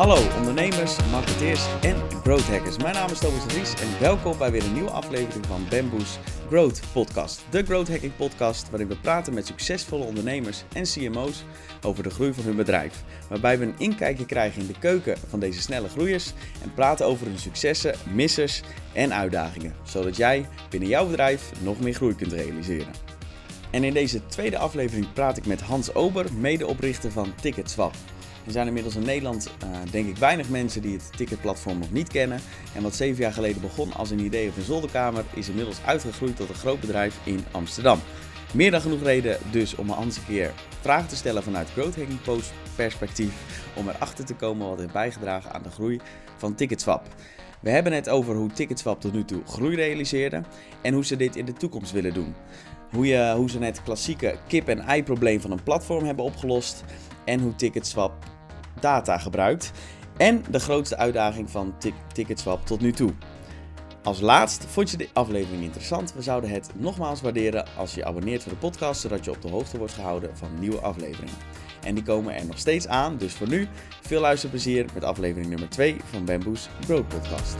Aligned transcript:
Hallo 0.00 0.36
ondernemers, 0.36 0.96
marketeers 1.10 1.66
en 1.80 1.96
growth 2.22 2.48
hackers. 2.48 2.76
Mijn 2.76 2.94
naam 2.94 3.10
is 3.10 3.18
Thomas 3.18 3.44
de 3.44 3.50
Vries 3.50 3.74
en 3.74 4.00
welkom 4.00 4.38
bij 4.38 4.50
weer 4.50 4.64
een 4.64 4.72
nieuwe 4.72 4.90
aflevering 4.90 5.46
van 5.46 5.66
Bamboos 5.70 6.18
Growth 6.48 6.80
Podcast. 6.92 7.44
De 7.50 7.62
growth 7.62 7.88
hacking 7.88 8.16
podcast 8.16 8.70
waarin 8.70 8.88
we 8.88 8.96
praten 8.96 9.34
met 9.34 9.46
succesvolle 9.46 10.04
ondernemers 10.04 10.64
en 10.72 10.82
CMO's 10.82 11.44
over 11.82 12.02
de 12.02 12.10
groei 12.10 12.32
van 12.34 12.44
hun 12.44 12.56
bedrijf. 12.56 13.02
Waarbij 13.28 13.58
we 13.58 13.64
een 13.64 13.78
inkijkje 13.78 14.26
krijgen 14.26 14.60
in 14.60 14.66
de 14.66 14.78
keuken 14.78 15.16
van 15.28 15.40
deze 15.40 15.60
snelle 15.60 15.88
groeiers 15.88 16.32
en 16.62 16.74
praten 16.74 17.06
over 17.06 17.26
hun 17.26 17.38
successen, 17.38 17.94
missers 18.14 18.62
en 18.92 19.14
uitdagingen. 19.14 19.74
Zodat 19.82 20.16
jij 20.16 20.46
binnen 20.70 20.88
jouw 20.88 21.06
bedrijf 21.06 21.50
nog 21.62 21.80
meer 21.80 21.94
groei 21.94 22.14
kunt 22.14 22.32
realiseren. 22.32 22.92
En 23.70 23.84
in 23.84 23.92
deze 23.92 24.26
tweede 24.26 24.58
aflevering 24.58 25.12
praat 25.12 25.36
ik 25.36 25.46
met 25.46 25.60
Hans 25.60 25.94
Ober, 25.94 26.26
medeoprichter 26.38 27.12
van 27.12 27.34
Ticketswap. 27.40 27.94
Er 28.46 28.52
zijn 28.52 28.66
inmiddels 28.66 28.96
in 28.96 29.02
Nederland, 29.02 29.50
uh, 29.64 29.70
denk 29.90 30.08
ik, 30.08 30.16
weinig 30.16 30.48
mensen 30.48 30.82
die 30.82 30.92
het 30.92 31.16
ticketplatform 31.16 31.78
nog 31.78 31.92
niet 31.92 32.08
kennen. 32.08 32.40
En 32.74 32.82
wat 32.82 32.94
zeven 32.94 33.22
jaar 33.22 33.32
geleden 33.32 33.60
begon 33.60 33.92
als 33.92 34.10
een 34.10 34.24
idee 34.24 34.48
op 34.48 34.56
een 34.56 34.62
zolderkamer, 34.62 35.24
is 35.34 35.48
inmiddels 35.48 35.78
uitgegroeid 35.84 36.36
tot 36.36 36.48
een 36.48 36.54
groot 36.54 36.80
bedrijf 36.80 37.18
in 37.24 37.44
Amsterdam. 37.50 38.00
Meer 38.54 38.70
dan 38.70 38.80
genoeg 38.80 39.02
reden 39.02 39.38
dus 39.50 39.74
om 39.74 39.90
een 39.90 39.98
een 39.98 40.12
keer 40.26 40.52
vragen 40.80 41.08
te 41.08 41.16
stellen 41.16 41.42
vanuit 41.42 41.70
growth 41.70 41.96
hacking 41.96 42.22
post 42.22 42.52
perspectief. 42.76 43.32
Om 43.74 43.88
erachter 43.88 44.24
te 44.24 44.34
komen 44.34 44.68
wat 44.68 44.78
heeft 44.78 44.92
bijgedragen 44.92 45.52
aan 45.52 45.62
de 45.62 45.70
groei 45.70 46.00
van 46.36 46.54
Ticketswap. 46.54 47.06
We 47.60 47.70
hebben 47.70 47.92
het 47.92 48.08
over 48.08 48.34
hoe 48.34 48.52
Ticketswap 48.52 49.00
tot 49.00 49.12
nu 49.12 49.24
toe 49.24 49.42
groei 49.46 49.76
realiseerde 49.76 50.42
en 50.82 50.94
hoe 50.94 51.04
ze 51.04 51.16
dit 51.16 51.36
in 51.36 51.44
de 51.44 51.52
toekomst 51.52 51.92
willen 51.92 52.14
doen. 52.14 52.34
Hoe, 52.90 53.06
je, 53.06 53.32
hoe 53.36 53.50
ze 53.50 53.58
het 53.58 53.82
klassieke 53.82 54.36
kip-en-ei 54.46 55.02
probleem 55.02 55.40
van 55.40 55.50
een 55.50 55.62
platform 55.62 56.04
hebben 56.04 56.24
opgelost 56.24 56.84
en 57.30 57.40
hoe 57.40 57.54
Ticketswap 57.54 58.12
data 58.80 59.18
gebruikt. 59.18 59.72
En 60.16 60.44
de 60.50 60.60
grootste 60.60 60.96
uitdaging 60.96 61.50
van 61.50 61.74
Ticketswap 62.12 62.66
tot 62.66 62.80
nu 62.80 62.92
toe. 62.92 63.12
Als 64.02 64.20
laatst, 64.20 64.64
vond 64.64 64.90
je 64.90 64.96
de 64.96 65.08
aflevering 65.12 65.62
interessant? 65.62 66.14
We 66.14 66.22
zouden 66.22 66.50
het 66.50 66.70
nogmaals 66.74 67.20
waarderen 67.20 67.64
als 67.76 67.94
je 67.94 68.04
abonneert 68.04 68.42
voor 68.42 68.52
de 68.52 68.58
podcast, 68.58 69.00
zodat 69.00 69.24
je 69.24 69.30
op 69.30 69.42
de 69.42 69.48
hoogte 69.48 69.78
wordt 69.78 69.92
gehouden 69.92 70.36
van 70.36 70.48
nieuwe 70.58 70.78
afleveringen. 70.78 71.34
En 71.82 71.94
die 71.94 72.04
komen 72.04 72.34
er 72.34 72.46
nog 72.46 72.58
steeds 72.58 72.88
aan, 72.88 73.16
dus 73.16 73.32
voor 73.32 73.48
nu 73.48 73.68
veel 74.00 74.20
luisterplezier 74.20 74.86
met 74.94 75.04
aflevering 75.04 75.50
nummer 75.50 75.68
2 75.68 75.96
van 76.04 76.24
Bamboos 76.24 76.68
Broad 76.86 77.08
Podcast. 77.08 77.56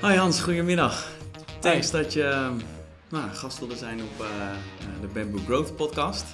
Hoi 0.00 0.16
Hans, 0.16 0.40
goedemiddag. 0.40 1.10
Thanks 1.60 1.90
dat 1.90 2.12
je 2.12 2.22
ehm, 2.22 2.54
nou, 3.12 3.30
gast 3.30 3.58
wilde 3.58 3.76
zijn 3.76 4.02
op 4.02 4.20
uh, 4.20 4.56
de 5.00 5.06
Bamboo 5.06 5.38
Growth 5.38 5.76
podcast. 5.76 6.24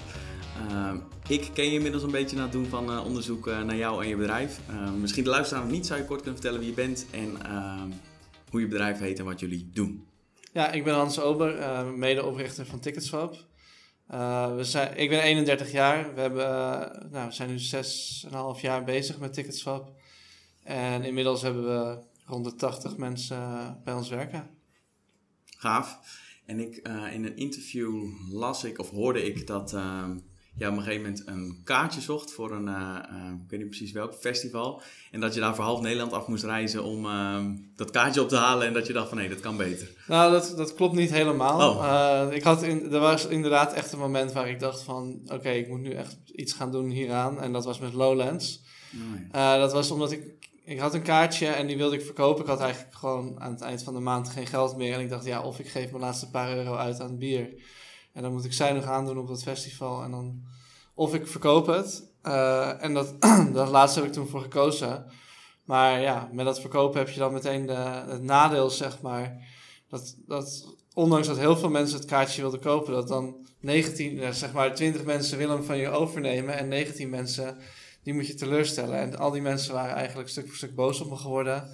Uh, 0.70 0.94
ik 1.28 1.50
ken 1.54 1.64
je 1.64 1.70
inmiddels 1.70 2.02
een 2.02 2.10
beetje 2.10 2.36
na 2.36 2.42
het 2.42 2.52
doen 2.52 2.66
van 2.66 2.90
uh, 2.90 3.04
onderzoek 3.04 3.46
naar 3.46 3.76
jou 3.76 4.02
en 4.02 4.08
je 4.08 4.16
bedrijf. 4.16 4.60
misschien 5.00 5.24
de 5.24 5.30
luisteraar 5.30 5.62
nog 5.62 5.72
niet, 5.72 5.86
zou 5.86 6.00
je 6.00 6.06
kort 6.06 6.22
kunnen 6.22 6.40
vertellen 6.40 6.60
wie 6.60 6.68
je 6.68 6.74
bent 6.74 7.06
en 7.10 7.36
hoe 8.50 8.60
je 8.60 8.66
bedrijf 8.66 8.98
heet 8.98 9.18
en 9.18 9.24
wat 9.24 9.40
jullie 9.40 9.70
doen? 9.72 10.06
Ja, 10.52 10.70
ik 10.70 10.84
ben 10.84 10.94
Hans 10.94 11.20
Ober, 11.20 11.84
medeoprichter 11.86 12.66
van 12.66 12.80
Ticketswap. 12.80 13.36
we 14.56 14.60
zijn, 14.60 14.96
ik 14.96 15.08
ben 15.08 15.22
31 15.22 15.72
jaar. 15.72 16.14
We, 16.14 16.20
hebben, 16.20 16.46
nou, 17.10 17.28
we 17.28 17.34
zijn 17.34 17.48
nu 17.48 17.58
6,5 18.56 18.60
jaar 18.60 18.84
bezig 18.84 19.18
met 19.18 19.32
Ticketswap. 19.32 19.92
En 20.62 21.04
inmiddels 21.04 21.42
hebben 21.42 21.64
we 21.64 21.98
rond 22.24 22.44
de 22.44 22.54
80 22.54 22.96
mensen 22.96 23.80
bij 23.84 23.94
ons 23.94 24.08
werken. 24.08 24.50
Gaaf. 25.44 25.98
En 26.48 26.60
ik, 26.60 26.80
uh, 26.88 27.14
in 27.14 27.24
een 27.24 27.36
interview 27.36 28.04
las 28.30 28.64
ik 28.64 28.78
of 28.78 28.90
hoorde 28.90 29.24
ik 29.24 29.46
dat 29.46 29.72
uh, 29.72 30.04
je 30.56 30.66
op 30.66 30.76
een 30.76 30.82
gegeven 30.82 31.02
moment 31.02 31.22
een 31.26 31.60
kaartje 31.64 32.00
zocht 32.00 32.32
voor 32.32 32.52
een, 32.52 32.66
uh, 32.66 32.98
ik 33.44 33.50
weet 33.50 33.60
niet 33.60 33.68
precies 33.68 33.92
welk 33.92 34.14
festival. 34.14 34.82
En 35.10 35.20
dat 35.20 35.34
je 35.34 35.40
daar 35.40 35.54
voor 35.54 35.64
half 35.64 35.80
Nederland 35.80 36.12
af 36.12 36.26
moest 36.26 36.44
reizen 36.44 36.84
om 36.84 37.04
ehm, 37.04 37.56
dat 37.76 37.90
kaartje 37.90 38.22
op 38.22 38.28
te 38.28 38.36
halen. 38.36 38.66
En 38.66 38.72
dat 38.72 38.86
je 38.86 38.92
dacht 38.92 39.08
van 39.08 39.18
nee, 39.18 39.28
dat 39.28 39.40
kan 39.40 39.56
beter. 39.56 39.90
Nou, 40.06 40.32
dat, 40.32 40.54
dat 40.56 40.74
klopt 40.74 40.94
niet 40.94 41.10
helemaal. 41.10 41.70
Oh. 41.70 42.32
ik 42.34 42.42
had 42.42 42.62
in, 42.62 42.92
er 42.92 43.00
was 43.00 43.26
inderdaad 43.26 43.72
echt 43.72 43.92
een 43.92 43.98
moment 43.98 44.32
waar 44.32 44.48
ik 44.48 44.60
dacht 44.60 44.82
van 44.82 45.20
oké, 45.32 45.50
ik 45.50 45.68
moet 45.68 45.80
nu 45.80 45.90
echt 45.90 46.16
iets 46.26 46.52
gaan 46.52 46.72
doen 46.72 46.90
hieraan. 46.90 47.40
En 47.40 47.52
dat 47.52 47.64
was 47.64 47.78
met 47.78 47.92
Lowlands. 47.92 48.62
Oh, 48.94 49.20
ja. 49.32 49.58
dat 49.58 49.72
was 49.72 49.90
omdat 49.90 50.12
ik 50.12 50.47
ik 50.68 50.78
had 50.78 50.94
een 50.94 51.02
kaartje 51.02 51.46
en 51.46 51.66
die 51.66 51.76
wilde 51.76 51.96
ik 51.96 52.04
verkopen. 52.04 52.42
Ik 52.42 52.48
had 52.48 52.60
eigenlijk 52.60 52.94
gewoon 52.94 53.40
aan 53.40 53.50
het 53.50 53.60
eind 53.60 53.82
van 53.82 53.94
de 53.94 54.00
maand 54.00 54.28
geen 54.28 54.46
geld 54.46 54.76
meer. 54.76 54.94
En 54.94 55.00
ik 55.00 55.08
dacht, 55.08 55.24
ja, 55.24 55.42
of 55.42 55.58
ik 55.58 55.68
geef 55.68 55.90
mijn 55.90 56.02
laatste 56.02 56.30
paar 56.30 56.56
euro 56.56 56.74
uit 56.74 57.00
aan 57.00 57.18
bier. 57.18 57.62
En 58.12 58.22
dan 58.22 58.32
moet 58.32 58.44
ik 58.44 58.52
zij 58.52 58.72
nog 58.72 58.84
aandoen 58.84 59.18
op 59.18 59.28
dat 59.28 59.42
festival. 59.42 60.02
En 60.02 60.10
dan, 60.10 60.42
of 60.94 61.14
ik 61.14 61.26
verkoop 61.26 61.66
het. 61.66 62.12
Uh, 62.22 62.82
en 62.82 62.94
dat, 62.94 63.14
dat 63.52 63.68
laatste 63.68 63.98
heb 63.98 64.08
ik 64.08 64.14
toen 64.14 64.28
voor 64.28 64.40
gekozen. 64.40 65.06
Maar 65.64 66.00
ja, 66.00 66.28
met 66.32 66.44
dat 66.44 66.60
verkopen 66.60 66.98
heb 66.98 67.08
je 67.08 67.18
dan 67.18 67.32
meteen 67.32 67.66
de, 67.66 67.72
het 68.06 68.22
nadeel, 68.22 68.70
zeg 68.70 69.00
maar. 69.00 69.46
Dat, 69.88 70.16
dat 70.26 70.76
ondanks 70.94 71.26
dat 71.26 71.38
heel 71.38 71.56
veel 71.56 71.70
mensen 71.70 71.98
het 71.98 72.08
kaartje 72.08 72.40
wilden 72.40 72.60
kopen, 72.60 72.92
dat 72.92 73.08
dan 73.08 73.46
19, 73.60 74.34
zeg 74.34 74.52
maar 74.52 74.74
20 74.74 75.04
mensen 75.04 75.38
willen 75.38 75.56
hem 75.56 75.64
van 75.64 75.78
je 75.78 75.88
overnemen. 75.88 76.56
En 76.56 76.68
19 76.68 77.10
mensen 77.10 77.58
die 78.02 78.14
moet 78.14 78.26
je 78.26 78.34
teleurstellen. 78.34 78.98
En 78.98 79.18
al 79.18 79.30
die 79.30 79.42
mensen 79.42 79.74
waren 79.74 79.94
eigenlijk 79.94 80.28
stuk 80.28 80.46
voor 80.46 80.56
stuk 80.56 80.74
boos 80.74 81.00
op 81.00 81.10
me 81.10 81.16
geworden. 81.16 81.68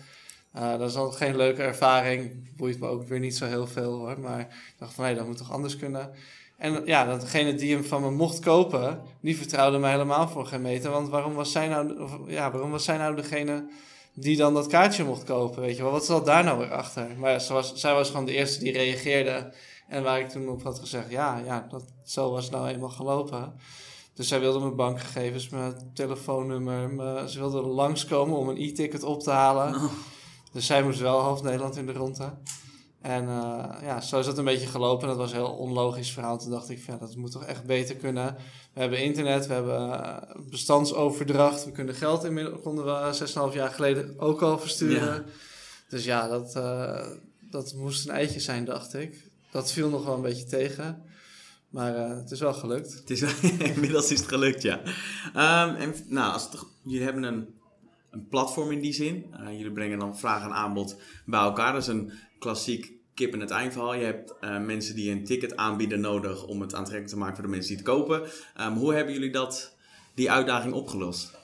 Uh, 0.57 0.79
dat 0.79 0.91
is 0.91 0.97
al 0.97 1.11
geen 1.11 1.37
leuke 1.37 1.63
ervaring. 1.63 2.51
Boeit 2.57 2.81
me 2.81 2.87
ook 2.87 3.09
weer 3.09 3.21
niet 3.21 3.37
zo 3.37 3.47
heel 3.47 3.67
veel 3.67 3.93
hoor. 3.93 4.21
Maar 4.21 4.41
ik 4.41 4.75
dacht 4.79 4.95
van 4.95 5.05
nee, 5.05 5.15
dat 5.15 5.27
moet 5.27 5.37
toch 5.37 5.53
anders 5.53 5.77
kunnen. 5.77 6.11
En 6.57 6.83
ja, 6.85 7.17
degene 7.17 7.55
die 7.55 7.75
hem 7.75 7.85
van 7.85 8.03
me 8.03 8.11
mocht 8.11 8.41
kopen, 8.41 9.01
die 9.21 9.37
vertrouwde 9.37 9.79
mij 9.79 9.91
helemaal 9.91 10.29
voor 10.29 10.47
geen 10.47 10.63
meter. 10.63 10.91
Want 10.91 11.09
waarom 11.09 11.35
was 11.35 11.53
zij 11.53 11.69
nou, 11.69 12.11
ja, 12.27 12.51
waarom 12.51 12.71
was 12.71 12.85
zij 12.85 12.97
nou 12.97 13.17
degene 13.17 13.69
die 14.15 14.37
dan 14.37 14.55
dat 14.55 14.67
kaartje 14.67 15.05
mocht 15.05 15.25
kopen? 15.25 15.63
Weet 15.63 15.77
je 15.77 15.83
wel, 15.83 15.93
wat 15.93 16.05
zat 16.05 16.27
daar 16.27 16.45
nou 16.45 16.59
weer 16.59 16.73
achter? 16.73 17.07
Maar 17.19 17.31
ja, 17.31 17.53
was, 17.53 17.75
zij 17.75 17.95
was 17.95 18.11
gewoon 18.11 18.25
de 18.25 18.35
eerste 18.35 18.59
die 18.59 18.73
reageerde. 18.73 19.53
En 19.89 20.03
waar 20.03 20.21
ik 20.21 20.29
toen 20.29 20.49
op 20.49 20.63
had 20.63 20.79
gezegd, 20.79 21.11
ja, 21.11 21.41
ja 21.45 21.67
dat, 21.71 21.85
zo 22.05 22.31
was 22.31 22.45
het 22.45 22.53
nou 22.53 22.69
eenmaal 22.69 22.91
gelopen. 22.91 23.53
Dus 24.15 24.29
zij 24.29 24.41
wilde 24.41 24.59
mijn 24.59 24.77
bankgegevens, 24.77 25.49
mijn 25.49 25.91
telefoonnummer. 25.95 27.29
ze 27.29 27.39
wilde 27.39 27.61
langskomen 27.61 28.37
om 28.37 28.49
een 28.49 28.63
e-ticket 28.63 29.03
op 29.03 29.23
te 29.23 29.31
halen. 29.31 29.75
Oh. 29.75 29.93
Dus 30.53 30.67
zij 30.67 30.83
moest 30.83 31.01
wel 31.01 31.21
half 31.21 31.43
Nederland 31.43 31.77
in 31.77 31.87
de 31.87 31.93
ronde. 31.93 32.33
En 33.01 33.25
uh, 33.25 33.65
ja, 33.83 34.01
zo 34.01 34.19
is 34.19 34.27
dat 34.27 34.39
een 34.39 34.45
beetje 34.45 34.67
gelopen. 34.67 35.09
Dat 35.09 35.17
was 35.17 35.31
een 35.31 35.37
heel 35.37 35.57
onlogisch 35.57 36.13
verhaal. 36.13 36.39
Toen 36.39 36.51
dacht 36.51 36.71
ik, 36.71 36.87
ja, 36.87 36.97
dat 36.97 37.17
moet 37.17 37.31
toch 37.31 37.45
echt 37.45 37.65
beter 37.65 37.97
kunnen. 37.97 38.37
We 38.73 38.81
hebben 38.81 39.03
internet, 39.03 39.47
we 39.47 39.53
hebben 39.53 39.89
uh, 39.89 40.17
bestandsoverdracht. 40.51 41.65
We 41.65 41.71
kunnen 41.71 41.95
geld 41.95 42.25
inmiddels, 42.25 42.61
konden 42.63 42.85
we 42.85 43.49
6,5 43.51 43.55
jaar 43.55 43.71
geleden 43.71 44.19
ook 44.19 44.43
al 44.43 44.59
versturen. 44.59 45.27
Dus 45.89 46.05
ja, 46.05 46.29
dat, 46.29 46.57
uh, 46.57 47.07
dat 47.51 47.75
moest 47.75 48.09
een 48.09 48.15
eitje 48.15 48.41
zijn, 48.41 48.65
dacht 48.65 48.95
ik. 48.95 49.31
Dat 49.51 49.73
viel 49.73 49.89
nog 49.89 50.05
wel 50.05 50.15
een 50.15 50.23
beetje 50.23 50.45
tegen. 50.45 51.03
Maar 51.75 51.97
uh, 51.97 52.17
het 52.17 52.31
is 52.31 52.41
wel 52.41 52.55
gelukt. 52.55 52.95
Het 52.95 53.11
is, 53.11 53.23
inmiddels 53.75 54.11
is 54.11 54.19
het 54.19 54.29
gelukt, 54.29 54.63
ja. 54.63 54.81
Um, 55.35 55.75
en, 55.75 55.95
nou, 56.07 56.33
als 56.33 56.43
het, 56.43 56.63
jullie 56.83 57.05
hebben 57.05 57.23
een, 57.23 57.55
een 58.11 58.29
platform 58.29 58.71
in 58.71 58.81
die 58.81 58.93
zin. 58.93 59.35
Uh, 59.41 59.57
jullie 59.57 59.73
brengen 59.73 59.99
dan 59.99 60.19
vraag 60.19 60.45
en 60.45 60.53
aanbod 60.53 60.97
bij 61.27 61.41
elkaar. 61.41 61.73
Dat 61.73 61.83
is 61.83 61.89
een 61.89 62.13
klassiek 62.39 62.93
kip 63.15 63.33
en 63.33 63.41
het 63.41 63.51
eindverhaal. 63.51 63.95
Je 63.95 64.05
hebt 64.05 64.35
uh, 64.41 64.61
mensen 64.61 64.95
die 64.95 65.11
een 65.11 65.25
ticket 65.25 65.57
aanbieden 65.57 66.01
nodig 66.01 66.47
om 66.47 66.61
het 66.61 66.75
aantrekkelijk 66.75 67.13
te 67.13 67.19
maken 67.19 67.35
voor 67.35 67.45
de 67.45 67.51
mensen 67.51 67.77
die 67.77 67.85
het 67.85 67.95
kopen. 67.95 68.23
Um, 68.61 68.75
hoe 68.75 68.95
hebben 68.95 69.15
jullie 69.15 69.33
dat, 69.33 69.77
die 70.15 70.31
uitdaging 70.31 70.75
opgelost? 70.75 71.43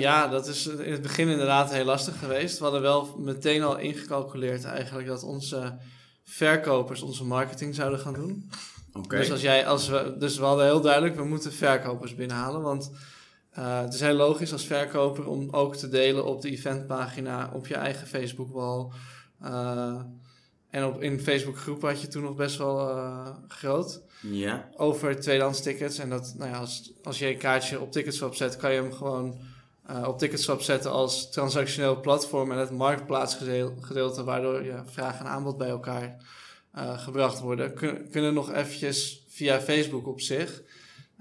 ja, 0.00 0.28
dat 0.28 0.46
is 0.46 0.66
in 0.66 0.92
het 0.92 1.02
begin 1.02 1.28
inderdaad 1.28 1.72
heel 1.72 1.84
lastig 1.84 2.18
geweest. 2.18 2.58
We 2.58 2.64
hadden 2.64 2.82
wel 2.82 3.14
meteen 3.18 3.62
al 3.62 3.78
ingecalculeerd 3.78 4.64
eigenlijk 4.64 5.06
dat 5.06 5.22
onze 5.22 5.78
verkopers 6.30 7.02
onze 7.02 7.24
marketing 7.24 7.74
zouden 7.74 7.98
gaan 7.98 8.14
doen. 8.14 8.50
Dus, 9.08 9.30
als 9.30 9.40
jij, 9.40 9.66
als 9.66 9.88
we, 9.88 10.14
dus 10.18 10.38
we 10.38 10.44
hadden 10.44 10.64
heel 10.64 10.80
duidelijk, 10.80 11.16
we 11.16 11.24
moeten 11.24 11.52
verkopers 11.52 12.14
binnenhalen. 12.14 12.62
Want 12.62 12.90
uh, 13.58 13.80
het 13.80 13.94
is 13.94 14.00
heel 14.00 14.14
logisch 14.14 14.52
als 14.52 14.66
verkoper 14.66 15.26
om 15.26 15.48
ook 15.50 15.76
te 15.76 15.88
delen 15.88 16.24
op 16.24 16.40
de 16.42 16.50
eventpagina, 16.50 17.50
op 17.54 17.66
je 17.66 17.74
eigen 17.74 18.06
Facebook-wall. 18.06 18.88
Uh, 19.44 20.00
en 20.70 20.84
op, 20.84 21.02
in 21.02 21.20
Facebook-groepen 21.20 21.88
had 21.88 22.00
je 22.00 22.08
toen 22.08 22.22
nog 22.22 22.36
best 22.36 22.56
wel 22.56 22.96
uh, 22.96 23.28
groot. 23.48 24.02
Ja. 24.20 24.68
Over 24.76 25.20
tweedehands 25.20 25.62
tickets. 25.62 25.98
En 25.98 26.10
dat, 26.10 26.34
nou 26.36 26.50
ja, 26.50 26.58
als, 26.58 26.92
als 27.02 27.18
je 27.18 27.26
een 27.26 27.38
kaartje 27.38 27.80
op 27.80 27.92
Ticketswap 27.92 28.34
zet, 28.34 28.56
kan 28.56 28.72
je 28.72 28.80
hem 28.80 28.92
gewoon 28.92 29.38
uh, 29.90 30.08
op 30.08 30.18
Ticketswap 30.18 30.60
zetten 30.60 30.90
als 30.90 31.30
transactioneel 31.30 32.00
platform 32.00 32.52
en 32.52 32.58
het 32.58 32.70
marktplaatsgedeelte, 32.70 34.24
waardoor 34.24 34.64
je 34.64 34.82
vraag 34.84 35.18
en 35.18 35.26
aanbod 35.26 35.56
bij 35.56 35.68
elkaar 35.68 36.16
uh, 36.74 36.98
gebracht 36.98 37.40
worden, 37.40 37.74
kun, 37.74 38.08
kunnen 38.10 38.34
nog 38.34 38.52
eventjes 38.52 39.24
via 39.28 39.60
Facebook 39.60 40.06
op 40.06 40.20
zich. 40.20 40.62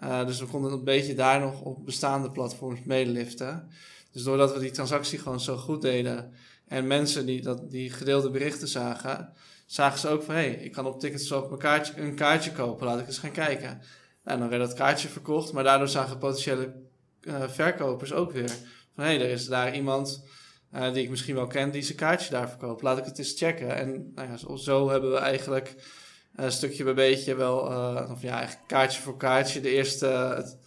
Uh, 0.04 0.26
dus 0.26 0.40
we 0.40 0.46
konden 0.46 0.72
een 0.72 0.84
beetje 0.84 1.14
daar 1.14 1.40
nog 1.40 1.62
op 1.62 1.86
bestaande 1.86 2.32
platforms 2.32 2.84
meeliften. 2.84 3.70
Dus 4.12 4.24
doordat 4.24 4.54
we 4.54 4.60
die 4.60 4.72
transactie 4.72 5.20
gewoon 5.20 5.40
zo 5.40 5.58
goed 5.58 5.82
deden 5.82 6.34
en 6.68 6.88
mensen 6.88 7.26
die, 7.26 7.42
dat, 7.42 7.72
die 7.72 7.90
gedeelde 7.90 8.30
berichten 8.30 8.68
zagen, 8.68 9.34
zagen 9.66 10.00
ze 10.00 10.08
ook 10.08 10.24
van... 10.24 10.36
hé, 10.36 10.42
hey, 10.42 10.54
ik 10.54 10.72
kan 10.72 10.86
op 10.86 11.00
Ticketswap 11.00 11.60
kaartje, 11.60 12.02
een 12.02 12.16
kaartje 12.16 12.52
kopen, 12.52 12.86
laat 12.86 13.00
ik 13.00 13.08
eens 13.08 13.18
gaan 13.18 13.32
kijken. 13.32 13.82
En 14.24 14.40
dan 14.40 14.50
werd 14.50 14.62
dat 14.62 14.74
kaartje 14.74 15.08
verkocht, 15.08 15.54
maar 15.54 15.64
daardoor 15.64 15.88
zagen 15.88 16.18
potentiële 16.18 16.74
uh, 17.22 17.50
verkopers 17.50 18.14
ook 18.14 18.32
weer... 18.32 18.50
van 18.96 19.04
hé, 19.04 19.16
hey, 19.16 19.22
er 19.22 19.30
is 19.30 19.48
daar 19.48 19.76
iemand 19.76 20.24
uh, 20.76 20.94
die 20.94 21.04
ik 21.04 21.10
misschien 21.10 21.36
wel 21.36 21.48
ken 21.48 21.72
die 21.72 21.82
zijn 21.82 21.98
kaartje 21.98 22.32
daar 22.32 22.50
verkoopt. 22.50 22.82
Laat 22.82 22.98
ik 22.98 23.06
het 23.06 23.18
eens 23.18 23.38
checken. 23.38 23.76
En 23.76 24.12
nou 24.16 24.30
ja, 24.30 24.38
zo, 24.38 24.56
zo 24.56 24.90
hebben 24.90 25.12
we 25.12 25.18
eigenlijk 25.18 25.76
een 26.36 26.52
stukje 26.52 26.84
bij 26.84 26.94
beetje 26.94 27.36
wel... 27.36 27.72
Uh, 27.72 28.10
of 28.12 28.22
ja, 28.22 28.38
eigenlijk 28.38 28.68
kaartje 28.68 29.02
voor 29.02 29.18
kaartje 29.18 29.62
de 29.62 29.70
eerste... 29.70 30.06
Het, 30.06 30.58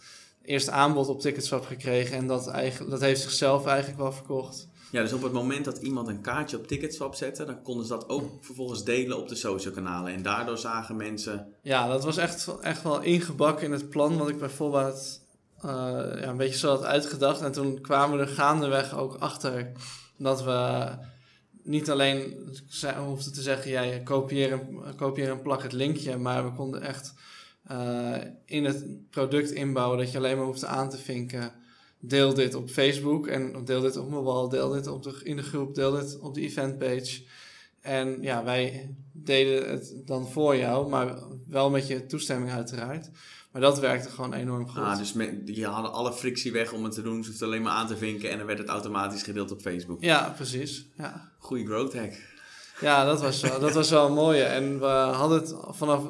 eerste 0.43 0.71
aanbod 0.71 1.07
op 1.07 1.19
Ticketswap 1.19 1.65
gekregen 1.65 2.17
en 2.17 2.27
dat, 2.27 2.47
eigenlijk, 2.47 2.91
dat 2.91 3.01
heeft 3.01 3.21
zichzelf 3.21 3.65
eigenlijk 3.65 3.99
wel 3.99 4.11
verkocht. 4.11 4.67
Ja, 4.91 5.01
dus 5.01 5.13
op 5.13 5.21
het 5.21 5.31
moment 5.31 5.65
dat 5.65 5.77
iemand 5.77 6.07
een 6.07 6.21
kaartje 6.21 6.57
op 6.57 6.67
Ticketswap 6.67 7.15
zette, 7.15 7.45
dan 7.45 7.61
konden 7.61 7.85
ze 7.85 7.91
dat 7.91 8.09
ook 8.09 8.29
vervolgens 8.41 8.83
delen 8.83 9.17
op 9.17 9.27
de 9.27 9.35
social 9.35 9.73
kanalen. 9.73 10.13
En 10.13 10.21
daardoor 10.21 10.57
zagen 10.57 10.95
mensen. 10.95 11.53
Ja, 11.61 11.87
dat 11.87 12.03
was 12.03 12.17
echt, 12.17 12.59
echt 12.61 12.83
wel 12.83 13.01
ingebakken 13.01 13.65
in 13.65 13.71
het 13.71 13.89
plan 13.89 14.17
wat 14.17 14.29
ik 14.29 14.37
bijvoorbeeld 14.37 15.21
ja, 15.63 16.23
een 16.23 16.37
beetje 16.37 16.57
zo 16.57 16.69
had 16.69 16.83
uitgedacht. 16.83 17.41
En 17.41 17.51
toen 17.51 17.81
kwamen 17.81 18.17
we 18.17 18.23
er 18.23 18.29
gaandeweg 18.29 18.97
ook 18.97 19.15
achter 19.15 19.71
dat 20.17 20.43
we 20.43 20.89
niet 21.63 21.89
alleen 21.89 22.49
hoefden 22.97 23.33
te 23.33 23.41
zeggen, 23.41 23.71
jij 23.71 24.01
kopieer, 24.03 24.59
kopieer 24.95 25.29
en 25.29 25.41
plak 25.41 25.63
het 25.63 25.73
linkje, 25.73 26.17
maar 26.17 26.43
we 26.43 26.51
konden 26.51 26.81
echt 26.81 27.13
uh, 27.71 28.15
in 28.45 28.65
het 28.65 29.09
product 29.09 29.51
inbouwen 29.51 29.97
dat 29.97 30.11
je 30.11 30.17
alleen 30.17 30.37
maar 30.37 30.45
hoeft 30.45 30.65
aan 30.65 30.89
te 30.89 30.97
vinken. 30.97 31.51
Deel 31.99 32.33
dit 32.33 32.53
op 32.53 32.69
Facebook 32.69 33.27
en 33.27 33.65
deel 33.65 33.81
dit 33.81 33.97
op 33.97 34.09
mobile, 34.09 34.49
deel 34.49 34.69
dit 34.69 34.87
op 34.87 35.03
de, 35.03 35.19
in 35.23 35.35
de 35.35 35.43
groep, 35.43 35.75
deel 35.75 35.91
dit 35.91 36.19
op 36.19 36.33
de 36.33 36.41
eventpage. 36.41 37.23
En 37.81 38.17
ja, 38.21 38.43
wij 38.43 38.95
deden 39.11 39.69
het 39.69 39.93
dan 40.05 40.27
voor 40.27 40.55
jou, 40.55 40.89
maar 40.89 41.17
wel 41.47 41.69
met 41.69 41.87
je 41.87 42.05
toestemming 42.05 42.51
uiteraard. 42.51 43.09
Maar 43.53 43.61
dat 43.61 43.79
werkte 43.79 44.09
gewoon 44.09 44.33
enorm 44.33 44.67
goed. 44.69 44.81
Ah, 44.81 44.97
dus 44.97 45.13
je 45.45 45.65
hadden 45.65 45.91
alle 45.91 46.13
frictie 46.13 46.51
weg 46.51 46.71
om 46.71 46.83
het 46.83 46.93
te 46.93 47.01
doen. 47.01 47.23
Ze 47.23 47.29
hoefden 47.29 47.47
alleen 47.47 47.61
maar 47.61 47.73
aan 47.73 47.87
te 47.87 47.97
vinken 47.97 48.29
en 48.29 48.37
dan 48.37 48.47
werd 48.47 48.59
het 48.59 48.67
automatisch 48.67 49.23
gedeeld 49.23 49.51
op 49.51 49.61
Facebook. 49.61 50.01
Ja, 50.03 50.33
precies. 50.35 50.87
Ja. 50.97 51.31
Goeie 51.37 51.65
growth 51.65 51.93
hack. 51.93 52.13
Ja, 52.79 53.05
dat 53.05 53.21
was, 53.21 53.41
wel, 53.41 53.59
dat 53.59 53.73
was 53.73 53.89
wel 53.89 54.07
een 54.07 54.13
mooie. 54.13 54.43
En 54.43 54.79
we 54.79 54.85
hadden 54.85 55.39
het 55.39 55.55
vanaf 55.67 56.03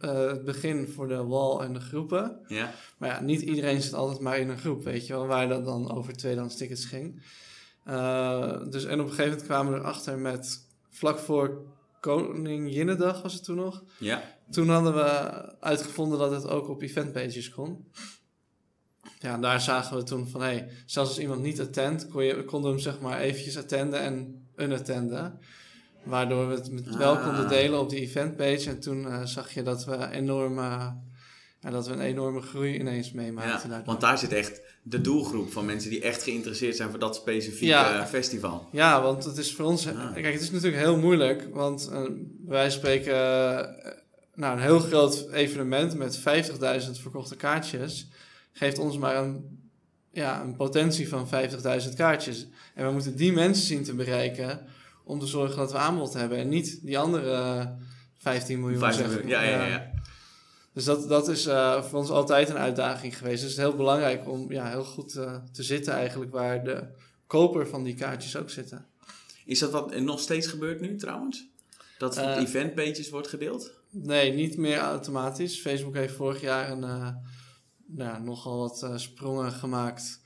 uh, 0.00 0.10
het 0.10 0.44
begin 0.44 0.88
voor 0.88 1.08
de 1.08 1.24
wall 1.24 1.60
en 1.60 1.72
de 1.72 1.80
groepen. 1.80 2.38
Ja. 2.46 2.72
Maar 2.96 3.08
ja, 3.08 3.20
niet 3.20 3.40
iedereen 3.40 3.82
zit 3.82 3.94
altijd 3.94 4.20
maar 4.20 4.38
in 4.38 4.48
een 4.48 4.58
groep, 4.58 4.84
weet 4.84 5.06
je 5.06 5.12
wel, 5.12 5.26
waar 5.26 5.48
dat 5.48 5.64
dan 5.64 5.92
over 5.92 6.16
tweedehands 6.16 6.56
tickets 6.56 6.84
ging. 6.84 7.22
Uh, 7.88 8.52
dus 8.70 8.84
en 8.84 9.00
op 9.00 9.06
een 9.06 9.12
gegeven 9.12 9.30
moment 9.30 9.42
kwamen 9.42 9.72
we 9.72 9.78
erachter 9.78 10.18
met 10.18 10.66
vlak 10.90 11.18
voor 11.18 11.62
Koninginnedag 12.00 13.22
was 13.22 13.34
het 13.34 13.44
toen 13.44 13.56
nog. 13.56 13.84
Ja. 13.98 14.22
Toen 14.50 14.68
hadden 14.68 14.94
we 14.94 15.02
uitgevonden 15.60 16.18
dat 16.18 16.30
het 16.30 16.46
ook 16.46 16.68
op 16.68 16.82
eventpages 16.82 17.50
kon. 17.50 17.90
Ja, 19.18 19.38
daar 19.38 19.60
zagen 19.60 19.96
we 19.96 20.02
toen 20.02 20.28
van, 20.28 20.40
hé, 20.40 20.46
hey, 20.46 20.68
zelfs 20.86 21.08
als 21.08 21.18
iemand 21.18 21.42
niet 21.42 21.60
attent, 21.60 22.08
kon 22.08 22.24
je, 22.24 22.44
konden 22.44 22.70
we 22.70 22.76
hem 22.76 22.92
zeg 22.92 23.00
maar 23.00 23.20
eventjes 23.20 23.56
attenden 23.56 24.00
en 24.00 24.46
unattenden. 24.56 25.38
Waardoor 26.04 26.48
we 26.48 26.54
het 26.54 26.70
met 26.70 26.96
wel 26.96 27.16
ah. 27.16 27.24
konden 27.24 27.48
delen 27.48 27.80
op 27.80 27.90
die 27.90 28.00
eventpage. 28.00 28.70
En 28.70 28.80
toen 28.80 29.02
uh, 29.02 29.24
zag 29.24 29.54
je 29.54 29.62
dat 29.62 29.84
we 29.84 30.10
enorm... 30.10 30.58
Ja, 31.60 31.70
dat 31.70 31.86
we 31.86 31.92
een 31.92 32.00
enorme 32.00 32.40
groei 32.40 32.78
ineens 32.78 33.12
meemaakten. 33.12 33.70
Ja, 33.70 33.82
want 33.84 34.00
daar 34.00 34.18
zit 34.18 34.32
echt 34.32 34.60
de 34.82 35.00
doelgroep 35.00 35.52
van 35.52 35.64
mensen 35.64 35.90
die 35.90 36.00
echt 36.00 36.22
geïnteresseerd 36.22 36.76
zijn 36.76 36.90
voor 36.90 36.98
dat 36.98 37.16
specifieke 37.16 37.66
ja. 37.66 38.06
festival. 38.06 38.68
Ja, 38.72 39.02
want 39.02 39.24
het 39.24 39.36
is 39.36 39.54
voor 39.54 39.64
ons... 39.64 39.86
Ah. 39.86 40.12
Kijk, 40.12 40.32
het 40.32 40.42
is 40.42 40.50
natuurlijk 40.50 40.82
heel 40.82 40.98
moeilijk. 40.98 41.48
Want 41.52 41.88
uh, 41.92 42.02
wij 42.46 42.70
spreken... 42.70 43.14
nou, 44.34 44.56
een 44.56 44.62
heel 44.62 44.78
groot 44.78 45.28
evenement 45.32 45.94
met 45.96 46.18
50.000 46.18 46.22
verkochte 47.00 47.36
kaartjes... 47.36 48.08
geeft 48.52 48.78
ons 48.78 48.98
maar 48.98 49.16
een, 49.16 49.58
ja, 50.12 50.40
een 50.40 50.56
potentie 50.56 51.08
van 51.08 51.28
50.000 51.28 51.94
kaartjes. 51.96 52.46
En 52.74 52.86
we 52.86 52.92
moeten 52.92 53.16
die 53.16 53.32
mensen 53.32 53.66
zien 53.66 53.84
te 53.84 53.94
bereiken 53.94 54.66
om 55.04 55.18
te 55.18 55.26
zorgen 55.26 55.56
dat 55.56 55.72
we 55.72 55.78
aanbod 55.78 56.12
hebben. 56.12 56.38
En 56.38 56.48
niet 56.48 56.78
die 56.82 56.98
andere 56.98 57.68
15 58.18 58.60
miljoen. 58.60 58.78
15 58.78 59.06
miljoen, 59.08 59.28
ja, 59.28 59.42
ja, 59.42 59.66
ja. 59.66 59.90
Dus 60.78 60.86
dat, 60.86 61.08
dat 61.08 61.28
is 61.28 61.46
uh, 61.46 61.82
voor 61.82 61.98
ons 61.98 62.10
altijd 62.10 62.48
een 62.48 62.56
uitdaging 62.56 63.18
geweest. 63.18 63.42
Dus 63.42 63.50
het 63.50 63.58
is 63.58 63.64
heel 63.64 63.76
belangrijk 63.76 64.28
om 64.28 64.52
ja, 64.52 64.68
heel 64.68 64.84
goed 64.84 65.14
uh, 65.14 65.36
te 65.52 65.62
zitten 65.62 65.92
eigenlijk 65.92 66.32
waar 66.32 66.64
de 66.64 66.84
koper 67.26 67.68
van 67.68 67.82
die 67.82 67.94
kaartjes 67.94 68.36
ook 68.36 68.50
zitten. 68.50 68.86
Is 69.44 69.58
dat 69.58 69.70
wat 69.70 70.00
nog 70.00 70.20
steeds 70.20 70.46
gebeurt 70.46 70.80
nu 70.80 70.96
trouwens? 70.96 71.46
Dat 71.98 72.16
het 72.16 72.24
uh, 72.24 72.32
op 72.32 72.38
eventpages 72.38 73.10
wordt 73.10 73.28
gedeeld? 73.28 73.72
Nee, 73.90 74.32
niet 74.32 74.56
meer 74.56 74.78
automatisch. 74.78 75.60
Facebook 75.60 75.94
heeft 75.94 76.14
vorig 76.14 76.40
jaar 76.40 76.70
een, 76.70 77.14
nou, 77.86 78.22
nogal 78.22 78.58
wat 78.58 79.00
sprongen 79.00 79.52
gemaakt 79.52 80.20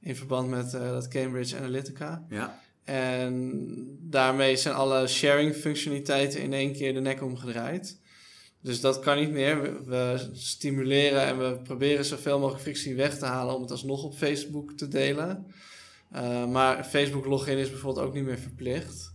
in 0.00 0.16
verband 0.16 0.48
met 0.48 0.70
dat 0.70 1.08
Cambridge 1.08 1.56
Analytica. 1.56 2.24
Ja. 2.28 2.60
En 2.84 3.98
daarmee 4.00 4.56
zijn 4.56 4.74
alle 4.74 5.06
sharing 5.06 5.54
functionaliteiten 5.54 6.40
in 6.40 6.52
één 6.52 6.72
keer 6.72 6.94
de 6.94 7.00
nek 7.00 7.22
omgedraaid. 7.22 8.02
Dus 8.64 8.80
dat 8.80 8.98
kan 8.98 9.18
niet 9.18 9.30
meer. 9.30 9.84
We, 9.86 10.28
stimuleren 10.32 11.22
en 11.22 11.38
we 11.38 11.58
proberen 11.62 12.04
zoveel 12.04 12.38
mogelijk 12.38 12.62
frictie 12.62 12.94
weg 12.94 13.18
te 13.18 13.24
halen 13.24 13.54
om 13.54 13.62
het 13.62 13.70
alsnog 13.70 14.02
op 14.02 14.14
Facebook 14.14 14.72
te 14.72 14.88
delen. 14.88 15.46
Uh, 16.14 16.46
maar 16.46 16.84
Facebook 16.84 17.24
login 17.24 17.58
is 17.58 17.70
bijvoorbeeld 17.70 18.06
ook 18.06 18.14
niet 18.14 18.24
meer 18.24 18.38
verplicht 18.38 19.14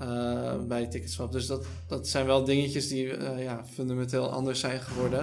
uh, 0.00 0.62
bij 0.62 0.86
Ticketswap. 0.86 1.32
Dus 1.32 1.46
dat, 1.46 1.66
dat 1.88 2.08
zijn 2.08 2.26
wel 2.26 2.44
dingetjes 2.44 2.88
die 2.88 3.04
uh, 3.04 3.42
ja, 3.42 3.64
fundamenteel 3.66 4.30
anders 4.30 4.60
zijn 4.60 4.80
geworden. 4.80 5.20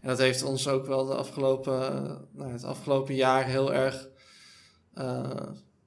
En 0.00 0.08
dat 0.08 0.18
heeft 0.18 0.42
ons 0.42 0.68
ook 0.68 0.86
wel 0.86 1.06
de 1.06 1.14
afgelopen, 1.14 1.80
nou, 2.32 2.52
het 2.52 2.64
afgelopen 2.64 3.14
jaar 3.14 3.46
heel 3.46 3.74
erg 3.74 4.08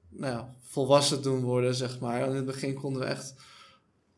nou 0.08 0.44
volwassen 0.62 1.22
doen 1.22 1.42
worden, 1.42 1.74
zeg 1.74 2.00
maar. 2.00 2.28
In 2.28 2.34
het 2.34 2.46
begin 2.46 2.74
konden 2.74 3.02
we 3.02 3.08
echt 3.08 3.34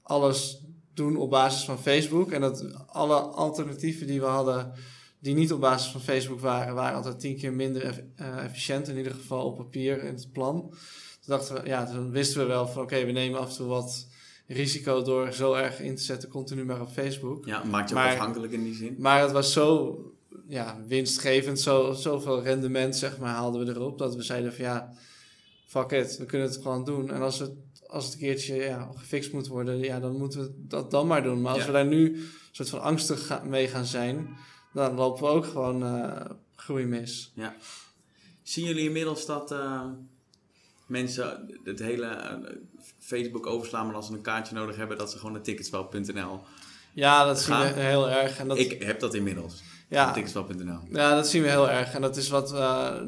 alles 0.02 0.65
doen 0.96 1.16
op 1.16 1.30
basis 1.30 1.64
van 1.64 1.78
Facebook. 1.78 2.30
En 2.30 2.40
dat 2.40 2.86
alle 2.86 3.14
alternatieven 3.14 4.06
die 4.06 4.20
we 4.20 4.26
hadden, 4.26 4.72
die 5.18 5.34
niet 5.34 5.52
op 5.52 5.60
basis 5.60 5.90
van 5.90 6.00
Facebook 6.00 6.40
waren, 6.40 6.74
waren 6.74 6.96
altijd 6.96 7.20
tien 7.20 7.36
keer 7.36 7.52
minder 7.52 8.04
uh, 8.20 8.44
efficiënt. 8.44 8.88
In 8.88 8.96
ieder 8.96 9.12
geval 9.12 9.44
op 9.46 9.56
papier 9.56 10.02
in 10.02 10.14
het 10.14 10.32
plan. 10.32 10.60
Toen 11.20 11.36
dachten 11.36 11.54
we, 11.54 11.68
ja, 11.68 11.86
toen 11.86 12.10
wisten 12.10 12.40
we 12.40 12.46
wel 12.46 12.68
van 12.68 12.82
oké, 12.82 13.04
we 13.04 13.12
nemen 13.12 13.40
af 13.40 13.48
en 13.50 13.56
toe 13.56 13.66
wat 13.66 14.06
risico 14.46 15.02
door 15.02 15.32
zo 15.32 15.54
erg 15.54 15.80
in 15.80 15.96
te 15.96 16.02
zetten, 16.02 16.28
continu 16.28 16.64
maar 16.64 16.80
op 16.80 16.90
Facebook. 16.90 17.46
Ja, 17.46 17.64
maakt 17.64 17.88
je 17.88 17.94
ook 17.94 18.02
afhankelijk 18.02 18.52
in 18.52 18.64
die 18.64 18.74
zin. 18.74 18.96
Maar 18.98 19.22
het 19.22 19.32
was 19.32 19.52
zo 19.52 19.96
ja, 20.48 20.78
winstgevend, 20.86 21.60
zo, 21.60 21.92
zoveel 21.92 22.42
rendement 22.42 22.96
zeg 22.96 23.18
maar, 23.18 23.34
haalden 23.34 23.64
we 23.64 23.72
erop, 23.72 23.98
dat 23.98 24.14
we 24.14 24.22
zeiden 24.22 24.54
van 24.54 24.64
ja 24.64 24.92
fuck 25.66 25.90
it, 25.90 26.16
we 26.16 26.24
kunnen 26.24 26.48
het 26.48 26.56
gewoon 26.56 26.84
doen. 26.84 27.10
En 27.10 27.22
als 27.22 27.38
het, 27.38 27.52
als 27.96 28.04
het 28.04 28.14
een 28.14 28.20
keertje 28.20 28.54
ja, 28.54 28.90
gefixt 28.96 29.32
moet 29.32 29.46
worden, 29.46 29.78
ja, 29.78 30.00
dan 30.00 30.16
moeten 30.16 30.40
we 30.40 30.50
dat 30.56 30.90
dan 30.90 31.06
maar 31.06 31.22
doen. 31.22 31.40
Maar 31.40 31.54
als 31.54 31.66
we 31.66 31.72
daar 31.72 31.86
nu 31.86 32.14
een 32.14 32.28
soort 32.52 32.68
van 32.68 32.80
angstig 32.80 33.42
mee 33.44 33.68
gaan 33.68 33.84
zijn, 33.84 34.36
dan 34.72 34.94
lopen 34.94 35.22
we 35.22 35.28
ook 35.28 35.44
gewoon 35.44 35.82
uh, 35.82 36.20
groei 36.56 36.84
mis. 36.84 37.32
Ja. 37.34 37.56
Zien 38.42 38.64
jullie 38.64 38.84
inmiddels 38.84 39.26
dat 39.26 39.52
uh, 39.52 39.82
mensen 40.86 41.58
het 41.64 41.78
hele 41.78 42.06
uh, 42.06 42.56
Facebook 42.98 43.46
overslaan, 43.46 43.86
maar 43.86 43.94
als 43.94 44.06
ze 44.06 44.12
een 44.12 44.20
kaartje 44.20 44.54
nodig 44.54 44.76
hebben, 44.76 44.98
dat 44.98 45.10
ze 45.10 45.16
gewoon 45.16 45.32
naar 45.32 45.42
ticketspel.nl 45.42 46.40
Ja, 46.92 47.24
dat 47.24 47.40
zien 47.40 47.58
we 47.58 47.64
heel 47.64 48.10
erg. 48.10 48.38
En 48.38 48.48
dat... 48.48 48.58
Ik 48.58 48.82
heb 48.82 49.00
dat 49.00 49.14
inmiddels. 49.14 49.62
Ja. 49.88 50.06
Ja, 50.90 51.14
dat 51.14 51.28
zien 51.28 51.42
we 51.42 51.48
heel 51.48 51.70
erg. 51.70 51.94
En 51.94 52.00
dat, 52.00 52.16
is 52.16 52.28
wat, 52.28 52.48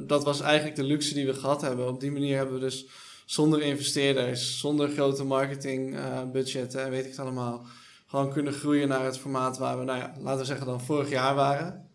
dat 0.09 0.25
was 0.25 0.40
eigenlijk 0.40 0.76
de 0.76 0.83
luxe 0.83 1.14
die 1.14 1.26
we 1.26 1.35
gehad 1.35 1.61
hebben. 1.61 1.88
Op 1.88 2.00
die 2.00 2.11
manier 2.11 2.37
hebben 2.37 2.54
we 2.54 2.61
dus 2.61 2.87
zonder 3.28 3.62
investeerders, 3.62 4.58
zonder 4.58 4.88
grote 4.88 5.25
marketingbudgetten 5.25 6.85
en 6.85 6.90
weet 6.90 7.04
ik 7.04 7.11
het 7.11 7.18
allemaal, 7.18 7.66
gewoon 8.06 8.32
kunnen 8.32 8.52
groeien 8.52 8.88
naar 8.88 9.04
het 9.04 9.18
formaat 9.18 9.58
waar 9.58 9.78
we, 9.78 9.85
nou 9.85 9.99
ja, 9.99 10.14
laten 10.20 10.40
we 10.40 10.47
zeggen 10.47 10.66
dan 10.66 10.80
vorig 10.80 11.11
jaar 11.11 11.35
waren. 11.35 11.88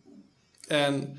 En 0.67 1.17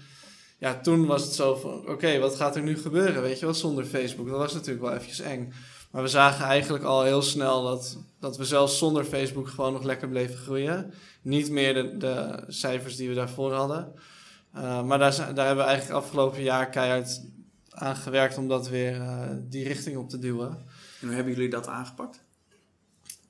ja, 0.59 0.81
toen 0.81 1.07
was 1.07 1.25
het 1.25 1.35
zo 1.35 1.55
van, 1.55 1.89
oké, 1.89 2.19
wat 2.19 2.37
gaat 2.37 2.57
er 2.57 2.63
nu 2.63 2.79
gebeuren, 2.79 3.23
weet 3.23 3.39
je 3.39 3.45
wel, 3.45 3.55
zonder 3.55 3.85
Facebook. 3.85 4.29
Dat 4.29 4.39
was 4.39 4.53
natuurlijk 4.55 4.85
wel 4.85 4.95
eventjes 4.95 5.21
eng. 5.21 5.53
Maar 5.91 6.03
we 6.03 6.09
zagen 6.09 6.45
eigenlijk 6.45 6.85
al 6.85 7.03
heel 7.03 7.23
snel 7.23 7.63
dat, 7.63 7.99
dat 8.21 8.37
we 8.37 8.45
zelfs 8.45 8.79
zonder 8.79 9.05
Facebook 9.05 9.49
gewoon 9.49 9.73
nog 9.73 9.83
lekker 9.83 10.09
bleven 10.09 10.37
groeien. 10.37 10.93
Niet 11.23 11.51
meer 11.51 11.75
de, 11.75 11.97
de 11.97 12.45
cijfers 12.49 12.97
die 12.97 13.09
we 13.09 13.15
daarvoor 13.15 13.53
hadden. 13.53 13.93
Uh, 14.57 14.83
maar 14.83 14.99
daar, 14.99 15.35
daar 15.35 15.47
hebben 15.47 15.65
we 15.65 15.71
eigenlijk 15.71 16.05
afgelopen 16.05 16.43
jaar 16.43 16.71
keihard 16.71 17.21
aan 17.75 17.97
gewerkt 17.97 18.39
om 18.39 18.49
dat 18.49 18.69
weer 18.69 18.97
uh, 18.97 19.29
die 19.49 19.65
richting 19.65 19.97
op 19.97 20.09
te 20.09 20.19
duwen. 20.19 20.51
En 21.01 21.07
hoe 21.07 21.15
hebben 21.15 21.35
jullie 21.35 21.51
dat 21.51 21.67
aangepakt? 21.67 22.23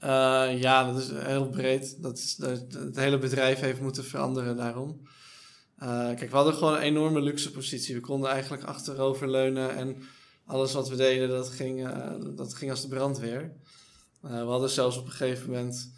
Uh, 0.02 0.60
ja, 0.60 0.92
dat 0.92 1.02
is 1.02 1.10
heel 1.10 1.48
breed. 1.48 2.02
Dat 2.02 2.18
is, 2.18 2.34
dat, 2.34 2.60
het 2.72 2.96
hele 2.96 3.18
bedrijf 3.18 3.60
heeft 3.60 3.80
moeten 3.80 4.04
veranderen 4.04 4.56
daarom. 4.56 5.00
kijk, 5.78 6.30
we 6.30 6.36
hadden 6.36 6.54
gewoon 6.54 6.74
een 6.74 6.80
enorme 6.80 7.20
luxe 7.20 7.50
positie. 7.50 7.94
We 7.94 8.00
konden 8.00 8.30
eigenlijk 8.30 8.62
achterover 8.62 9.30
leunen 9.30 9.76
en 9.76 10.02
alles 10.46 10.72
wat 10.72 10.88
we 10.88 10.96
deden, 10.96 11.28
dat 11.28 11.50
ging, 11.50 11.88
dat 12.36 12.54
ging 12.54 12.70
als 12.70 12.82
de 12.82 12.88
brandweer. 12.88 13.52
we 14.20 14.28
hadden 14.28 14.70
zelfs 14.70 14.96
op 14.96 15.04
een 15.04 15.12
gegeven 15.12 15.50
moment 15.50 15.92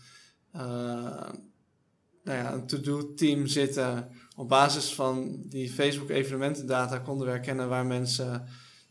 nou 2.26 2.38
ja, 2.38 2.52
een 2.52 2.66
to-do-team 2.66 3.46
zitten. 3.46 4.08
Op 4.36 4.48
basis 4.48 4.94
van 4.94 5.42
die 5.44 5.70
Facebook 5.70 6.10
evenementendata 6.10 6.98
konden 6.98 7.26
we 7.26 7.32
herkennen 7.32 7.68
waar 7.68 7.86
mensen, 7.86 8.46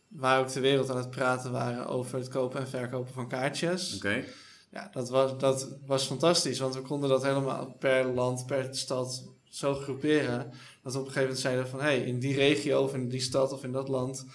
waar 0.08 0.40
ook 0.40 0.52
de 0.52 0.60
wereld 0.60 0.90
aan 0.90 0.98
het 0.98 1.10
praten 1.10 1.52
waren 1.52 1.88
over 1.88 2.18
het 2.18 2.28
kopen 2.28 2.60
en 2.60 2.68
verkopen 2.68 3.14
van 3.14 3.28
kaartjes. 3.28 3.96
Oké. 3.96 4.24
Ja, 4.72 4.90
dat 4.92 5.10
was, 5.10 5.38
dat 5.38 5.68
was 5.86 6.06
fantastisch, 6.06 6.60
want 6.60 6.76
we 6.76 6.82
konden 6.82 7.10
dat 7.10 7.24
helemaal 7.24 7.76
per 7.80 8.06
land, 8.06 8.46
per 8.46 8.68
stad 8.72 9.24
zo 9.50 9.74
groeperen. 9.74 10.52
Dat 10.84 10.94
we 10.94 11.00
op 11.00 11.06
een 11.06 11.12
gegeven 11.12 11.22
moment 11.22 11.40
zeiden 11.40 11.68
van, 11.68 11.80
hé, 11.80 11.86
hey, 11.86 12.02
in 12.02 12.20
die 12.20 12.36
regio 12.36 12.84
of 12.84 12.94
in 12.94 13.10
die 13.10 13.22
stad 13.22 13.52
of 13.52 13.64
in 13.64 13.72
dat 13.72 13.88
land, 13.88 14.26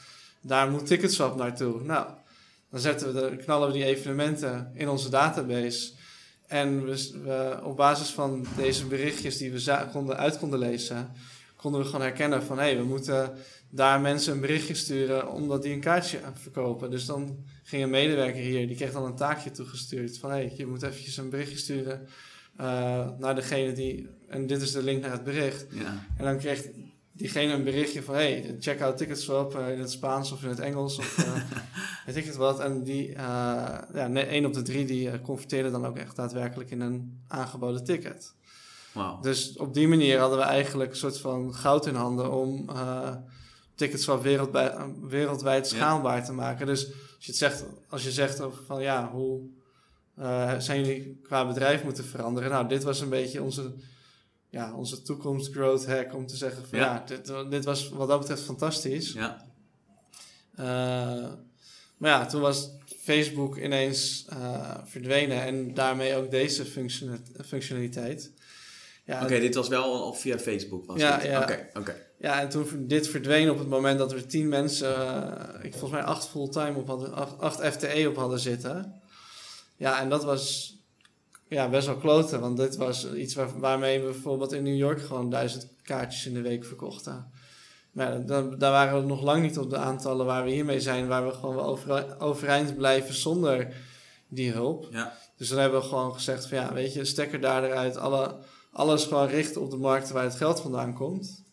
daar 0.41 0.71
moet 0.71 0.87
Ticketswap 0.87 1.37
naartoe. 1.37 1.83
Nou, 1.83 2.07
dan 2.71 2.81
zetten 2.81 3.15
we 3.15 3.21
de, 3.21 3.37
knallen 3.37 3.67
we 3.67 3.75
die 3.75 3.85
evenementen 3.85 4.71
in 4.75 4.89
onze 4.89 5.09
database. 5.09 5.93
En 6.51 6.85
we, 6.85 7.59
op 7.63 7.77
basis 7.77 8.09
van 8.09 8.47
deze 8.57 8.87
berichtjes 8.87 9.37
die 9.37 9.53
we 9.53 9.87
konden, 9.93 10.17
uit 10.17 10.39
konden 10.39 10.59
lezen, 10.59 11.13
konden 11.57 11.81
we 11.81 11.87
gewoon 11.87 12.01
herkennen 12.01 12.43
van 12.43 12.59
hé, 12.59 12.65
hey, 12.65 12.77
we 12.77 12.85
moeten 12.85 13.33
daar 13.69 14.01
mensen 14.01 14.33
een 14.33 14.41
berichtje 14.41 14.75
sturen 14.75 15.33
omdat 15.33 15.63
die 15.63 15.73
een 15.73 15.81
kaartje 15.81 16.19
verkopen. 16.35 16.91
Dus 16.91 17.07
dan 17.07 17.45
ging 17.63 17.83
een 17.83 17.91
medewerker 17.91 18.41
hier, 18.41 18.67
die 18.67 18.77
kreeg 18.77 18.93
dan 18.93 19.05
een 19.05 19.15
taakje 19.15 19.51
toegestuurd 19.51 20.19
van 20.19 20.31
hé, 20.31 20.37
hey, 20.37 20.53
je 20.57 20.67
moet 20.67 20.83
eventjes 20.83 21.17
een 21.17 21.31
berichtje 21.31 21.59
sturen 21.59 22.07
uh, 22.61 23.09
naar 23.19 23.35
degene 23.35 23.73
die, 23.73 24.09
en 24.29 24.47
dit 24.47 24.63
is 24.63 24.73
de 24.73 24.83
link 24.83 25.03
naar 25.03 25.13
het 25.13 25.25
bericht. 25.25 25.67
Ja. 25.71 26.07
En 26.17 26.25
dan 26.25 26.39
kreeg 26.39 26.65
diegene 27.21 27.53
een 27.53 27.65
berichtje 27.65 28.03
van 28.03 28.15
hey, 28.15 28.57
check 28.61 28.81
out 28.81 28.97
ticketswap 28.97 29.57
uh, 29.57 29.73
in 29.73 29.79
het 29.79 29.91
Spaans 29.91 30.33
of 30.33 30.43
in 30.43 30.49
het 30.49 30.59
Engels 30.59 30.99
of 30.99 31.19
uh, 31.19 31.35
weet 32.07 32.17
ik 32.17 32.25
het 32.25 32.37
wat. 32.37 32.61
En 32.61 32.83
die, 32.83 33.09
uh, 33.09 33.17
ja, 33.95 34.13
één 34.13 34.45
op 34.45 34.53
de 34.53 34.63
drie 34.63 34.85
die 34.85 35.21
converteerde 35.21 35.71
dan 35.71 35.87
ook 35.87 35.97
echt 35.97 36.17
daadwerkelijk 36.17 36.71
in 36.71 36.81
een 36.81 37.23
aangeboden 37.29 37.85
ticket. 37.85 38.35
Wow. 38.93 39.23
Dus 39.23 39.57
op 39.57 39.75
die 39.75 39.89
manier 39.89 40.19
hadden 40.19 40.39
we 40.39 40.45
eigenlijk 40.45 40.91
een 40.91 40.97
soort 40.97 41.19
van 41.19 41.55
goud 41.55 41.87
in 41.87 41.95
handen 41.95 42.33
om 42.33 42.71
ticketswap 43.75 44.23
wereldwijd, 44.23 44.75
wereldwijd 45.01 45.67
schaalbaar 45.67 46.25
te 46.25 46.33
maken. 46.33 46.67
Dus 46.67 46.87
als 46.87 47.27
je, 47.27 47.31
het 47.31 47.37
zegt, 47.37 47.65
als 47.89 48.03
je 48.03 48.11
zegt 48.11 48.41
over 48.41 48.65
van 48.65 48.83
ja, 48.83 49.11
hoe 49.11 49.41
zijn 50.59 50.85
jullie 50.85 51.21
qua 51.23 51.47
bedrijf 51.47 51.85
moeten 51.85 52.05
veranderen? 52.05 52.51
Nou, 52.51 52.69
dit 52.69 52.83
was 52.83 53.01
een 53.01 53.09
beetje 53.09 53.43
onze 53.43 53.73
ja, 54.51 54.75
onze 54.75 55.03
toekomst 55.03 55.53
growth 55.53 55.87
hack 55.87 56.15
om 56.15 56.27
te 56.27 56.37
zeggen 56.37 56.69
van 56.69 56.79
ja, 56.79 57.05
dit, 57.07 57.33
dit, 57.51 57.65
was 57.65 57.89
wat 57.89 58.09
dat 58.09 58.19
betreft 58.19 58.43
fantastisch. 58.43 59.13
Ja. 59.13 59.49
Uh, 60.61 60.67
maar 61.97 62.11
ja, 62.11 62.27
toen 62.27 62.41
was 62.41 62.71
Facebook 63.03 63.57
ineens 63.57 64.27
uh, 64.33 64.77
verdwenen 64.85 65.43
en 65.43 65.75
daarmee 65.75 66.17
ook 66.17 66.31
deze 66.31 66.65
functionaliteit. 67.45 68.33
Ja, 69.05 69.23
Oké, 69.23 69.41
dit 69.41 69.55
was 69.55 69.69
wel 69.69 69.83
al 69.83 70.15
via 70.15 70.39
Facebook 70.39 70.87
was 70.87 71.01
ja, 71.01 71.23
Ja, 71.23 71.43
oké. 71.43 71.69
oké. 71.75 71.97
ja, 72.19 72.41
en 72.41 72.49
toen 72.49 72.87
dit 72.87 73.09
verdween 73.09 73.51
op 73.51 73.59
het 73.59 73.69
moment 73.69 73.99
dat 73.99 74.13
er 74.13 74.27
tien 74.27 74.49
mensen, 74.49 74.99
uh, 74.99 75.65
ik 75.65 75.71
volgens 75.71 75.91
mij 75.91 76.03
acht 76.03 76.29
fulltime 76.29 76.79
op 76.79 76.87
hadden, 76.87 77.15
acht, 77.15 77.39
acht 77.39 77.67
FTE 77.75 78.09
op 78.09 78.17
hadden 78.17 78.39
zitten. 78.39 79.01
Ja, 79.77 80.01
en 80.01 80.09
dat 80.09 80.25
was 80.25 80.75
ja, 81.51 81.69
best 81.69 81.87
wel 81.87 81.97
kloten. 81.97 82.41
Want 82.41 82.57
dit 82.57 82.77
was 82.77 83.13
iets 83.13 83.35
waar, 83.35 83.59
waarmee 83.59 83.99
we 83.99 84.11
bijvoorbeeld 84.11 84.53
in 84.53 84.63
New 84.63 84.77
York 84.77 85.01
gewoon 85.01 85.31
duizend 85.31 85.69
kaartjes 85.83 86.27
in 86.27 86.35
de 86.35 86.41
week 86.41 86.65
verkochten. 86.65 87.31
Maar 87.93 88.27
dan, 88.27 88.59
daar 88.59 88.71
waren 88.71 89.01
we 89.01 89.07
nog 89.07 89.23
lang 89.23 89.43
niet 89.43 89.59
op 89.59 89.71
de 89.71 89.77
aantallen 89.77 90.27
waar 90.27 90.45
we 90.45 90.51
hiermee 90.51 90.81
zijn, 90.81 91.09
waar 91.09 91.27
we 91.27 91.33
gewoon 91.33 91.59
over, 91.59 92.21
overeind 92.21 92.77
blijven 92.77 93.15
zonder 93.15 93.75
die 94.29 94.53
hulp. 94.53 94.89
Ja. 94.91 95.17
Dus 95.37 95.49
dan 95.49 95.59
hebben 95.59 95.81
we 95.81 95.87
gewoon 95.87 96.15
gezegd 96.15 96.47
van 96.47 96.59
ja, 96.59 96.73
weet 96.73 96.95
je, 96.95 97.05
stekker 97.05 97.41
daar 97.41 97.65
eruit, 97.65 97.97
alle, 97.97 98.37
alles 98.73 99.05
gewoon 99.05 99.27
richten 99.27 99.61
op 99.61 99.71
de 99.71 99.77
markten 99.77 100.15
waar 100.15 100.25
het 100.25 100.37
geld 100.37 100.61
vandaan 100.61 100.95
komt. 100.95 101.45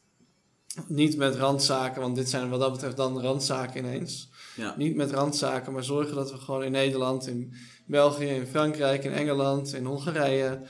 Niet 0.88 1.18
met 1.18 1.36
randzaken, 1.36 2.02
want 2.02 2.16
dit 2.16 2.30
zijn 2.30 2.50
wat 2.50 2.60
dat 2.60 2.72
betreft 2.72 2.98
dan 2.98 3.22
randzaken 3.22 3.86
ineens. 3.86 4.30
Ja. 4.58 4.74
Niet 4.78 4.96
met 4.96 5.12
randzaken, 5.12 5.74
maar 5.74 5.84
zorgen 5.84 6.16
dat 6.16 6.32
we 6.32 6.38
gewoon 6.38 6.64
in 6.64 6.72
Nederland, 6.72 7.28
in 7.28 7.54
België, 7.86 8.26
in 8.26 8.48
Frankrijk, 8.48 9.04
in 9.04 9.12
Engeland, 9.12 9.74
in 9.74 9.86
Hongarije, 9.86 10.62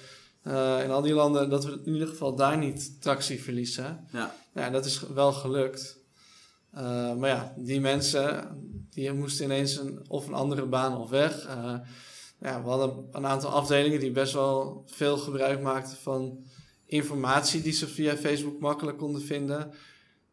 uh, 0.44 0.84
in 0.84 0.92
al 0.92 1.02
die 1.02 1.14
landen, 1.14 1.50
dat 1.50 1.66
we 1.66 1.82
in 1.84 1.94
ieder 1.94 2.08
geval 2.08 2.36
daar 2.36 2.58
niet 2.58 3.02
tractie 3.02 3.44
verliezen. 3.44 4.08
Ja. 4.12 4.36
Ja, 4.54 4.70
dat 4.70 4.86
is 4.86 5.02
wel 5.14 5.34
gelukt. 5.34 6.00
Uh, 6.74 7.16
maar 7.16 7.30
ja, 7.30 7.54
die 7.58 7.80
mensen, 7.80 8.48
die 8.90 9.12
moesten 9.12 9.46
ineens 9.46 9.78
een, 9.78 10.06
of 10.08 10.28
een 10.28 10.34
andere 10.34 10.66
baan 10.66 10.98
of 10.98 11.10
weg. 11.10 11.48
Uh, 11.48 11.74
ja, 12.40 12.64
we 12.64 12.70
hadden 12.70 13.08
een 13.12 13.26
aantal 13.26 13.50
afdelingen 13.50 14.00
die 14.00 14.12
best 14.12 14.34
wel 14.34 14.84
veel 14.86 15.18
gebruik 15.18 15.62
maakten 15.62 15.98
van 15.98 16.46
informatie 16.86 17.62
die 17.62 17.74
ze 17.74 17.88
via 17.88 18.18
Facebook 18.18 18.60
makkelijk 18.60 18.98
konden 18.98 19.22
vinden. 19.22 19.74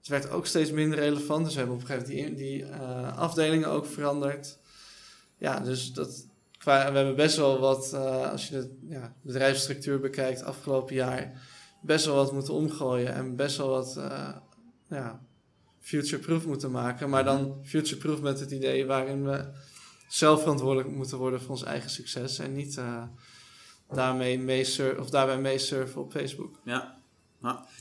Het 0.05 0.13
werd 0.13 0.31
ook 0.31 0.47
steeds 0.47 0.71
minder 0.71 0.99
relevant, 0.99 1.45
dus 1.45 1.53
we 1.53 1.59
hebben 1.59 1.77
op 1.77 1.83
een 1.83 1.89
gegeven 1.89 2.17
moment 2.17 2.37
die, 2.37 2.59
die 2.59 2.67
afdelingen 3.17 3.69
ook 3.69 3.87
veranderd. 3.87 4.59
Ja, 5.39 5.61
dus 5.61 5.93
dat, 5.93 6.27
we 6.65 6.71
hebben 6.71 7.17
best 7.17 7.37
wel 7.37 7.59
wat, 7.59 7.91
uh, 7.95 8.31
als 8.31 8.49
je 8.49 8.55
de 8.59 8.77
ja, 8.89 9.15
bedrijfsstructuur 9.23 10.01
bekijkt 10.01 10.43
afgelopen 10.43 10.95
jaar, 10.95 11.43
best 11.83 12.05
wel 12.07 12.15
wat 12.15 12.33
moeten 12.33 12.55
omgooien 12.55 13.15
en 13.15 13.37
best 13.37 13.57
wel 13.57 13.69
wat 13.69 13.95
uh, 13.99 14.37
ja, 14.89 15.21
future-proof 15.81 16.47
moeten 16.47 16.71
maken. 16.71 17.11
Maar 17.11 17.25
dan 17.25 17.61
future-proof 17.63 18.21
met 18.21 18.41
het 18.41 18.51
idee 18.51 18.87
waarin 18.87 19.25
we 19.25 19.49
zelf 20.09 20.41
verantwoordelijk 20.41 20.91
moeten 20.91 21.19
worden 21.19 21.41
voor 21.41 21.51
ons 21.51 21.65
eigen 21.65 21.91
succes 21.91 22.39
en 22.39 22.53
niet 22.53 22.81
daarmee 23.93 24.39
meesurfen 24.39 25.01
of 25.01 25.11
daarbij 25.11 25.41
meesurfen 25.41 26.01
op 26.01 26.13
Facebook. 26.13 26.61
Ja. 26.65 27.03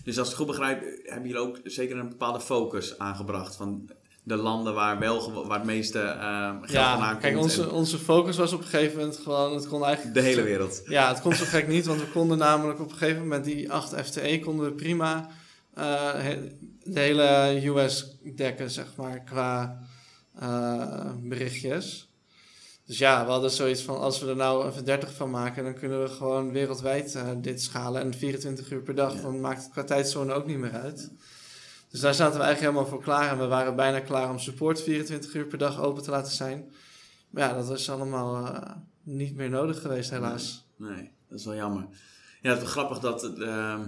Dus 0.03 0.17
als 0.19 0.31
ik 0.31 0.37
het 0.37 0.43
goed 0.43 0.47
begrijp, 0.47 0.81
hebben 1.03 1.29
jullie 1.29 1.47
ook 1.47 1.59
zeker 1.63 1.97
een 1.97 2.09
bepaalde 2.09 2.39
focus 2.39 2.97
aangebracht. 2.97 3.55
Van 3.55 3.89
de 4.23 4.35
landen 4.35 4.73
waar, 4.73 4.99
wel, 4.99 5.47
waar 5.47 5.57
het 5.57 5.67
meeste 5.67 5.99
uh, 5.99 6.49
geld 6.49 6.71
ja, 6.71 6.91
vandaan 6.91 7.19
kijk, 7.19 7.37
onze, 7.37 7.71
onze 7.71 7.97
focus 7.97 8.37
was 8.37 8.53
op 8.53 8.59
een 8.59 8.67
gegeven 8.67 8.97
moment 8.97 9.17
gewoon... 9.17 9.53
Het 9.53 9.67
kon 9.67 9.83
eigenlijk 9.83 10.15
de 10.15 10.21
hele 10.21 10.41
wereld. 10.41 10.81
Ja, 10.85 11.07
het 11.07 11.21
kon 11.21 11.33
zo 11.33 11.45
gek 11.45 11.67
niet, 11.67 11.85
want 11.85 11.99
we 11.99 12.07
konden 12.07 12.37
namelijk 12.37 12.79
op 12.79 12.91
een 12.91 12.97
gegeven 12.97 13.21
moment... 13.21 13.45
die 13.45 13.71
8 13.71 13.95
FTE 14.05 14.39
konden 14.39 14.65
we 14.65 14.71
prima 14.71 15.29
uh, 15.77 16.13
de 16.83 16.99
hele 16.99 17.59
US 17.67 18.17
dekken, 18.35 18.69
zeg 18.69 18.95
maar, 18.95 19.23
qua 19.23 19.79
uh, 20.41 21.11
berichtjes. 21.21 22.12
Dus 22.85 22.97
ja, 22.97 23.25
we 23.25 23.31
hadden 23.31 23.51
zoiets 23.51 23.81
van, 23.81 23.99
als 23.99 24.19
we 24.19 24.29
er 24.29 24.35
nou 24.35 24.67
even 24.67 24.85
30 24.85 25.13
van 25.13 25.29
maken... 25.29 25.63
dan 25.63 25.73
kunnen 25.73 26.01
we 26.01 26.09
gewoon 26.09 26.51
wereldwijd 26.51 27.19
dit 27.41 27.61
schalen. 27.61 28.01
En 28.01 28.13
24 28.13 28.71
uur 28.71 28.81
per 28.81 28.95
dag, 28.95 29.21
dan 29.21 29.39
maakt 29.39 29.63
het 29.63 29.71
qua 29.71 29.83
tijdzone 29.83 30.33
ook 30.33 30.45
niet 30.45 30.57
meer 30.57 30.71
uit. 30.73 31.11
Dus 31.89 32.01
daar 32.01 32.13
zaten 32.13 32.39
we 32.39 32.43
eigenlijk 32.43 32.73
helemaal 32.73 32.91
voor 32.91 33.03
klaar. 33.03 33.31
En 33.31 33.37
we 33.37 33.47
waren 33.47 33.75
bijna 33.75 33.99
klaar 33.99 34.29
om 34.29 34.39
support 34.39 34.81
24 34.81 35.33
uur 35.33 35.45
per 35.45 35.57
dag 35.57 35.81
open 35.81 36.03
te 36.03 36.11
laten 36.11 36.31
zijn. 36.31 36.73
Maar 37.29 37.43
ja, 37.43 37.53
dat 37.53 37.67
was 37.67 37.89
allemaal 37.89 38.45
uh, 38.45 38.71
niet 39.03 39.35
meer 39.35 39.49
nodig 39.49 39.81
geweest, 39.81 40.09
helaas. 40.09 40.67
Nee, 40.77 41.11
dat 41.29 41.39
is 41.39 41.45
wel 41.45 41.55
jammer. 41.55 41.87
Ja, 42.41 42.49
het 42.49 42.57
is 42.57 42.63
wel 42.63 42.71
grappig 42.71 42.99
dat 42.99 43.23
ehm, 43.39 43.81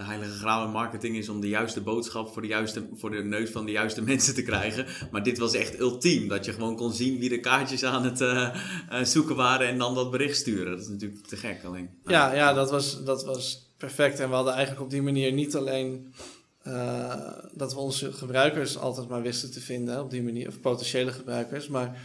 de 0.00 0.06
heilige 0.06 0.38
graal 0.38 0.64
in 0.64 0.70
marketing 0.70 1.16
is 1.16 1.28
om 1.28 1.40
de 1.40 1.48
juiste 1.48 1.80
boodschap 1.80 2.32
voor 2.32 2.42
de, 2.42 2.48
juiste, 2.48 2.88
voor 2.94 3.10
de 3.10 3.24
neus 3.24 3.50
van 3.50 3.66
de 3.66 3.72
juiste 3.72 4.02
mensen 4.10 4.34
te 4.34 4.42
krijgen. 4.42 4.86
Maar 5.10 5.22
dit 5.22 5.38
was 5.38 5.54
echt 5.54 5.78
ultiem. 5.78 6.28
Dat 6.28 6.44
je 6.44 6.52
gewoon 6.52 6.76
kon 6.76 6.92
zien 6.92 7.18
wie 7.18 7.28
de 7.28 7.40
kaartjes 7.40 7.84
aan 7.84 8.04
het 8.04 8.20
uh, 8.20 8.56
uh, 8.92 9.04
zoeken 9.04 9.36
waren 9.36 9.68
en 9.68 9.78
dan 9.78 9.94
dat 9.94 10.10
bericht 10.10 10.36
sturen. 10.36 10.70
Dat 10.70 10.80
is 10.80 10.88
natuurlijk 10.88 11.26
te 11.26 11.36
gek 11.36 11.64
alleen. 11.64 11.90
Ja, 12.04 12.32
ja 12.32 12.52
dat, 12.52 12.70
was, 12.70 13.04
dat 13.04 13.24
was 13.24 13.72
perfect. 13.76 14.20
En 14.20 14.28
we 14.28 14.34
hadden 14.34 14.52
eigenlijk 14.52 14.82
op 14.84 14.90
die 14.90 15.02
manier 15.02 15.32
niet 15.32 15.56
alleen 15.56 16.14
uh, 16.66 17.32
dat 17.52 17.72
we 17.72 17.78
onze 17.78 18.12
gebruikers 18.12 18.78
altijd 18.78 19.08
maar 19.08 19.22
wisten 19.22 19.50
te 19.50 19.60
vinden 19.60 20.02
op 20.02 20.10
die 20.10 20.22
manier, 20.22 20.48
of 20.48 20.60
potentiële 20.60 21.12
gebruikers. 21.12 21.68
Maar, 21.68 22.00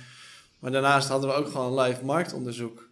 maar 0.59 0.71
daarnaast 0.71 1.07
hadden 1.07 1.29
we 1.29 1.35
ook 1.35 1.49
gewoon 1.49 1.79
live 1.79 2.05
marktonderzoek. 2.05 2.89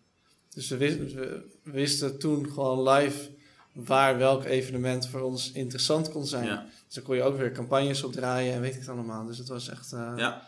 Dus 0.54 0.70
we 0.70 0.78
wisten, 0.78 1.08
we 1.08 1.42
wisten 1.64 2.20
toen 2.20 2.52
gewoon 2.52 2.90
live 2.90 3.32
waar 3.74 4.18
welk 4.18 4.44
evenement 4.44 5.08
voor 5.08 5.22
ons 5.22 5.52
interessant 5.52 6.10
kon 6.10 6.26
zijn. 6.26 6.46
Ja. 6.46 6.66
Dus 6.86 6.94
dan 6.94 7.04
kon 7.04 7.16
je 7.16 7.24
ook 7.24 7.38
weer 7.38 7.52
campagnes 7.52 8.04
opdraaien 8.04 8.54
en 8.54 8.62
weet 8.62 8.74
ik 8.74 8.80
het 8.80 8.90
allemaal. 8.90 9.26
Dus 9.26 9.38
het 9.38 9.48
was 9.48 9.70
echt 9.70 9.94
uh, 9.94 10.14
ja. 10.18 10.48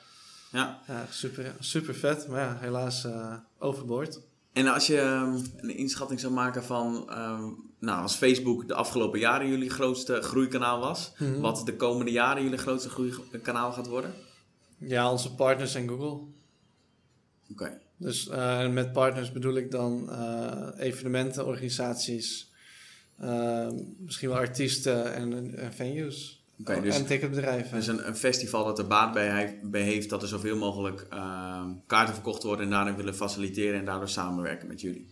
Ja. 0.52 0.82
super, 1.10 1.56
super 1.60 1.96
vet, 1.96 2.28
maar 2.28 2.42
ja, 2.42 2.58
helaas 2.60 3.06
uh, 3.06 3.34
overboord. 3.58 4.20
En 4.54 4.68
als 4.68 4.88
je 4.88 5.00
um, 5.00 5.42
een 5.58 5.78
inschatting 5.78 6.20
zou 6.20 6.34
maken 6.34 6.64
van, 6.64 6.96
um, 7.18 7.72
nou, 7.80 8.02
als 8.02 8.16
Facebook 8.16 8.68
de 8.68 8.74
afgelopen 8.74 9.20
jaren 9.20 9.48
jullie 9.48 9.70
grootste 9.70 10.22
groeikanaal 10.22 10.80
was, 10.80 11.12
mm 11.18 11.34
-hmm. 11.34 11.42
wat 11.42 11.66
de 11.66 11.76
komende 11.76 12.12
jaren 12.12 12.44
jullie 12.44 12.58
grootste 12.58 12.90
groeikanaal 12.90 13.72
gaat 13.72 13.88
worden? 13.88 14.14
Ja, 14.78 15.12
onze 15.12 15.36
partners 15.36 15.76
en 15.76 15.88
Google. 15.88 16.06
Oké. 16.06 16.32
Okay. 17.52 17.78
Dus 17.98 18.28
uh, 18.28 18.70
met 18.70 18.94
partners 18.94 19.32
bedoel 19.32 19.56
ik 19.56 19.72
dan 19.72 20.10
evenementen, 20.78 21.46
organisaties, 21.46 22.52
uh, 23.22 23.68
misschien 23.98 24.30
wel 24.30 24.38
artiesten 24.38 25.14
en, 25.14 25.58
en 25.58 25.74
venues. 25.74 26.44
Okay, 26.60 26.82
dus, 26.82 26.96
en 26.96 27.06
ticketbedrijven. 27.06 27.78
Dus 27.78 27.88
een, 27.88 28.08
een, 28.08 28.16
festival 28.16 28.66
dat 28.66 28.80
er 28.80 28.88
baat 28.88 29.14
bij, 29.14 29.82
heeft 29.82 30.10
dat 30.10 30.22
er 30.22 30.28
zoveel 30.28 30.58
mogelijk 30.58 31.08
kaarten 31.88 32.14
verkocht 32.14 32.44
worden 32.44 32.66
en 32.66 32.72
daarin 32.72 32.96
willen 32.96 33.16
faciliteren 33.16 33.80
en 33.80 33.86
daardoor 33.86 34.10
samenwerken 34.10 34.68
met 34.68 34.82
jullie. 34.82 35.10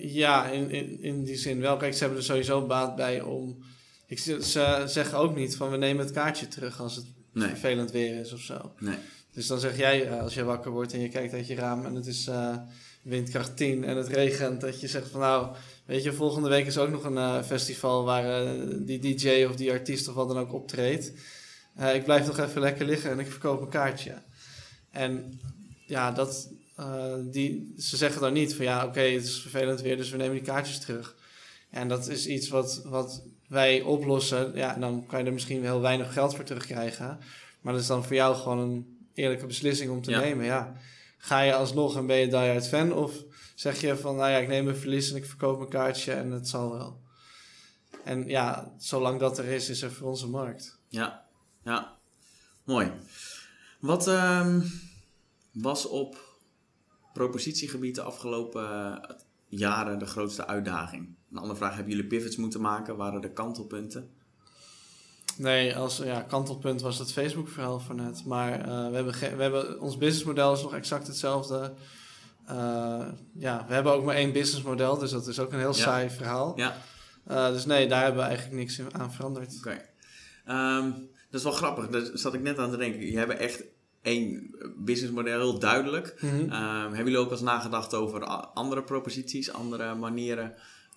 ja, 0.00 0.46
in, 0.46 0.70
in, 0.70 1.02
in 1.02 1.24
die 1.24 1.36
zin 1.36 1.60
wel. 1.60 1.76
Kijk, 1.76 1.92
ze 1.92 1.98
hebben 1.98 2.18
er 2.18 2.24
sowieso 2.24 2.66
baat 2.66 2.96
bij 2.96 3.20
om... 3.20 3.58
Ik, 4.06 4.18
ze 4.18 4.82
zeggen 4.86 5.18
ook 5.18 5.36
niet 5.36 5.56
van 5.56 5.70
we 5.70 5.76
nemen 5.76 6.04
het 6.04 6.14
kaartje 6.14 6.48
terug 6.48 6.80
als 6.80 6.96
het 6.96 7.06
vervelend 7.32 7.90
weer 7.90 8.20
is 8.20 8.32
of 8.32 8.40
zo. 8.40 8.72
Nee. 8.78 8.96
Dus 9.32 9.46
dan 9.46 9.60
zeg 9.60 9.76
jij, 9.76 10.20
als 10.20 10.34
je 10.34 10.44
wakker 10.44 10.70
wordt 10.70 10.92
en 10.92 11.00
je 11.00 11.08
kijkt 11.08 11.32
uit 11.32 11.46
je 11.46 11.54
raam 11.54 11.84
en 11.84 11.94
het 11.94 12.06
is 12.06 12.30
windkracht 13.02 13.56
10 13.56 13.84
en 13.84 13.96
het 13.96 14.08
regent, 14.08 14.60
dat 14.60 14.80
je 14.80 14.88
zegt 14.88 15.10
van 15.10 15.20
nou, 15.20 15.56
weet 15.88 16.02
je, 16.02 16.12
volgende 16.12 16.48
week 16.48 16.66
is 16.66 16.78
ook 16.78 16.90
nog 16.90 17.04
een 17.04 17.16
uh, 17.16 17.42
festival 17.42 18.04
waar 18.04 18.46
uh, 18.46 18.74
die 18.78 18.98
DJ 18.98 19.44
of 19.44 19.56
die 19.56 19.72
artiest 19.72 20.08
of 20.08 20.14
wat 20.14 20.28
dan 20.28 20.38
ook 20.38 20.52
optreedt. 20.52 21.12
Uh, 21.80 21.94
ik 21.94 22.04
blijf 22.04 22.26
nog 22.26 22.38
even 22.38 22.60
lekker 22.60 22.86
liggen 22.86 23.10
en 23.10 23.18
ik 23.18 23.30
verkoop 23.30 23.60
een 23.60 23.68
kaartje. 23.68 24.22
En 24.90 25.40
ja, 25.86 26.12
dat, 26.12 26.50
die, 27.24 27.74
ze 27.78 27.96
zeggen 27.96 28.20
dan 28.20 28.32
niet 28.32 28.54
van 28.54 28.64
ja, 28.64 28.84
oké, 28.84 29.00
het 29.00 29.24
is 29.24 29.40
vervelend 29.40 29.80
weer, 29.80 29.96
dus 29.96 30.10
we 30.10 30.16
nemen 30.16 30.34
die 30.34 30.44
kaartjes 30.44 30.80
terug. 30.80 31.16
En 31.70 31.88
dat 31.88 32.08
is 32.08 32.26
iets 32.26 32.48
wat, 32.48 32.82
wat 32.84 33.22
wij 33.48 33.80
oplossen. 33.80 34.52
Ja, 34.54 34.74
dan 34.74 35.06
kan 35.06 35.18
je 35.18 35.24
er 35.24 35.32
misschien 35.32 35.62
heel 35.62 35.80
weinig 35.80 36.12
geld 36.12 36.34
voor 36.34 36.44
terugkrijgen. 36.44 37.18
Maar 37.60 37.72
dat 37.72 37.82
is 37.82 37.88
dan 37.88 38.04
voor 38.04 38.16
jou 38.16 38.36
gewoon 38.36 38.58
een 38.58 38.98
eerlijke 39.14 39.46
beslissing 39.46 39.90
om 39.90 40.02
te 40.02 40.10
nemen. 40.10 40.44
Ja 40.44 40.76
ga 41.18 41.40
je 41.40 41.54
alsnog 41.54 41.96
en 41.96 42.06
ben 42.06 42.16
je 42.16 42.28
diehard 42.28 42.68
fan? 42.68 42.92
Of 42.92 43.12
zeg 43.58 43.80
je 43.80 43.96
van, 43.96 44.16
nou 44.16 44.30
ja, 44.30 44.36
ik 44.36 44.48
neem 44.48 44.64
mijn 44.64 44.76
verlies 44.76 45.10
en 45.10 45.16
ik 45.16 45.26
verkoop 45.26 45.58
mijn 45.58 45.70
kaartje 45.70 46.12
en 46.12 46.30
het 46.30 46.48
zal 46.48 46.72
wel. 46.72 47.00
En 48.04 48.28
ja, 48.28 48.72
zolang 48.76 49.20
dat 49.20 49.38
er 49.38 49.44
is, 49.44 49.68
is 49.68 49.82
er 49.82 49.92
voor 49.92 50.08
onze 50.08 50.28
markt. 50.28 50.78
Ja, 50.88 51.26
ja. 51.64 51.96
Mooi. 52.64 52.92
Wat 53.80 54.06
um, 54.06 54.72
was 55.52 55.86
op 55.86 56.38
propositiegebied 57.12 57.94
de 57.94 58.02
afgelopen 58.02 58.62
eh, 58.62 59.16
jaren 59.48 59.98
de 59.98 60.06
grootste 60.06 60.46
uitdaging? 60.46 61.14
Een 61.30 61.38
andere 61.38 61.58
vraag, 61.58 61.74
hebben 61.74 61.92
jullie 61.92 62.08
pivots 62.08 62.36
moeten 62.36 62.60
maken? 62.60 62.96
Waren 62.96 63.22
er 63.22 63.30
kantelpunten? 63.30 64.10
Nee, 65.36 65.76
als 65.76 65.96
ja, 65.96 66.20
kantelpunt 66.22 66.80
was 66.80 66.98
het 66.98 67.12
Facebook-verhaal 67.12 67.80
van 67.80 67.96
net. 67.96 68.24
Maar 68.24 68.58
uh, 68.58 68.88
we, 68.88 68.94
hebben 68.94 69.12
we 69.12 69.42
hebben 69.42 69.80
ons 69.80 69.98
businessmodel 69.98 70.52
is 70.52 70.62
nog 70.62 70.74
exact 70.74 71.06
hetzelfde. 71.06 71.74
Uh, 72.50 73.06
ja, 73.34 73.64
we 73.68 73.74
hebben 73.74 73.92
ook 73.92 74.04
maar 74.04 74.14
één 74.14 74.32
businessmodel, 74.32 74.98
dus 74.98 75.10
dat 75.10 75.26
is 75.26 75.38
ook 75.38 75.52
een 75.52 75.58
heel 75.58 75.74
saai 75.74 76.10
verhaal. 76.10 76.52
Ja. 76.56 76.76
Uh, 77.30 77.48
dus 77.48 77.66
nee, 77.66 77.88
daar 77.88 78.02
hebben 78.02 78.20
we 78.20 78.26
eigenlijk 78.28 78.58
niks 78.58 78.80
aan 78.92 79.12
veranderd. 79.12 79.56
Oké. 79.58 79.80
Okay. 80.44 80.78
Um, 80.78 81.10
dat 81.30 81.40
is 81.40 81.42
wel 81.42 81.52
grappig. 81.52 81.88
Daar 81.88 82.10
zat 82.12 82.34
ik 82.34 82.40
net 82.40 82.58
aan 82.58 82.70
te 82.70 82.76
denken. 82.76 83.10
Je 83.10 83.18
hebt 83.18 83.32
echt 83.32 83.64
één 84.02 84.54
businessmodel, 84.76 85.40
heel 85.40 85.58
duidelijk. 85.58 86.14
Mm 86.20 86.28
-hmm. 86.28 86.40
um, 86.40 86.88
hebben 86.88 87.04
jullie 87.04 87.18
ook 87.18 87.30
eens 87.30 87.40
nagedacht 87.40 87.94
over 87.94 88.24
andere 88.54 88.82
proposities, 88.82 89.52
andere 89.52 89.94
manieren? 89.94 90.54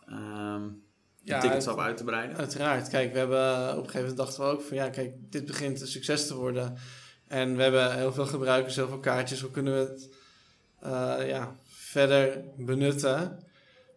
Um, 0.10 0.84
ja, 1.24 1.40
tickets 1.40 1.68
op 1.68 1.80
uit 1.80 1.98
te 1.98 2.04
breiden? 2.04 2.38
Uiteraard. 2.38 2.90
Kijk, 2.90 3.12
we 3.12 3.18
hebben 3.18 3.70
op 3.70 3.78
een 3.78 3.90
gegeven 3.90 4.00
moment 4.00 4.18
dachten 4.18 4.44
we 4.44 4.50
ook 4.50 4.62
van 4.62 4.78
ja, 4.78 4.90
kijk, 4.90 5.14
dit 5.20 5.46
begint 5.46 5.82
een 5.82 5.88
succes 5.88 6.28
te 6.28 6.36
worden. 6.36 6.78
En 7.28 7.56
we 7.56 7.62
hebben 7.62 7.96
heel 7.96 8.14
veel 8.14 8.26
gebruikers, 8.26 8.76
heel 8.76 8.88
veel 8.88 9.00
kaartjes. 9.00 9.42
Hoe 9.42 9.52
kunnen 9.52 9.74
we 9.74 9.80
het 9.80 10.10
ja, 11.28 11.56
verder 11.68 12.44
benutten? 12.58 13.40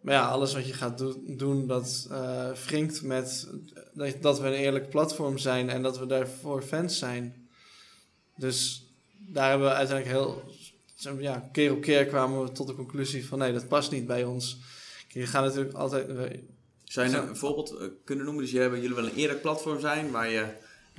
Maar 0.01 0.13
ja, 0.13 0.27
alles 0.27 0.53
wat 0.53 0.67
je 0.67 0.73
gaat 0.73 0.97
do 0.97 1.21
doen, 1.25 1.67
dat 1.67 2.07
uh, 2.11 2.51
wringt 2.51 3.01
met 3.01 3.49
dat, 3.93 4.21
dat 4.21 4.39
we 4.39 4.47
een 4.47 4.53
eerlijk 4.53 4.89
platform 4.89 5.37
zijn 5.37 5.69
en 5.69 5.81
dat 5.81 5.99
we 5.99 6.05
daarvoor 6.05 6.61
fans 6.61 6.97
zijn. 6.97 7.49
Dus 8.35 8.85
daar 9.17 9.49
hebben 9.49 9.67
we 9.67 9.73
uiteindelijk 9.73 10.17
heel, 10.17 10.43
ja, 11.19 11.49
keer 11.51 11.71
op 11.71 11.81
keer 11.81 12.05
kwamen 12.05 12.43
we 12.43 12.51
tot 12.51 12.67
de 12.67 12.75
conclusie 12.75 13.27
van 13.27 13.39
nee, 13.39 13.53
dat 13.53 13.67
past 13.67 13.91
niet 13.91 14.07
bij 14.07 14.23
ons. 14.23 14.57
Je 15.07 15.25
gaat 15.25 15.43
natuurlijk 15.43 15.75
altijd, 15.75 16.07
zou 16.83 17.09
je 17.09 17.17
een 17.17 17.37
voorbeeld 17.37 17.71
eh, 17.71 17.87
kunnen 18.03 18.25
noemen? 18.25 18.43
Dus 18.43 18.51
jullie 18.51 18.93
wel 18.93 19.05
een 19.05 19.15
eerlijk 19.15 19.41
platform 19.41 19.79
zijn 19.79 20.11
waar 20.11 20.29
je 20.29 20.45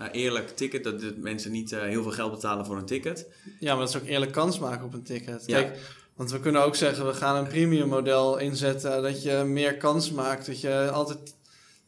uh, 0.00 0.06
eerlijk 0.12 0.56
ticket, 0.56 0.84
dat 0.84 1.16
mensen 1.16 1.52
niet 1.52 1.72
uh, 1.72 1.80
heel 1.80 2.02
veel 2.02 2.12
geld 2.12 2.30
betalen 2.30 2.66
voor 2.66 2.76
een 2.76 2.86
ticket. 2.86 3.26
Ja, 3.60 3.70
maar 3.74 3.86
dat 3.86 3.94
is 3.94 4.00
ook 4.00 4.08
eerlijk 4.08 4.32
kans 4.32 4.58
maken 4.58 4.84
op 4.84 4.94
een 4.94 5.02
ticket. 5.02 5.42
Ja. 5.46 5.60
Kijk, 5.60 5.78
want 6.14 6.30
we 6.30 6.40
kunnen 6.40 6.62
ook 6.62 6.76
zeggen, 6.76 7.06
we 7.06 7.14
gaan 7.14 7.36
een 7.36 7.48
premium 7.48 7.88
model 7.88 8.38
inzetten, 8.38 9.02
dat 9.02 9.22
je 9.22 9.42
meer 9.46 9.76
kans 9.76 10.10
maakt, 10.10 10.46
dat 10.46 10.60
je 10.60 10.90
altijd 10.90 11.34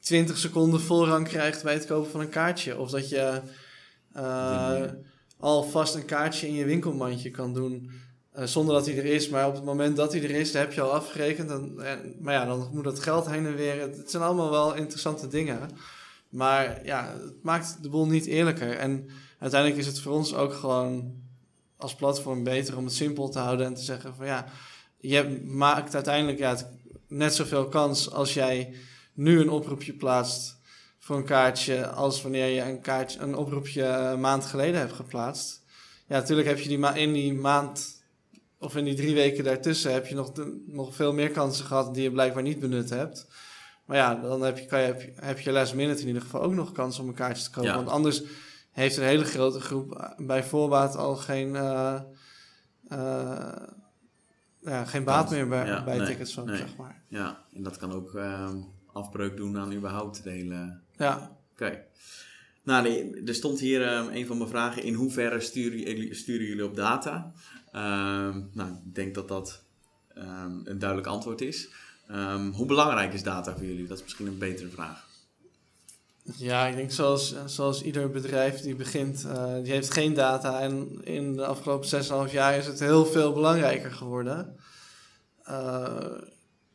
20 0.01 0.39
seconden 0.39 0.81
voorrang 0.81 1.29
krijgt 1.29 1.63
bij 1.63 1.75
het 1.75 1.87
kopen 1.87 2.11
van 2.11 2.21
een 2.21 2.29
kaartje. 2.29 2.79
Of 2.79 2.91
dat 2.91 3.09
je 3.09 3.41
uh, 4.17 4.83
alvast 5.39 5.95
een 5.95 6.05
kaartje 6.05 6.47
in 6.47 6.55
je 6.55 6.65
winkelmandje 6.65 7.31
kan 7.31 7.55
doen. 7.55 7.91
Eh, 8.33 8.45
zonder 8.45 8.75
dat 8.75 8.87
hij 8.87 8.99
er 8.99 9.05
is. 9.05 9.29
Maar 9.29 9.47
op 9.47 9.55
het 9.55 9.65
moment 9.65 9.97
dat 9.97 10.13
hij 10.13 10.23
er 10.23 10.31
is, 10.31 10.53
heb 10.53 10.73
je 10.73 10.81
al 10.81 10.93
afgerekend. 10.93 11.51
En, 11.51 11.75
maar 12.21 12.35
ja, 12.35 12.45
dan 12.45 12.71
moet 12.73 12.85
dat 12.85 13.01
geld 13.01 13.27
heen 13.27 13.47
en 13.47 13.57
weer. 13.57 13.81
Het, 13.81 14.11
zijn 14.11 14.23
allemaal 14.23 14.51
wel 14.51 14.75
interessante 14.75 15.29
dingen. 15.29 15.61
Maar 16.29 16.85
ja, 16.85 17.13
het 17.13 17.43
maakt 17.43 17.83
de 17.83 17.89
boel 17.89 18.07
niet 18.07 18.27
eerlijker. 18.27 18.77
En 18.77 19.09
uiteindelijk 19.39 19.81
is 19.81 19.87
het 19.87 20.01
voor 20.01 20.13
ons 20.13 20.35
ook 20.35 20.55
gewoon 20.55 21.15
als 21.77 21.95
platform 21.95 22.45
beter 22.45 22.77
om 22.77 22.85
het 22.85 22.95
simpel 22.95 23.29
te 23.29 23.39
houden 23.39 23.67
en 23.67 23.75
te 23.75 23.83
zeggen 23.83 24.15
van 24.15 24.27
ja, 24.27 24.47
je 25.01 25.43
maakt 25.45 25.95
uiteindelijk 25.95 26.39
ja, 26.39 26.57
net 27.09 27.35
zoveel 27.35 27.69
kans 27.69 28.11
als 28.11 28.35
jij 28.35 28.75
nu 29.15 29.41
een 29.41 29.51
oproepje 29.51 29.93
plaatst 29.93 30.57
voor 30.99 31.17
een 31.17 31.25
kaartje 31.25 31.89
als 31.89 32.23
wanneer 32.23 32.47
je 32.47 32.61
een, 32.61 32.81
kaartje, 32.81 33.21
een 33.21 33.37
oproepje 33.37 33.83
een 33.85 34.21
maand 34.21 34.47
geleden 34.47 34.81
hebt 34.81 34.93
geplaatst. 34.93 35.63
Ja, 36.07 36.19
natuurlijk 36.19 36.49
heb 36.49 36.59
je 36.59 36.69
die 36.69 36.79
ma 36.79 36.95
in 36.95 37.13
die 37.13 37.35
maand 37.35 38.03
of 38.59 38.77
in 38.77 38.85
die 38.85 38.95
drie 38.95 39.15
weken 39.15 39.45
daartussen 39.45 39.93
heb 39.93 40.07
je 40.07 40.15
nog, 40.15 40.33
nog 40.67 40.95
veel 40.95 41.13
meer 41.13 41.31
kansen 41.31 41.65
gehad 41.65 41.95
die 41.95 42.03
je 42.03 42.11
blijkbaar 42.11 42.43
niet 42.43 42.59
benut 42.59 42.91
hebt. 42.91 43.27
Maar 43.89 43.97
ja, 43.97 44.15
dan 44.15 44.43
heb 44.43 44.59
je, 44.59 44.67
kan 44.67 44.81
je, 44.81 44.87
heb, 44.87 45.01
je, 45.01 45.13
heb 45.15 45.39
je 45.39 45.53
last 45.53 45.75
minute 45.75 46.01
in 46.01 46.07
ieder 46.07 46.23
geval 46.23 46.43
ook 46.43 46.55
nog 46.55 46.73
kans 46.73 46.99
om 46.99 47.09
een 47.09 47.15
kaartje 47.15 47.45
te 47.45 47.51
kopen. 47.51 47.75
Want 47.75 47.89
anders 47.89 48.23
heeft 48.71 48.97
een 48.97 49.05
hele 49.05 49.25
grote 49.25 49.61
groep 49.61 50.15
bij 50.17 50.45
voorbaat 50.45 50.97
al 50.97 51.17
geen, 51.17 51.49
uh, 51.49 52.01
uh, 52.93 53.53
ja, 54.59 54.85
geen 54.85 55.05
baat 55.05 55.31
meer 55.31 55.49
bij, 55.49 55.67
ja, 55.67 55.85
bij 55.85 56.07
tickets 56.07 56.35
van, 56.35 56.57
zeg 56.57 56.77
maar. 56.77 57.03
Ja, 57.09 57.45
en 57.55 57.63
dat 57.63 57.77
kan 57.77 57.93
ook 57.93 58.13
uh, 58.13 58.51
afbreuk 58.93 59.37
doen 59.37 59.59
aan 59.59 59.73
überhaupt 59.73 60.23
de 60.23 60.31
hele... 60.31 60.79
Ja. 60.97 61.37
Oké. 61.53 61.85
Nou, 62.63 63.13
er 63.27 63.35
stond 63.35 63.61
hier 63.61 63.83
een 63.83 64.27
van 64.27 64.39
mijn 64.39 64.51
vragen. 64.51 64.83
In 64.83 64.95
hoeverre 64.95 65.41
sturen, 65.41 66.17
sturen 66.17 66.47
jullie 66.47 66.65
op 66.65 66.77
data? 66.77 67.33
Ehm, 67.73 68.41
nou, 68.53 68.71
ik 68.71 68.95
denk 68.95 69.15
dat 69.15 69.29
dat 69.29 69.65
ehm, 70.15 70.61
een 70.65 70.79
duidelijk 70.79 71.09
antwoord 71.09 71.41
is. 71.41 71.69
Ehm, 72.09 72.51
hoe 72.51 72.67
belangrijk 72.67 73.13
is 73.13 73.23
data 73.23 73.53
voor 73.57 73.67
jullie? 73.67 73.87
Dat 73.87 73.97
is 73.99 74.03
misschien 74.03 74.27
een 74.27 74.39
betere 74.39 74.69
vraag. 74.69 75.07
Ja, 76.37 76.67
ik 76.67 76.77
denk 76.77 76.91
zoals, 76.91 77.35
zoals 77.47 77.83
ieder 77.83 78.11
bedrijf 78.11 78.61
die 78.61 78.75
begint, 78.75 79.25
uh, 79.27 79.55
die 79.63 79.73
heeft 79.73 79.93
geen 79.93 80.15
data. 80.15 80.61
En 80.61 81.01
in 81.05 81.37
de 81.37 81.47
afgelopen 81.47 81.89
6,5 81.89 82.33
jaar 82.33 82.57
is 82.57 82.67
het 82.67 82.81
heel 82.81 83.07
veel 83.07 83.33
belangrijker 83.33 83.93
geworden. 83.93 84.57
Uh, 85.49 86.05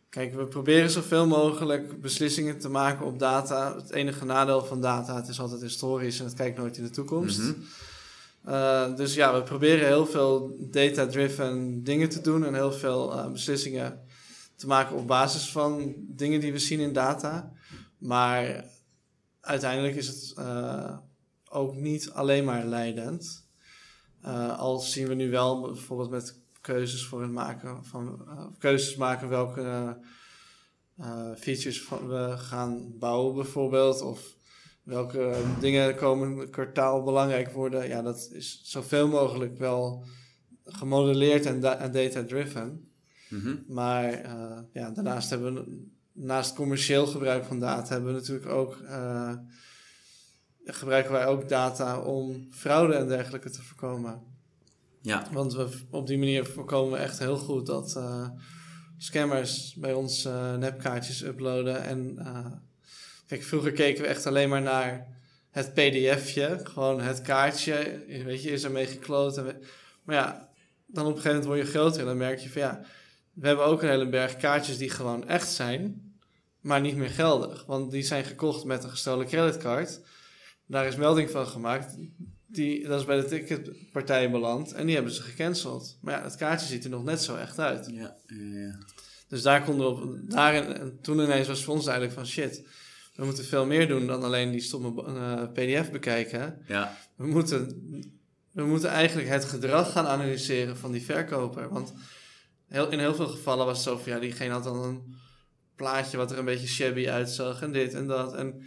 kijk, 0.10 0.36
we 0.36 0.46
proberen 0.46 0.90
zoveel 0.90 1.28
mogelijk 1.28 2.02
beslissingen 2.02 2.60
te 2.60 2.70
maken 2.70 3.06
op 3.06 3.20
data. 3.20 3.76
Het 3.76 3.92
enige 3.92 4.26
nadeel 4.26 4.66
van 4.66 4.82
data, 4.82 5.16
het 5.16 5.28
is 5.28 5.40
altijd 5.40 5.62
historisch 5.62 6.20
en 6.20 6.26
het 6.26 6.34
kijkt 6.34 6.58
nooit 6.58 6.78
in 6.78 6.84
de 6.84 6.90
toekomst. 6.90 7.40
Mm 7.40 7.66
uh, 8.48 8.96
dus 8.96 9.14
ja, 9.14 9.34
we 9.34 9.44
proberen 9.44 9.88
heel 9.88 10.06
veel 10.06 10.56
data-driven 10.60 11.84
dingen 11.84 12.10
te 12.10 12.22
doen 12.22 12.46
en 12.46 12.54
heel 12.54 12.72
veel 12.72 13.30
beslissingen 13.32 14.00
te 14.64 14.70
maken 14.70 14.96
op 14.96 15.08
basis 15.08 15.52
van 15.52 15.94
dingen 15.98 16.40
die 16.40 16.52
we 16.52 16.60
zien 16.60 16.80
in 16.80 16.94
data. 16.94 17.52
Maar 17.98 18.66
uiteindelijk 19.42 19.96
is 19.96 20.08
het 20.08 20.34
uh, 20.40 20.98
ook 21.50 21.76
niet 21.76 22.12
alleen 22.12 22.46
maar 22.46 22.66
leidend. 22.66 23.48
al 24.58 24.80
zien 24.80 25.08
we 25.08 25.14
nu 25.14 25.30
wel 25.30 25.62
bijvoorbeeld 25.62 26.10
met 26.10 26.40
keuzes 26.62 27.06
voor 27.06 27.22
het 27.22 27.32
maken 27.32 27.86
van 27.86 28.28
keuzes 28.58 28.96
maken 28.96 29.30
welke 29.30 29.98
features 31.38 31.90
we 31.90 32.34
gaan 32.38 32.98
bouwen 33.00 33.36
bijvoorbeeld. 33.36 34.02
Of 34.02 34.36
welke 34.84 35.36
dingen 35.60 35.96
komend 35.96 36.50
kwartaal 36.50 37.04
belangrijk 37.04 37.52
worden. 37.52 37.88
Ja, 37.88 38.02
dat 38.02 38.30
is 38.32 38.62
zoveel 38.64 39.08
mogelijk 39.08 39.58
wel 39.58 40.06
gemodelleerd 40.66 41.46
en, 41.46 41.60
data-driven. 41.60 42.93
Mhm. 43.34 43.56
Maar 43.68 44.26
uh, 44.26 44.60
ja, 44.74 44.90
daarnaast 44.90 45.30
hebben 45.30 45.54
we, 45.54 45.88
naast 46.12 46.56
commercieel 46.56 47.08
gebruik 47.08 47.46
van 47.46 47.60
data, 47.60 47.94
hebben 47.94 48.14
we 48.14 48.20
natuurlijk 48.20 48.50
ook, 48.50 48.78
uh, 48.84 49.34
gebruiken 50.66 51.12
wij 51.12 51.26
ook 51.26 51.50
data 51.50 52.00
om 52.00 52.48
fraude 52.52 52.94
en 52.94 53.08
dergelijke 53.08 53.50
te 53.50 53.62
voorkomen. 53.62 54.22
Ja. 55.02 55.28
Want 55.32 55.54
we, 55.54 55.70
op 55.90 56.08
die 56.08 56.18
manier 56.18 56.46
voorkomen 56.46 56.92
we 56.92 56.98
echt 56.98 57.20
heel 57.20 57.38
goed 57.38 57.66
dat 57.66 57.96
uh, 57.98 58.30
scammers 58.98 59.76
bij 59.76 59.94
ons 59.94 60.24
nepkaartjes 60.58 61.24
uploaden 61.24 61.84
en 61.84 62.18
Kijk, 63.28 63.46
vroeger 63.46 63.72
keken 63.72 64.02
we 64.02 64.08
echt 64.08 64.26
alleen 64.26 64.50
maar 64.50 64.62
naar 64.62 65.08
het 65.50 65.74
pdfje, 65.74 66.60
gewoon 66.64 67.02
het 67.02 67.22
kaartje, 67.22 68.04
weet 68.08 68.44
je, 68.44 68.52
is 68.52 68.64
ermee 68.64 68.86
gekloot. 68.86 69.44
maar 70.04 70.16
ja, 70.16 70.50
dan 70.86 71.06
op 71.06 71.16
een 71.16 71.22
gegeven 71.22 71.30
moment 71.30 71.46
word 71.46 71.60
je 71.60 71.80
groter 71.80 72.00
en 72.00 72.06
dan 72.06 72.18
merk 72.18 72.40
je 72.40 72.50
van 72.50 72.62
ja, 72.62 72.82
we 73.34 73.48
hebben 73.48 73.66
ook 73.66 73.82
een 73.82 73.90
hele 73.90 74.10
berg 74.10 74.38
kaartjes 74.38 74.78
die 74.78 74.90
gewoon 74.90 75.28
echt 75.28 75.52
zijn, 75.52 76.14
maar 76.60 76.82
niet 76.82 76.96
meer 76.96 77.10
geldig. 77.10 77.66
Want 77.66 77.92
die 77.92 78.04
zijn 78.04 78.24
gekocht 78.24 78.64
met 78.64 78.84
een 78.84 78.90
gestolen 78.90 79.28
creditcard. 79.28 80.00
Daar 80.66 80.88
is 80.88 80.96
melding 80.96 81.30
van 81.30 81.48
gemaakt. 81.48 81.96
Die, 82.48 82.88
dat 82.88 83.00
is 83.00 83.06
bij 83.06 83.22
de 83.22 83.26
ticketpartij 83.26 84.32
beland 84.32 84.72
en 84.72 84.86
die 84.86 84.96
hebben 84.96 85.14
ze 85.14 85.22
gecanceld. 85.22 85.98
Maar 86.02 86.14
ja, 86.14 86.24
het 86.24 86.36
kaartje 86.36 86.68
ziet 86.68 86.84
er 86.84 86.90
nog 86.90 87.04
net 87.04 87.22
zo 87.22 87.36
echt 87.36 87.60
uit. 87.60 87.90
Ja, 87.92 88.16
ja. 88.28 88.78
Dus 89.28 89.42
daar 89.42 89.64
konden 89.64 89.86
we 89.86 90.02
op. 90.02 90.30
Daar, 90.30 90.54
en 90.54 91.00
toen 91.02 91.20
ineens 91.20 91.48
was 91.48 91.64
voor 91.64 91.74
ons 91.74 91.86
eigenlijk 91.86 92.16
van 92.16 92.28
shit. 92.28 92.68
We 93.16 93.26
moeten 93.26 93.46
veel 93.46 93.66
meer 93.66 93.88
doen 93.88 94.08
dan 94.08 94.24
alleen 94.24 94.52
die 94.52 94.62
stomme 94.62 95.04
uh, 95.08 95.52
PDF 95.54 95.92
bekijken. 95.92 96.62
Ja. 96.68 96.98
We 97.16 97.28
moeten, 97.28 97.82
we 98.52 98.66
moeten 98.66 98.90
eigenlijk 98.90 99.30
het 99.30 99.46
gedrag 99.46 99.92
gaan 99.92 100.06
analyseren 100.08 100.78
van 100.78 100.92
die 100.92 101.02
verkoper. 101.02 101.70
Want 101.70 101.94
heel, 102.74 102.92
in 102.92 103.00
heel 103.00 103.16
veel 103.16 103.28
gevallen 103.28 103.66
was 103.66 103.78
het 103.78 103.88
zo 103.88 103.98
van 103.98 104.12
ja, 104.12 104.20
diegene 104.20 104.54
had 104.54 104.64
dan 104.64 104.84
een 104.84 105.16
plaatje 105.76 106.18
wat 106.18 106.32
er 106.32 106.38
een 106.38 106.46
beetje 106.46 106.68
shabby 106.68 107.10
uitzag 107.10 107.62
en 107.62 107.72
dit 107.72 107.94
en 107.94 108.08
dat. 108.08 108.34
En 108.34 108.64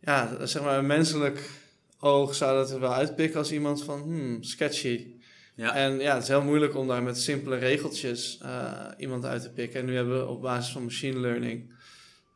ja, 0.00 0.46
zeg 0.46 0.62
maar, 0.62 0.78
een 0.78 0.86
menselijk 0.86 1.50
oog 1.98 2.34
zou 2.34 2.56
dat 2.56 2.70
er 2.70 2.80
wel 2.80 2.92
uitpikken 2.92 3.38
als 3.38 3.52
iemand 3.52 3.84
van 3.84 4.02
hmm, 4.02 4.42
sketchy. 4.42 5.20
Ja. 5.54 5.74
En 5.74 5.98
ja, 5.98 6.14
het 6.14 6.22
is 6.22 6.28
heel 6.28 6.42
moeilijk 6.42 6.76
om 6.76 6.88
daar 6.88 7.02
met 7.02 7.18
simpele 7.18 7.56
regeltjes 7.56 8.40
uh, 8.42 8.88
iemand 8.96 9.24
uit 9.24 9.42
te 9.42 9.50
pikken. 9.50 9.80
En 9.80 9.86
nu 9.86 9.94
hebben 9.94 10.18
we 10.18 10.26
op 10.26 10.42
basis 10.42 10.72
van 10.72 10.82
machine 10.82 11.18
learning 11.18 11.74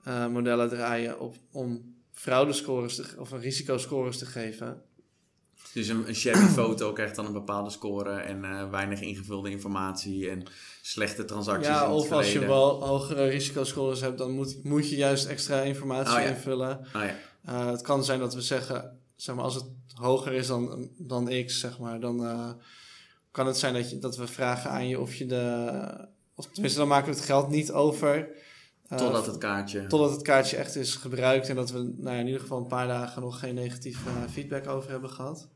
uh, 0.08 0.26
modellen 0.26 0.68
draaien 0.68 1.20
op, 1.20 1.36
om 1.52 1.94
fraudescores 2.12 2.94
te, 2.94 3.14
of 3.18 3.30
een 3.30 3.40
risicoscores 3.40 4.18
te 4.18 4.26
geven. 4.26 4.82
Dus 5.76 5.88
een, 5.88 6.08
een 6.08 6.14
shabby 6.14 6.46
foto 6.46 6.92
krijgt 6.92 7.16
dan 7.16 7.26
een 7.26 7.32
bepaalde 7.32 7.70
score 7.70 8.10
en 8.10 8.44
uh, 8.44 8.70
weinig 8.70 9.00
ingevulde 9.00 9.50
informatie 9.50 10.30
en 10.30 10.42
slechte 10.82 11.24
transacties. 11.24 11.66
Ja, 11.66 11.92
of 11.92 12.12
als 12.12 12.32
je 12.32 12.38
wel 12.38 12.86
hogere 12.86 13.26
risicoscores 13.26 14.00
hebt, 14.00 14.18
dan 14.18 14.30
moet, 14.30 14.64
moet 14.64 14.90
je 14.90 14.96
juist 14.96 15.26
extra 15.26 15.60
informatie 15.60 16.16
oh, 16.16 16.28
invullen. 16.28 16.78
Oh, 16.78 17.02
ja. 17.02 17.14
uh, 17.48 17.70
het 17.70 17.82
kan 17.82 18.04
zijn 18.04 18.18
dat 18.18 18.34
we 18.34 18.40
zeggen, 18.40 18.98
zeg 19.16 19.34
maar, 19.34 19.44
als 19.44 19.54
het 19.54 19.64
hoger 19.94 20.32
is 20.32 20.46
dan, 20.46 20.88
dan 20.98 21.44
X, 21.46 21.60
zeg 21.60 21.78
maar, 21.78 22.00
dan 22.00 22.22
uh, 22.22 22.50
kan 23.30 23.46
het 23.46 23.56
zijn 23.56 23.74
dat, 23.74 23.90
je, 23.90 23.98
dat 23.98 24.16
we 24.16 24.26
vragen 24.26 24.70
aan 24.70 24.88
je 24.88 25.00
of 25.00 25.14
je 25.14 25.26
de. 25.26 26.08
Of 26.34 26.46
tenminste, 26.46 26.78
dan 26.78 26.88
maken 26.88 27.10
we 27.10 27.16
het 27.16 27.24
geld 27.24 27.48
niet 27.48 27.72
over. 27.72 28.28
totdat 28.96 29.26
het 29.26 29.38
kaartje. 29.38 29.86
Totdat 29.86 30.10
het 30.10 30.22
kaartje 30.22 30.56
echt 30.56 30.76
is 30.76 30.94
gebruikt 30.94 31.48
en 31.48 31.56
dat 31.56 31.70
we 31.70 31.78
nou 31.96 32.14
ja, 32.14 32.20
in 32.20 32.26
ieder 32.26 32.40
geval 32.40 32.58
een 32.58 32.66
paar 32.66 32.86
dagen 32.86 33.22
nog 33.22 33.38
geen 33.38 33.54
negatieve 33.54 34.10
feedback 34.30 34.68
over 34.68 34.90
hebben 34.90 35.10
gehad. 35.10 35.48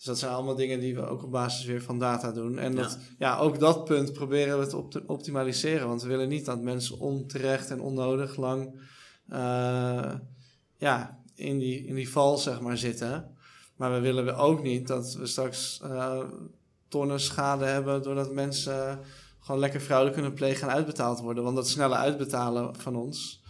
Dus 0.00 0.08
dat 0.08 0.18
zijn 0.18 0.32
allemaal 0.32 0.54
dingen 0.54 0.80
die 0.80 0.94
we 0.94 1.06
ook 1.06 1.22
op 1.22 1.30
basis 1.30 1.64
weer 1.64 1.82
van 1.82 1.98
data 1.98 2.32
doen. 2.32 2.58
En 2.58 2.74
dat, 2.74 2.98
ja. 3.18 3.38
ook 3.38 3.58
dat 3.58 3.84
punt 3.84 4.12
proberen 4.12 4.58
we 4.58 4.66
te 4.66 4.76
op 4.76 5.02
optimaliseren. 5.06 5.88
Want 5.88 6.02
we 6.02 6.08
willen 6.08 6.28
niet 6.28 6.44
dat 6.44 6.60
mensen 6.60 6.98
onterecht 6.98 7.70
en 7.70 7.80
onnodig 7.80 8.36
lang 8.36 8.80
uh, 9.32 10.12
ja, 10.76 11.20
in, 11.34 11.58
die, 11.58 11.86
in 11.86 11.94
die 11.94 12.10
val 12.10 12.38
zeg 12.38 12.60
maar, 12.60 12.78
zitten. 12.78 13.36
Maar 13.76 13.92
we 13.92 14.00
willen 14.00 14.36
ook 14.36 14.62
niet 14.62 14.86
dat 14.86 15.14
we 15.14 15.26
straks 15.26 15.80
uh, 15.84 16.22
tonnen 16.88 17.20
schade 17.20 17.64
hebben 17.64 18.02
doordat 18.02 18.32
mensen 18.32 19.00
gewoon 19.40 19.60
lekker 19.60 19.80
fraude 19.80 20.10
kunnen 20.10 20.34
plegen 20.34 20.68
en 20.68 20.74
uitbetaald 20.74 21.20
worden. 21.20 21.44
Want 21.44 21.56
dat 21.56 21.68
snelle 21.68 21.96
uitbetalen 21.96 22.76
van 22.76 22.96
ons 22.96 23.42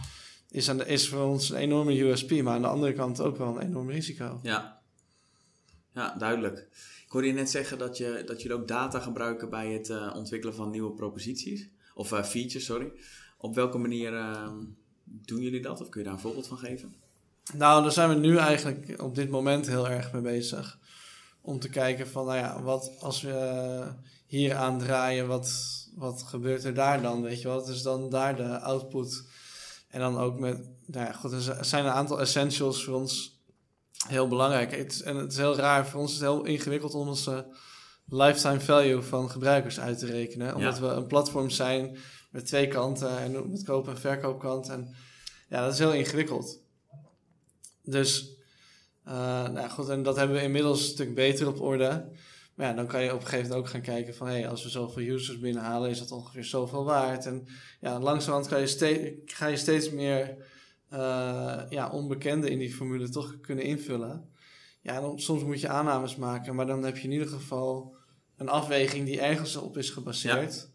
is, 0.49 0.71
aan 0.71 0.77
de, 0.77 0.87
is 0.87 1.09
voor 1.09 1.23
ons 1.23 1.51
een 1.51 1.57
enorme 1.57 2.01
USP, 2.01 2.43
maar 2.43 2.55
aan 2.55 2.63
de 2.63 2.69
andere 2.69 2.93
kant 2.93 3.21
ook 3.21 3.37
wel 3.37 3.49
een 3.49 3.67
enorm 3.67 3.91
risico. 3.91 4.39
Ja, 4.43 4.80
ja, 5.95 6.15
duidelijk. 6.19 6.59
Ik 7.05 7.13
hoorde 7.17 7.27
je 7.27 7.33
net 7.33 7.51
zeggen 7.51 7.79
dat, 7.79 7.97
je, 7.97 8.23
dat 8.27 8.43
jullie 8.43 8.57
ook 8.57 8.69
data 8.69 9.01
gebruiken 9.01 9.51
bij 9.51 9.73
het 9.73 9.89
uh, 9.89 10.13
ontwikkelen 10.17 10.55
van 10.55 10.71
nieuwe 10.71 10.93
proposities. 10.93 11.69
Of 11.95 12.13
uh, 12.13 12.25
features, 12.25 12.65
sorry. 12.65 12.93
Op 13.39 13.55
welke 13.55 13.79
manier 13.79 14.13
uh, 14.13 14.49
doen 15.05 15.41
jullie 15.41 15.63
dat? 15.63 15.81
Of 15.81 15.89
kun 15.89 16.01
je 16.01 16.07
daar 16.07 16.17
een 16.17 16.23
voorbeeld 16.23 16.47
van 16.47 16.59
geven? 16.59 16.95
Nou, 17.55 17.83
daar 17.83 17.93
zijn 17.93 18.09
we 18.09 18.15
nu 18.15 18.37
eigenlijk 18.37 19.03
op 19.03 19.15
dit 19.15 19.31
moment 19.31 19.67
heel 19.67 19.89
erg 19.89 20.13
mee 20.13 20.23
bezig. 20.23 20.79
Om 21.41 21.59
te 21.59 21.69
kijken 21.69 22.09
van, 22.09 22.27
nou 22.27 22.39
ja, 22.39 22.63
wat 22.63 22.97
als 23.01 23.23
we 23.23 23.83
hier 24.27 24.55
aan 24.55 24.79
draaien, 24.79 25.27
wat, 25.27 25.53
wat 25.95 26.23
gebeurt 26.23 26.65
er 26.65 26.75
daar 26.75 27.03
dan? 27.03 27.23
Weet 27.23 27.41
je 27.41 27.49
wat 27.49 27.69
is 27.69 27.83
dan 27.83 28.11
daar 28.11 28.37
de 28.37 28.59
output? 28.59 29.25
En 29.89 30.01
dan 30.01 30.19
ook 30.19 30.39
met, 30.39 30.69
nou 30.87 31.07
ja, 31.07 31.13
goed, 31.13 31.33
er 31.33 31.65
zijn 31.65 31.85
een 31.85 31.91
aantal 31.91 32.21
essentials 32.21 32.85
voor 32.85 32.95
ons 32.95 33.40
heel 34.09 34.29
belangrijk. 34.29 34.77
Het, 34.77 35.01
en 35.01 35.17
het 35.17 35.33
is 35.33 35.39
heel 35.39 35.57
raar, 35.57 35.87
voor 35.87 36.01
ons 36.01 36.13
is 36.13 36.19
het 36.19 36.29
heel 36.29 36.45
ingewikkeld 36.45 36.95
om 36.95 37.09
onze 37.09 37.57
lifetime 38.07 38.61
value 38.61 39.03
van 39.03 39.31
gebruikers 39.31 39.81
uit 39.81 39.99
te 39.99 40.07
rekenen. 40.07 40.55
Omdat 40.55 40.79
we 40.79 40.87
een 40.87 41.07
platform 41.07 41.51
zijn 41.51 41.99
met 42.31 42.47
twee 42.47 42.69
kanten 42.69 43.19
en 43.19 43.51
met 43.51 43.65
koop- 43.65 43.89
en 43.89 43.99
verkoopkant. 43.99 44.69
En 44.69 44.95
ja, 45.49 45.65
dat 45.65 45.73
is 45.73 45.79
heel 45.79 45.93
ingewikkeld. 45.93 46.61
Dus, 47.83 48.37
uh, 49.07 49.49
nou 49.49 49.69
goed, 49.69 49.89
en 49.89 50.03
dat 50.03 50.17
hebben 50.17 50.37
we 50.37 50.43
inmiddels 50.43 50.81
een 50.81 50.87
stuk 50.87 51.15
beter 51.15 51.49
op 51.49 51.61
orde. 51.61 52.09
Maar 52.55 52.69
ja, 52.69 52.75
dan 52.75 52.87
kan 52.87 53.03
je 53.03 53.15
op 53.15 53.21
een 53.21 53.27
gegeven 53.27 53.49
moment 53.49 53.67
ook 53.67 53.71
gaan 53.73 53.81
kijken 53.81 54.15
van... 54.15 54.27
hé, 54.27 54.33
hey, 54.33 54.49
als 54.49 54.63
we 54.63 54.69
zoveel 54.69 55.03
users 55.03 55.39
binnenhalen, 55.39 55.91
is 55.91 55.99
dat 55.99 56.11
ongeveer 56.11 56.45
zoveel 56.45 56.85
waard. 56.85 57.27
En 57.27 57.47
ja, 57.81 58.01
langzamerhand 58.01 58.49
ga 58.49 58.57
je, 58.57 58.67
steeds, 58.67 59.33
ga 59.35 59.47
je 59.47 59.57
steeds 59.57 59.91
meer 59.91 60.37
ja, 61.71 61.91
onbekenden 61.93 62.51
in 62.51 62.59
die 62.59 62.75
formule 62.75 63.09
toch 63.09 63.41
kunnen 63.41 63.65
invullen. 63.65 64.29
Ja, 64.81 65.01
dan, 65.01 65.21
soms 65.21 65.43
moet 65.43 65.61
je 65.61 65.69
aannames 65.69 66.17
maken, 66.17 66.55
maar 66.55 66.67
dan 66.67 66.85
heb 66.85 66.97
je 66.97 67.05
in 67.05 67.13
ieder 67.13 67.29
geval 67.29 67.97
een 68.37 68.49
afweging 68.49 69.05
die 69.05 69.21
ergens 69.21 69.57
op 69.57 69.79
is 69.79 69.91
gebaseerd. 69.91 70.69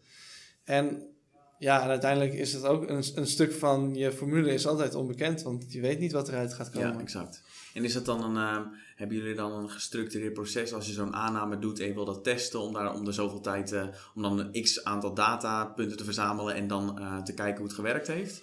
En 0.64 1.16
ja, 1.58 1.82
en 1.82 1.88
uiteindelijk 1.88 2.34
is 2.34 2.52
het 2.52 2.64
ook 2.64 2.88
een, 2.88 3.04
een 3.14 3.26
stuk 3.26 3.52
van 3.52 3.94
je 3.94 4.12
formule 4.12 4.52
is 4.52 4.66
altijd 4.66 4.94
onbekend, 4.94 5.42
want 5.42 5.72
je 5.72 5.80
weet 5.80 5.98
niet 5.98 6.12
wat 6.12 6.28
eruit 6.28 6.54
gaat 6.54 6.70
komen. 6.70 6.92
Ja, 6.92 7.00
exact. 7.00 7.42
En 7.74 7.84
is 7.84 7.92
dat 7.92 8.04
dan 8.04 8.24
een, 8.24 8.36
uh, 8.36 8.66
hebben 8.96 9.16
jullie 9.16 9.34
dan 9.34 9.52
een 9.52 9.70
gestructureerd 9.70 10.32
proces 10.32 10.72
als 10.72 10.86
je 10.86 10.92
zo'n 10.92 11.14
aanname 11.14 11.58
doet 11.58 11.80
en 11.80 11.86
je 11.86 11.94
wil 11.94 12.04
dat 12.04 12.24
testen 12.24 12.60
om 12.60 12.72
daar 12.72 12.94
om 12.94 13.04
de 13.04 13.12
zoveel 13.12 13.40
tijd, 13.40 13.72
uh, 13.72 13.86
om 14.14 14.22
dan 14.22 14.38
een 14.38 14.62
x 14.62 14.84
aantal 14.84 15.14
datapunten 15.14 15.96
te 15.96 16.04
verzamelen 16.04 16.54
en 16.54 16.66
dan 16.66 16.96
uh, 17.00 17.22
te 17.22 17.34
kijken 17.34 17.56
hoe 17.56 17.66
het 17.66 17.76
gewerkt 17.76 18.06
heeft? 18.06 18.42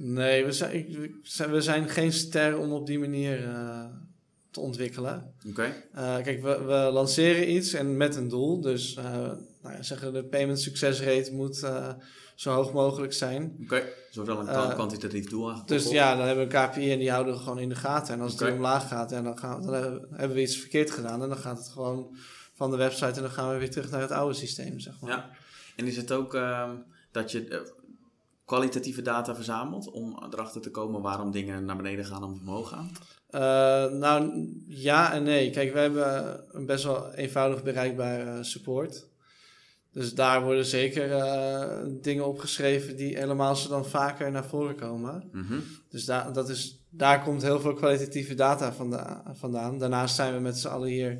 Nee, 0.00 0.44
we 0.44 0.52
zijn, 0.52 0.86
we 1.50 1.60
zijn 1.60 1.88
geen 1.88 2.12
ster 2.12 2.58
om 2.58 2.72
op 2.72 2.86
die 2.86 2.98
manier 2.98 3.42
uh, 3.42 3.84
te 4.50 4.60
ontwikkelen. 4.60 5.34
Oké. 5.38 5.48
Okay. 5.48 6.16
Uh, 6.18 6.24
kijk, 6.24 6.42
we, 6.42 6.64
we, 6.64 6.90
lanceren 6.92 7.50
iets 7.50 7.72
en 7.72 7.96
met 7.96 8.16
een 8.16 8.28
doel. 8.28 8.60
Dus 8.60 8.96
uh, 8.96 9.04
nou 9.62 9.74
ja, 9.76 9.82
zeggen 9.82 10.12
de 10.12 10.24
payment 10.24 10.60
success 10.60 11.00
rate 11.00 11.32
moet 11.32 11.66
zo 12.34 12.52
hoog 12.52 12.72
mogelijk 12.72 13.12
zijn. 13.12 13.56
Oké, 13.62 13.74
okay. 14.14 14.24
wel 14.24 14.48
een 14.48 14.74
kwantitatief 14.74 15.28
doel 15.28 15.50
aangekoppeld. 15.50 15.82
Dus 15.82 15.90
ja, 15.90 16.16
dan 16.16 16.26
hebben 16.26 16.48
we 16.48 16.56
een 16.56 16.70
KPI 16.70 16.92
en 16.92 16.98
die 16.98 17.10
houden 17.10 17.34
we 17.34 17.40
gewoon 17.40 17.58
in 17.58 17.68
de 17.68 17.74
gaten. 17.74 18.14
En 18.14 18.20
als 18.20 18.32
okay. 18.32 18.48
het 18.48 18.56
omlaag 18.56 18.88
gaat, 18.88 19.10
ja, 19.10 19.22
dan, 19.22 19.38
gaan, 19.38 19.62
dan 19.62 20.06
hebben 20.10 20.36
we 20.36 20.42
iets 20.42 20.56
verkeerd 20.56 20.90
gedaan. 20.90 21.22
En 21.22 21.28
dan 21.28 21.38
gaat 21.38 21.58
het 21.58 21.68
gewoon 21.68 22.16
van 22.54 22.70
de 22.70 22.76
website 22.76 23.12
en 23.12 23.22
dan 23.22 23.30
gaan 23.30 23.52
we 23.52 23.58
weer 23.58 23.70
terug 23.70 23.90
naar 23.90 24.00
het 24.00 24.10
oude 24.10 24.34
systeem, 24.34 24.80
zeg 24.80 25.00
maar. 25.00 25.10
Ja, 25.10 25.30
en 25.76 25.86
is 25.86 25.96
het 25.96 26.12
ook 26.12 26.34
ehm, 26.34 26.70
dat 27.12 27.32
je 27.32 27.72
kwalitatieve 28.48 29.02
data 29.02 29.34
verzameld 29.34 29.90
om 29.90 30.18
erachter 30.30 30.60
te 30.60 30.70
komen 30.70 31.00
waarom 31.00 31.30
dingen 31.30 31.64
naar 31.64 31.76
beneden 31.76 32.04
gaan 32.04 32.24
of 32.24 32.40
omhoog 32.40 32.68
gaan? 32.68 32.90
Uh, 33.30 33.98
nou, 33.98 34.48
ja 34.66 35.12
en 35.12 35.22
nee. 35.22 35.50
Kijk, 35.50 35.72
we 35.72 35.78
hebben 35.78 36.40
een 36.50 36.66
best 36.66 36.84
wel 36.84 37.14
eenvoudig 37.14 37.62
bereikbare 37.62 38.44
support. 38.44 39.06
Dus 39.92 40.14
daar 40.14 40.42
worden 40.42 40.64
zeker 40.64 41.10
uh, 41.10 42.00
dingen 42.02 42.26
opgeschreven 42.26 42.96
die 42.96 43.16
helemaal 43.16 43.56
ze 43.56 43.68
dan 43.68 43.86
vaker 43.86 44.30
naar 44.30 44.46
voren 44.46 44.76
komen. 44.76 45.28
Mm 45.32 45.46
-hmm. 45.46 45.64
Dus 45.88 46.04
daar, 46.04 46.32
dat 46.32 46.48
is, 46.48 46.80
daar 46.90 47.22
komt 47.22 47.42
heel 47.42 47.60
veel 47.60 47.74
kwalitatieve 47.74 48.34
data 48.34 48.72
vandaan. 49.34 49.78
Daarnaast 49.78 50.14
zijn 50.14 50.34
we 50.34 50.40
met 50.40 50.58
z'n 50.58 50.68
allen 50.68 50.88
hier. 50.88 51.18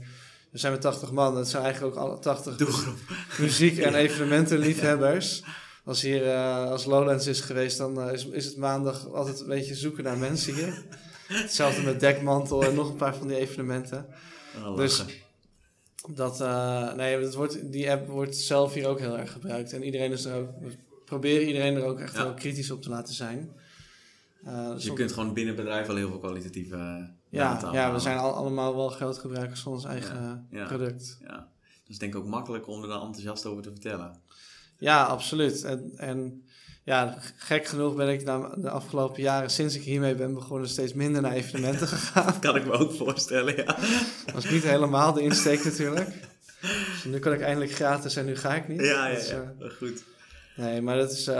We 0.51 0.59
zijn 0.59 0.73
met 0.73 0.81
80 0.81 1.13
man. 1.13 1.35
Dat 1.35 1.49
zijn 1.49 1.63
eigenlijk 1.63 1.97
ook 1.97 2.03
alle 2.03 2.19
80 2.19 2.57
Doelgroep. 2.57 2.99
muziek- 3.39 3.79
en 3.79 3.95
evenementenliefhebbers. 3.95 5.43
Als 5.89 6.03
hier 6.03 6.25
uh, 6.25 6.71
als 6.71 6.85
Lowlands 6.85 7.27
is 7.27 7.41
geweest, 7.41 7.79
dan 7.79 8.07
uh, 8.07 8.13
is, 8.13 8.27
is 8.27 8.45
het 8.45 8.57
maandag 8.57 9.13
altijd 9.13 9.41
een 9.41 9.47
beetje 9.47 9.75
zoeken 9.75 10.05
naar 10.05 10.19
mensen 10.19 10.55
hier. 10.55 10.85
Hetzelfde 11.43 11.83
met 11.83 12.01
Dekmantel 12.01 12.65
en 12.65 12.75
nog 12.75 12.89
een 12.89 12.97
paar 12.97 13.17
van 13.17 13.29
die 13.29 13.37
evenementen. 13.37 14.07
Oh, 14.57 14.77
dus 14.77 15.05
dat, 16.09 16.41
uh, 16.41 16.95
nee, 16.95 17.19
het 17.19 17.35
wordt, 17.35 17.73
die 17.73 17.91
app 17.91 18.09
wordt 18.09 18.37
zelf 18.37 18.75
hier 18.75 18.87
ook 18.87 18.99
heel 18.99 19.19
erg 19.19 19.33
gebruikt. 19.33 19.73
En 19.73 19.85
iedereen 19.85 20.13
is 20.13 20.25
er 20.25 20.37
ook, 20.37 20.49
we 20.61 20.77
proberen 21.05 21.47
iedereen 21.47 21.77
er 21.77 21.85
ook 21.85 22.01
echt 22.01 22.15
ja. 22.15 22.23
wel 22.23 22.35
kritisch 22.35 22.71
op 22.71 22.83
te 22.83 22.89
laten 22.89 23.15
zijn. 23.15 23.51
dus 24.45 24.85
je 24.85 24.93
kunt 24.93 25.13
gewoon 25.13 25.35
binnen 25.35 25.57
bedrijf 25.57 25.87
wel 25.87 25.97
heel 25.97 26.09
veel 26.09 26.19
kwalitatieve 26.19 26.77
ja, 27.29 27.71
Ja, 27.73 27.93
we 27.93 27.99
zijn 27.99 28.19
al, 28.19 28.33
allemaal 28.33 28.77
wel 28.77 28.89
groot 28.89 29.19
gebruikers 29.19 29.61
van 29.61 29.73
ons 29.73 29.85
eigen 29.85 30.47
ja, 30.51 30.67
product. 30.67 31.19
Ja, 31.23 31.37
dat 31.37 31.89
is 31.89 31.99
denk 31.99 32.15
ik 32.15 32.21
ook 32.21 32.27
makkelijk 32.27 32.67
om 32.67 32.83
er 32.83 32.89
dan 32.89 33.03
enthousiast 33.03 33.47
over 33.47 33.63
te 33.63 33.71
vertellen. 33.71 34.21
Ja, 34.79 35.05
absoluut. 35.05 35.65
En, 35.65 35.93
en 35.97 36.43
ja, 36.85 37.19
gek 37.37 37.67
genoeg 37.67 37.95
ben 37.95 38.09
ik 38.09 38.27
de 38.27 38.71
afgelopen 38.71 39.23
jaren, 39.23 39.51
sinds 39.51 39.75
ik 39.75 39.83
hiermee 39.83 40.15
ben 40.15 40.35
begonnen, 40.35 40.69
steeds 40.69 40.93
minder 40.93 41.23
naar 41.23 41.33
evenementen 41.33 41.89
gegaan. 41.97 42.41
kan 42.41 42.57
ik 42.57 42.65
me 42.65 42.73
ook 42.73 42.93
voorstellen, 42.93 43.57
ja. 43.57 43.65
Dat 44.25 44.35
was 44.35 44.51
niet 44.51 44.63
helemaal 44.63 45.13
de 45.13 45.23
insteek 45.23 45.65
natuurlijk. 45.65 46.09
Dus 46.61 47.05
nu 47.05 47.19
kan 47.19 47.33
ik 47.33 47.41
eindelijk 47.41 47.73
gratis 47.73 48.17
en 48.17 48.25
nu 48.25 48.37
ga 48.37 48.55
ik 48.55 48.69
niet. 48.69 48.81
Ja, 48.81 49.07
ja, 49.07 49.15
dus, 49.15 49.29
ja. 49.29 49.55
goed. 49.79 50.05
Nee, 50.57 50.83
maar 50.83 50.97
dat 50.97 51.13
is, 51.13 51.31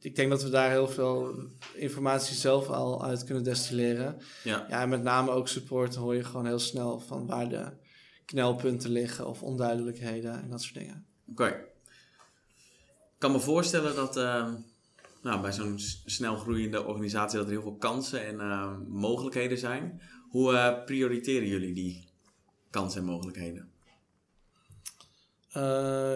ik 0.00 0.16
denk 0.16 0.30
dat 0.30 0.42
we 0.42 0.50
daar 0.50 0.70
heel 0.70 0.88
veel 0.88 1.34
informatie 1.74 2.36
zelf 2.36 2.68
al 2.68 3.04
uit 3.04 3.24
kunnen 3.24 3.44
destilleren. 3.44 4.16
Ja. 4.44 4.66
ja, 4.68 4.82
en 4.82 4.88
met 4.88 5.02
name 5.02 5.30
ook 5.30 5.48
support 5.48 5.94
hoor 5.94 6.14
je 6.14 6.24
gewoon 6.24 6.46
heel 6.46 6.58
snel 6.58 7.00
van 7.00 7.26
waar 7.26 7.48
de 7.48 7.66
knelpunten 8.24 8.90
liggen 8.90 9.26
of 9.26 9.42
onduidelijkheden 9.42 10.42
en 10.42 10.50
dat 10.50 10.62
soort 10.62 10.74
dingen. 10.74 11.06
Oké. 11.30 11.46
Ik 11.46 11.77
kan 13.18 13.32
me 13.32 13.40
voorstellen 13.40 13.94
dat 13.94 14.16
uh, 14.16 14.48
nou, 15.22 15.40
bij 15.40 15.52
zo'n 15.52 15.78
snel 16.04 16.36
groeiende 16.36 16.84
organisatie 16.84 17.38
dat 17.38 17.46
er 17.46 17.52
heel 17.52 17.62
veel 17.62 17.76
kansen 17.76 18.26
en 18.26 18.34
uh, 18.34 18.76
mogelijkheden 18.88 19.58
zijn. 19.58 20.02
Hoe 20.30 20.52
uh, 20.52 20.84
prioriteren 20.84 21.48
jullie 21.48 21.74
die 21.74 22.08
kansen 22.70 23.00
en 23.00 23.06
mogelijkheden? 23.06 23.70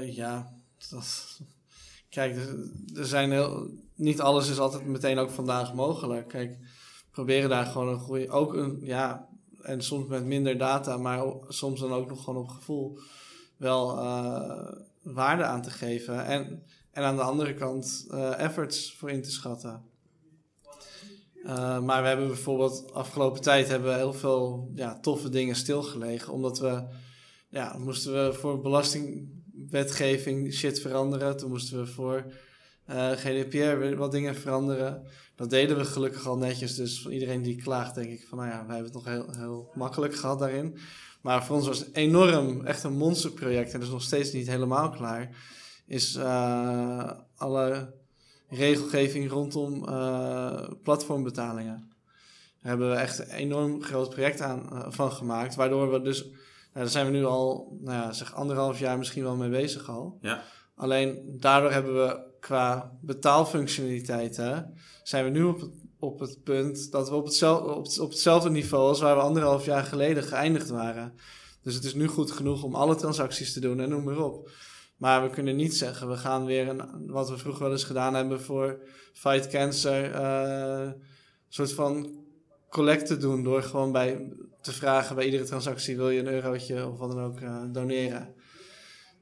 ja, 0.03 0.53
dat, 0.91 1.41
kijk, 2.09 2.37
er, 2.95 3.07
zijn 3.07 3.31
heel, 3.31 3.71
niet 3.95 4.21
alles 4.21 4.49
is 4.49 4.59
altijd 4.59 4.87
meteen 4.87 5.19
ook 5.19 5.31
vandaag 5.31 5.75
mogelijk. 5.75 6.29
Kijk, 6.29 6.59
proberen 7.11 7.51
daar 7.51 7.67
gewoon 7.67 7.89
een 7.89 7.99
goede, 7.99 8.31
ook 8.31 8.55
een, 8.55 8.79
ja, 8.83 9.29
en 9.63 9.83
soms 9.83 10.09
met 10.09 10.25
minder 10.25 10.59
data, 10.59 10.97
maar 10.97 11.25
soms 11.49 11.81
dan 11.81 11.93
ook 11.93 12.09
nog 12.09 12.25
gewoon 12.25 12.43
op 12.43 12.49
gevoel 12.49 12.99
wel 13.57 13.99
uh, 13.99 14.73
waarde 15.03 15.45
aan 15.45 15.63
te 15.63 15.71
geven. 15.71 16.25
En, 16.25 16.63
en 16.93 17.03
aan 17.03 17.17
de 17.17 17.23
andere 17.23 17.55
kant 17.55 18.07
uh, 18.11 18.39
efforts 18.39 18.95
voor 18.99 19.11
in 19.11 19.23
te 19.23 19.31
schatten. 19.31 19.83
Uh, 21.45 21.81
maar 21.81 22.03
we 22.03 22.09
hebben 22.09 22.27
bijvoorbeeld 22.27 22.93
afgelopen 22.93 23.43
tijd 23.43 23.69
hebben 23.69 23.89
we 23.91 23.97
heel 23.97 24.13
veel 24.13 24.71
ja, 24.75 25.01
toffe 25.01 25.29
dingen 25.29 25.57
stilgelegen. 25.57 26.33
Omdat 26.33 26.59
we, 26.59 26.83
ja, 27.49 27.77
moesten 27.79 28.13
we 28.13 28.33
voor 28.33 28.61
belastingwetgeving 28.61 30.53
shit 30.53 30.81
veranderen. 30.81 31.37
Toen 31.37 31.51
moesten 31.51 31.79
we 31.79 31.87
voor 31.87 32.33
GDPR 33.17 33.79
weer 33.79 33.97
wat 33.97 34.13
dingen 34.13 34.37
veranderen. 34.37 35.07
Dat 35.35 35.51
deden 35.51 35.77
we 35.77 35.85
gelukkig 35.85 36.27
al 36.27 36.37
netjes. 36.37 36.75
Dus 36.75 37.07
iedereen 37.07 37.43
die 37.43 37.63
klaagt, 37.63 37.95
denk 37.95 38.11
ik 38.11 38.27
van, 38.29 38.39
nou 38.39 38.51
ja, 38.51 38.67
wij 38.67 38.77
hebben 38.77 38.93
het 38.93 39.05
nog 39.05 39.05
heel, 39.05 39.37
heel 39.37 39.71
makkelijk 39.75 40.15
gehad 40.15 40.39
daarin. 40.39 40.79
Maar 41.21 41.45
voor 41.45 41.57
ons 41.57 41.67
was 41.67 41.79
het 41.79 41.95
enorm, 41.95 42.67
echt 42.67 42.83
een 42.83 42.97
monsterproject. 42.97 43.73
En 43.73 43.79
dat 43.79 43.89
is 43.89 43.95
nog 43.95 44.03
steeds 44.03 44.33
niet 44.33 44.47
helemaal 44.47 44.91
klaar. 44.91 45.37
Is 45.93 46.17
uh, 46.17 47.11
alle 47.37 47.93
regelgeving 48.49 49.31
rondom 49.31 49.89
uh, 49.89 50.69
platformbetalingen. 50.83 51.91
Daar 52.61 52.71
hebben 52.71 52.91
we 52.91 52.97
echt 52.97 53.19
een 53.19 53.31
enorm 53.31 53.83
groot 53.83 54.11
project 54.11 54.41
aan, 54.41 54.69
uh, 54.73 54.87
van 54.89 55.13
gemaakt. 55.13 55.55
Waardoor 55.55 55.93
we 55.93 56.03
dus, 56.03 56.23
nou, 56.23 56.35
daar 56.73 56.89
zijn 56.89 57.07
we 57.07 57.13
nu 57.13 57.25
al, 57.25 57.77
nou 57.81 57.97
ja, 57.97 58.13
zeg 58.13 58.35
anderhalf 58.35 58.79
jaar 58.79 58.99
misschien 58.99 59.23
wel 59.23 59.37
mee 59.37 59.49
bezig 59.51 59.89
al. 59.89 60.19
Ja. 60.21 60.43
Alleen 60.75 61.37
daardoor 61.41 61.73
hebben 61.73 61.95
we 61.95 62.21
qua 62.41 62.93
betaalfunctionaliteiten 63.01 64.75
zijn 65.03 65.25
we 65.25 65.31
nu 65.31 65.43
op 65.43 65.61
het, 65.61 65.71
op 65.99 66.21
het 66.21 66.43
punt 66.43 66.91
dat 66.91 67.09
we 67.09 67.15
op 67.15 67.25
hetzelfde, 67.25 67.71
op, 67.71 67.87
op 68.01 68.11
hetzelfde 68.11 68.51
niveau 68.51 68.89
als 68.89 69.01
waar 69.01 69.17
we 69.17 69.23
anderhalf 69.23 69.65
jaar 69.65 69.85
geleden 69.85 70.23
geëindigd 70.23 70.69
waren. 70.69 71.15
Dus 71.63 71.75
het 71.75 71.85
is 71.85 71.95
nu 71.95 72.07
goed 72.07 72.31
genoeg 72.31 72.63
om 72.63 72.75
alle 72.75 72.95
transacties 72.95 73.53
te 73.53 73.61
doen 73.61 73.81
en 73.81 73.89
noem 73.89 74.05
maar 74.05 74.19
op. 74.19 74.51
Maar 75.03 75.23
we 75.23 75.31
kunnen 75.31 75.57
niet 75.57 75.77
zeggen, 75.77 76.09
we 76.09 76.17
gaan 76.17 76.45
weer 76.45 76.69
een, 76.69 76.83
wat 77.07 77.31
we 77.31 77.39
vroeger 77.39 77.63
wel 77.63 77.73
eens 77.73 77.85
gedaan 77.85 78.15
hebben 78.15 78.41
voor 78.41 78.79
Fight 79.13 79.47
Cancer, 79.47 80.15
uh, 80.15 80.91
soort 81.49 81.73
van 81.73 82.11
collecte 82.71 83.17
doen 83.17 83.43
door 83.43 83.63
gewoon 83.63 83.93
bij 83.93 84.33
te 84.61 84.73
vragen 84.73 85.17
bij 85.17 85.25
iedere 85.25 85.45
transactie 85.45 85.97
wil 85.97 86.11
je 86.11 86.21
een 86.21 86.27
eurotje 86.27 86.87
of 86.87 86.99
wat 86.99 87.11
dan 87.11 87.25
ook 87.25 87.41
uh, 87.41 87.63
doneren. 87.73 88.35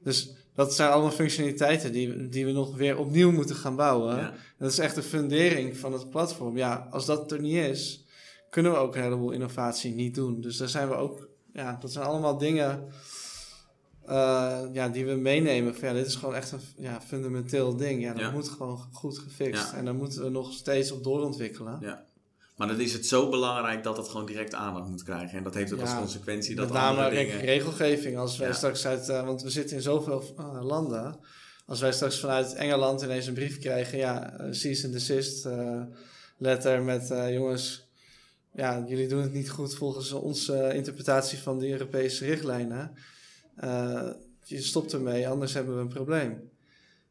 Dus 0.03 0.35
dat 0.55 0.73
zijn 0.73 0.91
allemaal 0.91 1.11
functionaliteiten 1.11 1.91
die, 1.91 2.29
die 2.29 2.45
we 2.45 2.51
nog 2.51 2.75
weer 2.75 2.97
opnieuw 2.97 3.31
moeten 3.31 3.55
gaan 3.55 3.75
bouwen. 3.75 4.33
Dat 4.57 4.71
is 4.71 4.79
echt 4.79 4.95
de 4.95 5.03
fundering 5.03 5.77
van 5.77 5.93
het 5.93 6.09
platform. 6.09 6.57
Ja, 6.57 6.87
als 6.91 7.05
dat 7.05 7.31
er 7.31 7.41
niet 7.41 7.55
is, 7.55 8.05
kunnen 8.49 8.71
we 8.71 8.77
ook 8.77 8.95
een 8.95 9.01
heleboel 9.01 9.31
innovatie 9.31 9.93
niet 9.93 10.15
doen. 10.15 10.41
Dus 10.41 10.57
daar 10.57 10.69
zijn 10.69 10.87
we 10.87 10.95
ook, 10.95 11.27
ja, 11.53 11.77
dat 11.81 11.91
zijn 11.91 12.05
allemaal 12.05 12.37
dingen 12.37 12.89
uh, 14.11 14.59
ja, 14.73 14.89
die 14.89 15.05
we 15.05 15.13
meenemen. 15.13 15.75
Van, 15.75 15.87
ja, 15.87 15.93
dit 15.93 16.05
is 16.05 16.15
gewoon 16.15 16.35
echt 16.35 16.51
een 16.51 16.59
ja, 16.77 17.01
fundamenteel 17.01 17.75
ding. 17.75 18.01
Ja, 18.01 18.13
dat 18.13 18.31
moet 18.31 18.49
gewoon 18.49 18.77
goed 18.91 19.17
gefixt. 19.17 19.73
En 19.73 19.85
daar 19.85 19.95
moeten 19.95 20.23
we 20.23 20.29
nog 20.29 20.53
steeds 20.53 20.91
op 20.91 21.03
doorontwikkelen. 21.03 21.77
Ja. 21.81 22.05
Maar 22.55 22.67
dan 22.67 22.79
is 22.79 22.93
het 22.93 23.05
zo 23.05 23.29
belangrijk 23.29 23.83
dat 23.83 23.97
het 23.97 24.07
gewoon 24.07 24.25
direct 24.25 24.53
aandacht 24.53 24.89
moet 24.89 25.03
krijgen. 25.03 25.37
En 25.37 25.43
dat 25.43 25.53
heeft 25.53 25.73
ook 25.73 25.81
als 25.81 25.95
consequentie 25.95 26.55
dat 26.55 26.65
met 26.65 26.73
name 26.73 27.09
dingen... 27.09 27.39
regelgeving. 27.39 28.17
Als 28.17 28.37
wij 28.37 28.53
straks 28.53 28.85
uit... 28.85 29.09
Uh, 29.09 29.25
want 29.25 29.41
we 29.41 29.49
zitten 29.49 29.75
in 29.75 29.81
zoveel 29.81 30.23
uh, 30.39 30.63
landen. 30.63 31.19
Als 31.65 31.79
wij 31.79 31.91
straks 31.91 32.19
vanuit 32.19 32.53
Engeland 32.53 33.01
ineens 33.01 33.27
een 33.27 33.33
brief 33.33 33.59
krijgen... 33.59 33.97
Ja, 33.97 34.41
uh, 34.41 34.47
cease 34.51 34.85
and 34.85 34.93
desist 34.93 35.47
letter 36.37 36.81
met... 36.81 37.13
jongens, 37.29 37.87
ja, 38.53 38.83
jullie 38.87 39.07
doen 39.07 39.21
het 39.21 39.33
niet 39.33 39.49
goed 39.49 39.75
volgens 39.75 40.11
onze 40.11 40.71
interpretatie 40.73 41.37
van 41.37 41.59
de 41.59 41.69
Europese 41.71 42.25
richtlijnen. 42.25 42.91
Je 44.43 44.61
stopt 44.61 44.93
ermee, 44.93 45.27
anders 45.27 45.53
hebben 45.53 45.75
we 45.75 45.81
een 45.81 45.87
probleem. 45.87 46.49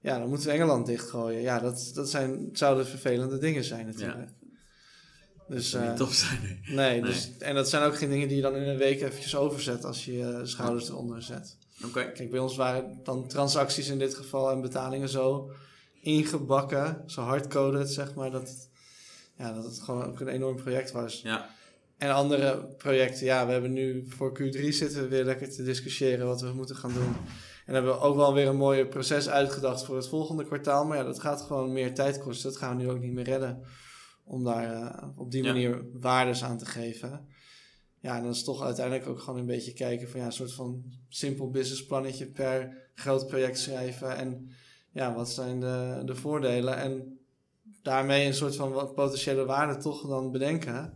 Ja, 0.00 0.18
dan 0.18 0.28
moeten 0.28 0.46
we 0.46 0.52
Engeland 0.52 0.86
dichtgooien. 0.86 1.40
Ja, 1.40 1.58
dat, 1.58 1.90
dat 1.94 2.10
zijn, 2.10 2.48
zouden 2.52 2.86
vervelende 2.86 3.38
dingen 3.38 3.64
zijn 3.64 3.86
natuurlijk. 3.86 4.28
Dus, 5.48 5.70
dat 5.70 5.82
uh, 5.82 5.92
top 5.92 6.12
zijn. 6.12 6.40
Nee. 6.42 7.00
Nee, 7.00 7.02
Dus, 7.02 7.30
en 7.38 7.54
dat 7.54 7.68
zijn 7.68 7.82
ook 7.82 7.96
geen 7.96 8.10
dingen 8.10 8.28
die 8.28 8.36
je 8.36 8.42
dan 8.42 8.56
in 8.56 8.68
een 8.68 8.76
week 8.76 9.00
eventjes 9.00 9.36
overzet 9.36 9.84
als 9.84 10.04
je 10.04 10.16
je 10.16 10.40
schouders 10.42 10.88
eronder 10.88 11.22
zet. 11.22 11.56
Oké. 11.84 12.12
Kijk, 12.12 12.30
bij 12.30 12.38
ons 12.38 12.56
waren 12.56 13.00
dan 13.02 13.28
transacties 13.28 13.88
in 13.88 13.98
dit 13.98 14.14
geval 14.14 14.50
en 14.50 14.60
betalingen 14.60 15.08
zo 15.08 15.50
ingebakken, 16.00 17.02
zo 17.06 17.22
hardcoded, 17.22 17.90
zeg 17.90 18.14
maar, 18.14 18.30
dat 18.30 18.48
het, 18.48 18.68
ja, 19.36 19.52
dat 19.52 19.64
het 19.64 19.80
gewoon 19.80 20.04
ook 20.04 20.20
een 20.20 20.28
enorm 20.28 20.56
project 20.56 20.92
was. 20.92 21.20
Ja. 21.22 21.48
En 22.00 22.10
andere 22.10 22.74
projecten, 22.76 23.26
ja, 23.26 23.46
we 23.46 23.52
hebben 23.52 23.72
nu 23.72 24.04
voor 24.08 24.38
Q3 24.38 24.68
zitten 24.68 25.02
we 25.02 25.08
weer 25.08 25.24
lekker 25.24 25.50
te 25.50 25.62
discussiëren 25.62 26.26
wat 26.26 26.40
we 26.40 26.52
moeten 26.52 26.76
gaan 26.76 26.92
doen. 26.92 27.14
En 27.66 27.74
hebben 27.74 27.92
we 27.92 28.00
ook 28.00 28.16
wel 28.16 28.34
weer 28.34 28.46
een 28.46 28.56
mooi 28.56 28.84
proces 28.84 29.28
uitgedacht 29.28 29.84
voor 29.84 29.96
het 29.96 30.08
volgende 30.08 30.44
kwartaal. 30.44 30.84
Maar 30.84 30.96
ja, 30.96 31.04
dat 31.04 31.20
gaat 31.20 31.40
gewoon 31.42 31.72
meer 31.72 31.94
tijd 31.94 32.18
kosten. 32.18 32.50
Dat 32.50 32.58
gaan 32.58 32.76
we 32.76 32.82
nu 32.82 32.90
ook 32.90 33.00
niet 33.00 33.12
meer 33.12 33.24
redden 33.24 33.62
om 34.24 34.44
daar 34.44 34.72
uh, 34.72 35.08
op 35.16 35.30
die 35.30 35.42
manier 35.42 35.70
ja. 35.70 35.82
waardes 36.00 36.44
aan 36.44 36.58
te 36.58 36.66
geven. 36.66 37.26
Ja, 37.98 38.16
en 38.16 38.22
dan 38.22 38.30
is 38.30 38.44
toch 38.44 38.62
uiteindelijk 38.62 39.08
ook 39.08 39.20
gewoon 39.20 39.38
een 39.38 39.46
beetje 39.46 39.72
kijken 39.72 40.08
van 40.08 40.20
ja, 40.20 40.26
een 40.26 40.32
soort 40.32 40.52
van 40.52 40.84
simpel 41.08 41.50
businessplannetje 41.50 42.26
per 42.26 42.88
groot 42.94 43.26
project 43.26 43.58
schrijven. 43.58 44.16
En 44.16 44.50
ja, 44.90 45.14
wat 45.14 45.30
zijn 45.30 45.60
de, 45.60 46.02
de 46.04 46.14
voordelen? 46.14 46.76
En 46.76 47.18
daarmee 47.82 48.26
een 48.26 48.34
soort 48.34 48.56
van 48.56 48.72
wat 48.72 48.94
potentiële 48.94 49.44
waarde 49.44 49.76
toch 49.76 50.08
dan 50.08 50.30
bedenken. 50.30 50.94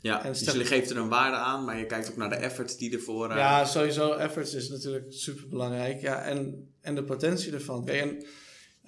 Ja, 0.00 0.24
en 0.24 0.32
dus 0.32 0.40
je 0.40 0.64
geeft 0.64 0.90
er 0.90 0.96
een 0.96 1.08
waarde 1.08 1.36
aan, 1.36 1.64
maar 1.64 1.78
je 1.78 1.86
kijkt 1.86 2.10
ook 2.10 2.16
naar 2.16 2.28
de 2.28 2.34
efforts 2.34 2.76
die 2.76 2.92
ervoor... 2.92 3.30
Uh... 3.30 3.36
Ja, 3.36 3.64
sowieso 3.64 4.12
efforts 4.12 4.54
is 4.54 4.68
natuurlijk 4.68 5.06
super 5.08 5.48
belangrijk. 5.48 6.00
Ja, 6.00 6.22
en, 6.22 6.68
en 6.80 6.94
de 6.94 7.04
potentie 7.04 7.52
ervan. 7.52 7.84
Kijk, 7.84 8.00
en, 8.00 8.26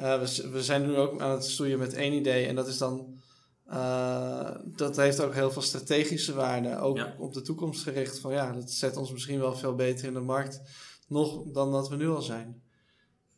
uh, 0.01 0.21
we, 0.21 0.51
we 0.51 0.63
zijn 0.63 0.87
nu 0.87 0.97
ook 0.97 1.21
aan 1.21 1.31
het 1.31 1.45
stoeien 1.45 1.79
met 1.79 1.95
één 1.95 2.13
idee 2.13 2.47
en 2.47 2.55
dat 2.55 2.69
is 2.69 2.79
dan 2.79 3.21
uh, 3.69 4.51
dat 4.65 4.97
heeft 4.97 5.21
ook 5.21 5.35
heel 5.35 5.51
veel 5.51 5.63
strategische 5.63 6.35
waarde. 6.35 6.79
Ook 6.79 7.09
op 7.19 7.35
de 7.35 7.43
toekomst 7.43 7.83
gericht. 7.83 8.19
Van 8.19 8.33
ja, 8.33 8.53
dat 8.53 8.71
zet 8.71 8.97
ons 8.97 9.13
misschien 9.13 9.39
wel 9.39 9.57
veel 9.57 9.75
beter 9.75 10.07
in 10.07 10.15
de 10.15 10.21
markt. 10.21 10.61
Nog 11.09 11.43
dan 11.53 11.73
dat 11.73 11.89
we 11.89 11.97
nu 11.97 12.09
al 12.09 12.23
zijn. 12.23 12.63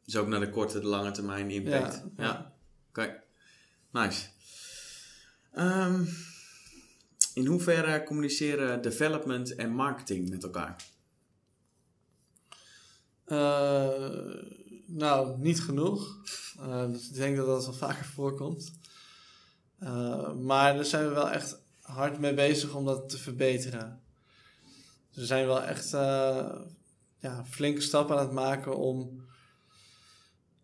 Dus 0.04 0.16
ook 0.16 0.26
naar 0.26 0.40
de 0.40 0.50
korte, 0.50 0.80
de 0.80 0.87
lange 0.87 1.10
termijn 1.10 1.50
impact. 1.50 2.02
Ja. 2.16 2.24
ja. 2.24 2.52
Oké. 2.88 3.22
Nice. 3.90 4.26
Um, 5.58 6.08
in 7.35 7.47
hoeverre 7.47 8.03
communiceren 8.03 8.83
development 8.83 9.55
en 9.55 9.70
marketing 9.70 10.29
met 10.29 10.42
elkaar? 10.42 10.77
Uh, 13.27 14.35
nou, 14.87 15.38
niet 15.38 15.61
genoeg. 15.61 16.23
Uh, 16.61 16.85
ik 16.92 17.14
denk 17.14 17.37
dat 17.37 17.47
dat 17.47 17.64
wel 17.64 17.75
vaker 17.75 18.05
voorkomt. 18.05 18.73
Uh, 19.83 20.33
maar 20.33 20.75
daar 20.75 20.85
zijn 20.85 21.09
we 21.09 21.14
wel 21.14 21.31
echt 21.31 21.62
hard 21.81 22.18
mee 22.18 22.35
bezig 22.35 22.75
om 22.75 22.85
dat 22.85 23.09
te 23.09 23.18
verbeteren. 23.18 24.03
Dus 25.11 25.16
we 25.16 25.27
zijn 25.27 25.47
wel 25.47 25.62
echt 25.62 25.90
ja, 27.18 27.44
flinke 27.51 27.81
stappen 27.81 28.16
aan 28.16 28.25
het 28.25 28.35
maken 28.35 28.77
om, 28.77 29.23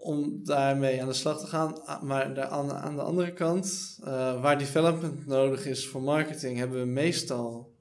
om 0.00 0.44
daarmee 0.44 1.02
aan 1.02 1.08
de 1.08 1.14
slag 1.14 1.40
te 1.40 1.46
gaan. 1.46 1.84
Ah, 1.84 2.02
maar 2.02 2.34
daar 2.34 2.46
aan, 2.46 2.72
aan 2.72 2.96
de 2.96 3.02
andere 3.02 3.32
kant, 3.32 3.98
uh, 4.00 4.42
waar 4.42 4.58
development 4.58 5.26
nodig 5.26 5.66
is 5.66 5.86
voor 5.86 6.02
marketing, 6.02 6.58
hebben 6.58 6.80
we 6.80 6.86
meestal. 6.86 7.72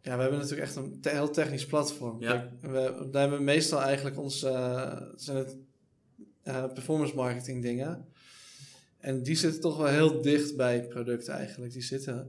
ja, 0.00 0.16
we 0.16 0.22
hebben 0.22 0.38
natuurlijk 0.38 0.60
echt 0.60 0.76
een 0.76 1.00
te 1.00 1.08
heel 1.08 1.30
technisch 1.30 1.66
platform. 1.66 2.20
Ja. 2.20 2.50
We, 2.60 3.08
daar 3.10 3.20
hebben 3.20 3.38
we 3.38 3.44
meestal 3.44 3.80
eigenlijk 3.80 4.18
onze 4.18 4.48
zijn 5.16 5.36
het, 5.36 5.56
performance 6.74 7.14
marketing 7.14 7.62
dingen. 7.62 8.06
En 8.98 9.22
die 9.22 9.36
zitten 9.36 9.60
toch 9.60 9.76
wel 9.76 9.86
heel 9.86 10.22
dicht 10.22 10.56
bij 10.56 10.74
het 10.74 10.88
product 10.88 11.28
eigenlijk. 11.28 11.72
Die 11.72 11.82
zitten 11.82 12.28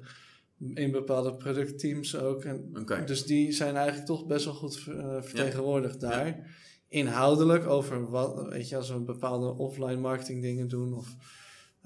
in 0.74 0.92
bepaalde 0.92 1.36
productteams 1.36 2.16
ook. 2.16 2.44
En 2.44 2.72
Dus 3.06 3.26
die 3.26 3.52
zijn 3.52 3.76
eigenlijk 3.76 4.08
toch 4.08 4.26
best 4.26 4.46
wel 4.46 4.54
goed 4.54 4.80
vertegenwoordigd 5.22 6.00
daar. 6.00 6.46
Inhoudelijk 6.90 7.66
over 7.66 8.10
wat, 8.10 8.48
weet 8.48 8.70
je, 8.70 8.76
als 8.76 8.90
we 8.90 9.00
bepaalde 9.00 9.54
offline 9.54 10.00
marketing 10.00 10.42
dingen 10.42 10.68
doen 10.68 10.94
of 10.94 11.16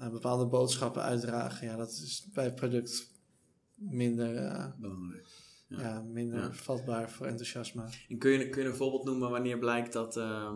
uh, 0.00 0.10
bepaalde 0.10 0.46
boodschappen 0.46 1.02
uitdragen, 1.02 1.66
ja, 1.66 1.76
dat 1.76 1.90
is 1.90 2.28
bij 2.32 2.44
het 2.44 2.54
product 2.54 3.10
minder, 3.74 4.34
uh, 4.34 4.66
ja. 5.68 5.80
ja. 5.80 6.02
minder 6.02 6.54
vatbaar 6.54 7.10
voor 7.10 7.26
enthousiasme. 7.26 7.84
En 8.08 8.18
kun 8.18 8.30
je, 8.30 8.48
kun 8.48 8.62
je 8.62 8.68
een 8.68 8.74
voorbeeld 8.74 9.04
noemen 9.04 9.30
wanneer 9.30 9.58
blijkt 9.58 9.92
dat 9.92 10.16
uh, 10.16 10.54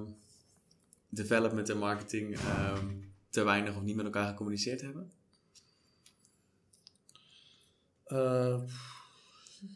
development 1.08 1.68
en 1.68 1.78
marketing 1.78 2.36
ehm, 2.36 2.86
te 3.30 3.44
weinig 3.44 3.76
of 3.76 3.82
niet 3.82 3.96
met 3.96 4.04
elkaar 4.04 4.28
gecommuniceerd 4.28 4.80
hebben? 4.80 5.12
Uh, 8.08 8.62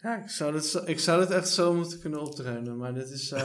ja, 0.03 0.23
ik 0.23 0.31
zou, 0.31 0.53
dit, 0.53 0.83
ik 0.85 0.99
zou 0.99 1.21
dit 1.21 1.31
echt 1.31 1.49
zo 1.49 1.75
moeten 1.75 2.01
kunnen 2.01 2.21
opdreunen, 2.21 2.77
maar 2.77 2.95
dit 2.95 3.11
is... 3.11 3.33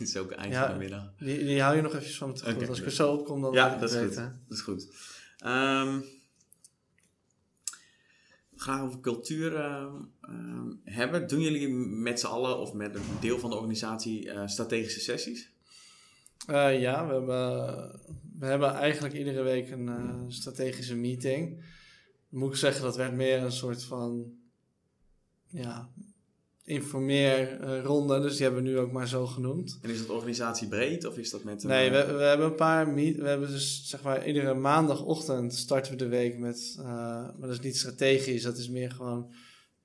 Dit 0.00 0.08
is 0.14 0.16
ook 0.16 0.30
eind 0.30 0.54
van 0.54 0.72
de 0.72 0.78
middag. 0.78 1.12
Die, 1.18 1.38
die 1.38 1.62
hou 1.62 1.76
je 1.76 1.82
nog 1.82 1.94
even 1.94 2.14
van 2.14 2.28
me 2.28 2.34
te 2.34 2.68
Als 2.68 2.78
ik 2.78 2.84
er 2.84 2.92
zo 2.92 3.12
op 3.12 3.24
kom, 3.24 3.40
dan 3.40 3.52
ja, 3.52 3.76
dat 3.76 3.90
is 3.90 3.96
Goed. 3.96 4.14
Dat 4.14 4.32
is 4.48 4.60
goed. 4.60 4.88
Um, 5.44 6.04
graag 8.56 8.80
over 8.80 9.00
cultuur 9.00 9.52
uh, 9.52 9.94
hebben. 10.84 11.28
Doen 11.28 11.40
jullie 11.40 11.68
met 11.68 12.20
z'n 12.20 12.26
allen 12.26 12.58
of 12.58 12.72
met 12.72 12.94
een 12.94 13.02
deel 13.20 13.38
van 13.38 13.50
de 13.50 13.56
organisatie 13.56 14.26
uh, 14.26 14.46
strategische 14.46 15.00
sessies? 15.00 15.50
ja, 16.46 17.06
we 17.06 17.12
hebben, 17.12 18.00
we 18.38 18.46
hebben 18.46 18.74
eigenlijk 18.74 19.14
iedere 19.14 19.42
week 19.42 19.70
een 19.70 20.24
strategische 20.28 20.96
meeting 20.96 21.62
moet 22.30 22.50
ik 22.50 22.56
zeggen, 22.56 22.82
dat 22.82 22.96
werd 22.96 23.12
meer 23.12 23.42
een 23.42 23.52
soort 23.52 23.84
van 23.84 24.32
ja, 25.46 25.90
informeerronde. 26.64 28.16
Uh, 28.16 28.22
dus 28.22 28.32
die 28.32 28.42
hebben 28.42 28.62
we 28.62 28.68
nu 28.68 28.78
ook 28.78 28.92
maar 28.92 29.08
zo 29.08 29.26
genoemd. 29.26 29.78
En 29.82 29.90
is 29.90 29.98
dat 29.98 30.08
organisatie 30.08 30.68
breed 30.68 31.04
of 31.04 31.18
is 31.18 31.30
dat 31.30 31.44
met... 31.44 31.62
Een, 31.62 31.68
nee, 31.68 31.90
we, 31.90 32.12
we 32.12 32.22
hebben 32.22 32.46
een 32.46 32.54
paar... 32.54 32.88
Meet, 32.88 33.16
we 33.16 33.28
hebben 33.28 33.50
dus 33.50 33.88
zeg 33.88 34.02
maar 34.02 34.26
iedere 34.26 34.54
maandagochtend 34.54 35.54
starten 35.54 35.92
we 35.92 35.98
de 35.98 36.08
week 36.08 36.38
met... 36.38 36.76
Uh, 36.78 36.84
maar 36.84 37.34
dat 37.40 37.50
is 37.50 37.60
niet 37.60 37.76
strategisch, 37.76 38.42
dat 38.42 38.58
is 38.58 38.68
meer 38.68 38.90
gewoon... 38.90 39.32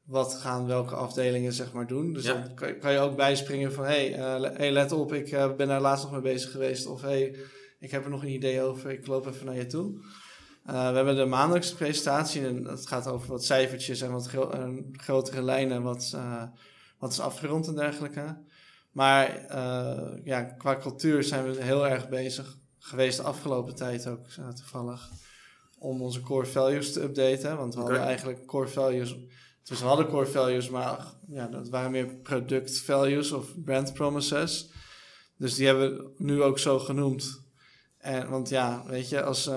Wat 0.04 0.34
gaan 0.34 0.68
welke 0.68 0.96
afdelingen 0.96 1.54
zeg 1.54 1.74
maar 1.74 1.88
doen. 1.88 2.14
Dus 2.14 2.24
dan 2.24 2.54
kan, 2.54 2.80
kan, 2.80 2.92
je 2.92 3.00
ook 3.00 3.16
bijspringen 3.16 3.74
van... 3.74 3.86
Hé, 3.86 4.12
hey, 4.12 4.40
uh, 4.42 4.58
hey, 4.58 4.72
let 4.72 4.92
op, 4.92 5.14
ik 5.14 5.30
ben 5.58 5.68
daar 5.68 5.82
laatst 5.82 6.04
nog 6.04 6.14
mee 6.14 6.34
bezig 6.34 6.52
geweest. 6.52 6.86
Of 6.86 7.02
hé, 7.02 7.08
hey, 7.08 7.36
ik 7.80 7.92
heb 7.92 8.04
er 8.04 8.10
nog 8.10 8.22
een 8.22 8.34
idee 8.34 8.62
over, 8.62 8.92
ik 8.92 9.08
loop 9.08 9.28
even 9.28 9.46
naar 9.46 9.56
je 9.56 9.66
toe. 9.66 10.00
Uh, 10.68 10.90
we 10.90 10.96
hebben 10.96 11.16
de 11.16 11.26
maandelijkse 11.26 11.76
presentatie 11.76 12.46
en 12.46 12.64
dat 12.64 12.88
gaat 12.88 13.08
over 13.08 13.28
wat 13.28 13.46
cijfertjes 13.46 14.02
en 14.02 14.12
wat 14.12 14.28
gro 14.28 14.52
grotere 14.92 15.42
lijnen, 15.42 15.84
wat, 15.84 16.12
uh, 16.16 16.44
wat 17.00 17.12
is 17.12 17.20
afgerond 17.20 17.68
en 17.68 17.76
dergelijke. 17.76 18.38
Maar 18.92 19.46
uh, 19.52 20.26
ja, 20.26 20.44
qua 20.44 20.78
cultuur 20.78 21.24
zijn 21.24 21.52
we 21.52 21.64
heel 21.64 21.88
erg 21.88 22.10
bezig 22.10 22.58
geweest 22.80 23.18
de 23.18 23.24
afgelopen 23.24 23.76
tijd 23.76 24.08
ook 24.08 24.28
toevallig 24.56 25.10
om 25.78 26.02
onze 26.02 26.22
core 26.22 26.46
values 26.46 26.94
te 26.94 27.02
updaten. 27.02 27.58
Want 27.58 27.74
we 27.74 27.80
hadden 27.80 28.02
eigenlijk 28.02 28.46
core 28.46 28.68
values, 28.68 29.16
dus 29.64 29.80
we 29.80 29.86
hadden 29.86 30.08
core 30.08 30.28
values, 30.28 30.70
maar 30.70 31.06
ja, 31.28 31.48
dat 31.48 31.70
waren 31.70 31.92
meer 31.92 32.16
product 32.16 32.80
values 32.80 33.32
of 33.32 33.62
brand 33.64 33.94
promises. 33.94 34.72
Dus 35.38 35.56
die 35.56 35.66
hebben 35.66 35.98
we 35.98 36.14
nu 36.18 36.44
ook 36.44 36.60
zo 36.60 36.80
genoemd. 36.80 37.44
En, 37.98 38.30
want 38.30 38.50
ja, 38.50 38.84
weet 38.88 39.10
je, 39.10 39.24
als 39.24 39.50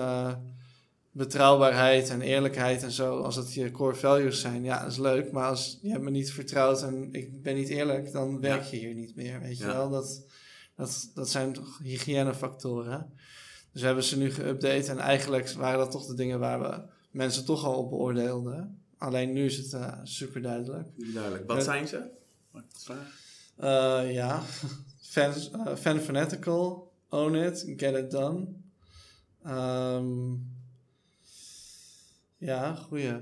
betrouwbaarheid 1.11 2.09
en 2.09 2.21
eerlijkheid 2.21 2.83
en 2.83 2.91
zo, 2.91 3.21
als 3.21 3.35
dat 3.35 3.53
je 3.53 3.71
core 3.71 3.95
values 3.95 4.41
zijn, 4.41 4.63
ja, 4.63 4.81
dat 4.81 4.91
is 4.91 4.97
leuk. 4.97 5.31
Maar 5.31 5.47
als 5.47 5.79
je 5.81 5.99
me 5.99 6.09
niet 6.09 6.31
vertrouwt 6.31 6.81
en 6.81 7.09
ik 7.11 7.41
ben 7.41 7.55
niet 7.55 7.69
eerlijk, 7.69 8.11
dan 8.11 8.39
werk 8.39 8.63
je 8.63 8.77
hier 8.77 8.93
niet 8.93 9.15
meer. 9.15 9.39
Weet 9.39 9.57
je 9.57 9.65
wel, 9.65 9.89
dat, 9.89 10.23
dat, 10.75 11.11
dat 11.13 11.29
zijn 11.29 11.53
toch 11.53 11.79
hygiënefactoren. 11.83 13.11
Dus 13.71 13.81
we 13.81 13.87
hebben 13.87 14.03
ze 14.03 14.17
nu 14.17 14.31
geüpdate 14.31 14.89
en 14.89 14.99
eigenlijk 14.99 15.51
waren 15.51 15.79
dat 15.79 15.91
toch 15.91 16.05
de 16.05 16.13
dingen 16.13 16.39
waar 16.39 16.61
we 16.61 16.81
mensen 17.11 17.45
toch 17.45 17.65
al 17.65 17.77
op 17.77 17.89
beoordeelden. 17.89 18.81
Alleen 18.97 19.33
nu 19.33 19.45
is 19.45 19.57
het 19.57 19.73
uh, 19.73 19.93
super 20.03 20.41
duidelijk. 20.41 20.87
Duidelijk. 21.13 21.47
Wat 21.47 21.63
zijn 21.63 21.87
ze? 21.87 22.09
Uh, 23.59 24.13
ja, 24.13 24.41
fan, 25.13 25.33
uh, 25.55 25.75
fan 25.75 25.99
fanatical, 25.99 26.91
own 27.09 27.35
it, 27.35 27.73
get 27.77 27.95
it 27.95 28.11
done. 28.11 28.47
Um, 29.47 30.58
ja, 32.39 32.75
goeie. 32.75 33.13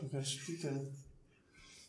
Oké, 0.00 0.24
spieken. 0.24 0.96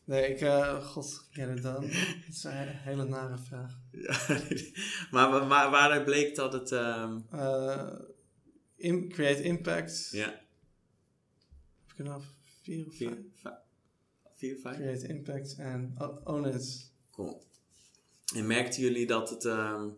Nee, 0.06 0.28
ik, 0.28 0.42
uh, 0.42 0.86
god, 0.86 1.28
ken 1.32 1.50
het 1.50 1.63
dan. 1.63 1.82
Dat 2.26 2.36
is 2.36 2.44
een 2.44 2.68
hele 2.68 3.04
nare 3.04 3.38
vraag. 3.38 3.80
Ja, 3.92 4.42
maar 5.12 5.48
waar, 5.48 5.72
waaruit 5.72 6.06
bleek 6.06 6.36
dat 6.36 6.54
het... 6.54 6.72
Um... 6.72 7.26
Uh, 7.34 7.92
in, 8.76 9.10
create 9.10 9.44
impact. 9.44 10.10
Ja. 10.12 10.26
Heb 10.26 11.92
ik 11.92 11.98
er 11.98 12.04
nou 12.04 12.22
vier 12.62 12.88
of 12.88 12.96
vier, 12.96 13.18
vijf? 13.36 13.56
Vier, 14.36 14.58
vijf? 14.58 14.76
Create 14.76 15.08
impact 15.08 15.56
en 15.56 15.96
own 16.24 16.46
it. 16.48 16.92
Cool. 17.12 17.44
En 18.36 18.48
merkten 18.48 18.82
jullie 18.82 19.08
dat 19.08 19.30
het 19.30 19.44
um, 19.44 19.96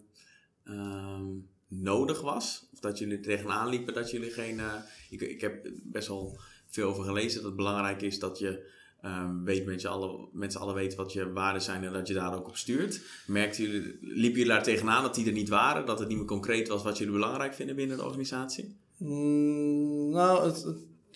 um, 0.63 1.49
nodig 1.67 2.21
was? 2.21 2.64
Of 2.75 2.81
dat 2.81 2.97
jullie 2.97 3.19
tegenaan 3.19 3.69
liepen 3.69 3.93
dat 3.93 4.11
jullie 4.11 4.31
geen... 4.31 4.57
Uh, 4.57 4.73
ik, 5.09 5.21
ik 5.21 5.41
heb 5.41 5.69
best 5.83 6.07
wel 6.07 6.39
veel 6.67 6.89
over 6.89 7.03
gelezen 7.03 7.35
dat 7.35 7.45
het 7.45 7.55
belangrijk 7.55 8.01
is 8.01 8.19
dat 8.19 8.39
je 8.39 8.73
um, 9.05 9.43
weet 9.43 9.65
met, 9.65 9.81
je 9.81 9.87
alle, 9.87 10.27
met 10.31 10.51
z'n 10.51 10.57
allen 10.57 10.75
weet 10.75 10.95
wat 10.95 11.13
je 11.13 11.31
waarden 11.31 11.61
zijn 11.61 11.83
en 11.83 11.93
dat 11.93 12.07
je 12.07 12.13
daar 12.13 12.35
ook 12.35 12.47
op 12.47 12.57
stuurt. 12.57 13.01
Merkten 13.27 13.63
jullie, 13.63 13.97
liepen 14.01 14.39
jullie 14.39 14.53
daar 14.53 14.63
tegenaan 14.63 15.03
dat 15.03 15.15
die 15.15 15.25
er 15.25 15.31
niet 15.31 15.49
waren? 15.49 15.85
Dat 15.85 15.99
het 15.99 16.07
niet 16.07 16.17
meer 16.17 16.25
concreet 16.25 16.67
was 16.67 16.83
wat 16.83 16.97
jullie 16.97 17.13
belangrijk 17.13 17.53
vinden 17.53 17.75
binnen 17.75 17.97
de 17.97 18.03
organisatie? 18.03 18.75
Mm, 18.97 20.09
nou, 20.09 20.45
het, 20.45 20.65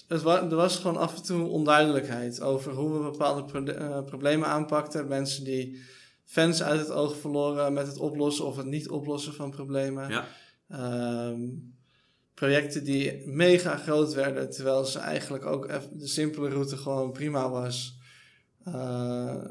het, 0.07 0.21
was, 0.21 0.39
er 0.39 0.55
was 0.55 0.77
gewoon 0.77 0.97
af 0.97 1.15
en 1.15 1.23
toe 1.23 1.47
onduidelijkheid 1.47 2.41
over 2.41 2.73
hoe 2.73 2.93
we 2.93 3.11
bepaalde 3.11 3.73
uh, 3.73 4.03
problemen 4.03 4.47
aanpakten. 4.47 5.07
Mensen 5.07 5.43
die 5.43 5.81
fans 6.25 6.63
uit 6.63 6.79
het 6.79 6.91
oog 6.91 7.17
verloren 7.17 7.73
met 7.73 7.87
het 7.87 7.97
oplossen 7.97 8.45
of 8.45 8.57
het 8.57 8.65
niet 8.65 8.89
oplossen 8.89 9.33
van 9.33 9.51
problemen. 9.51 10.09
Ja. 10.09 10.27
Um, 10.73 11.73
projecten 12.33 12.83
die 12.83 13.27
mega 13.27 13.75
groot 13.77 14.13
werden, 14.13 14.49
terwijl 14.49 14.85
ze 14.85 14.99
eigenlijk 14.99 15.45
ook 15.45 15.67
de 15.93 16.07
simpele 16.07 16.49
route 16.49 16.77
gewoon 16.77 17.11
prima 17.11 17.49
was. 17.49 17.99
Uh, 18.67 19.45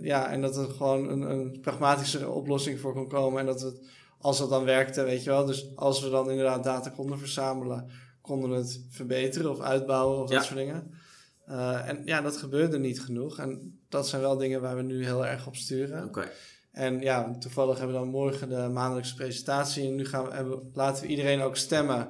ja, 0.00 0.30
en 0.30 0.40
dat 0.40 0.56
er 0.56 0.70
gewoon 0.70 1.08
een, 1.08 1.20
een 1.20 1.60
pragmatische 1.60 2.28
oplossing 2.28 2.80
voor 2.80 2.92
kon 2.92 3.08
komen. 3.08 3.40
En 3.40 3.46
dat 3.46 3.60
het, 3.60 3.80
als 4.18 4.38
dat 4.38 4.50
dan 4.50 4.64
werkte, 4.64 5.02
weet 5.02 5.24
je 5.24 5.30
wel. 5.30 5.46
Dus 5.46 5.76
als 5.76 6.02
we 6.02 6.10
dan 6.10 6.30
inderdaad 6.30 6.64
data 6.64 6.90
konden 6.90 7.18
verzamelen, 7.18 7.90
konden 8.20 8.50
we 8.50 8.56
het 8.56 8.84
verbeteren 8.88 9.50
of 9.50 9.60
uitbouwen 9.60 10.22
of 10.22 10.30
dat 10.30 10.44
soort 10.44 10.58
dingen. 10.58 10.94
Uh, 11.48 11.88
en 11.88 12.02
ja, 12.04 12.20
dat 12.20 12.36
gebeurde 12.36 12.78
niet 12.78 13.00
genoeg. 13.00 13.38
En 13.38 13.78
dat 13.88 14.08
zijn 14.08 14.22
wel 14.22 14.36
dingen 14.36 14.60
waar 14.60 14.76
we 14.76 14.82
nu 14.82 15.04
heel 15.04 15.26
erg 15.26 15.46
op 15.46 15.56
sturen. 15.56 16.04
Oké. 16.04 16.30
En 16.72 17.00
ja, 17.00 17.36
toevallig 17.38 17.78
hebben 17.78 17.96
we 17.96 18.02
dan 18.02 18.10
morgen 18.10 18.48
de 18.48 18.68
maandelijkse 18.72 19.14
presentatie. 19.14 19.86
En 19.86 19.94
nu 19.94 20.06
gaan 20.06 20.24
we, 20.24 20.34
hebben, 20.34 20.70
laten 20.72 21.02
we 21.02 21.08
iedereen 21.08 21.40
ook 21.40 21.56
stemmen 21.56 22.08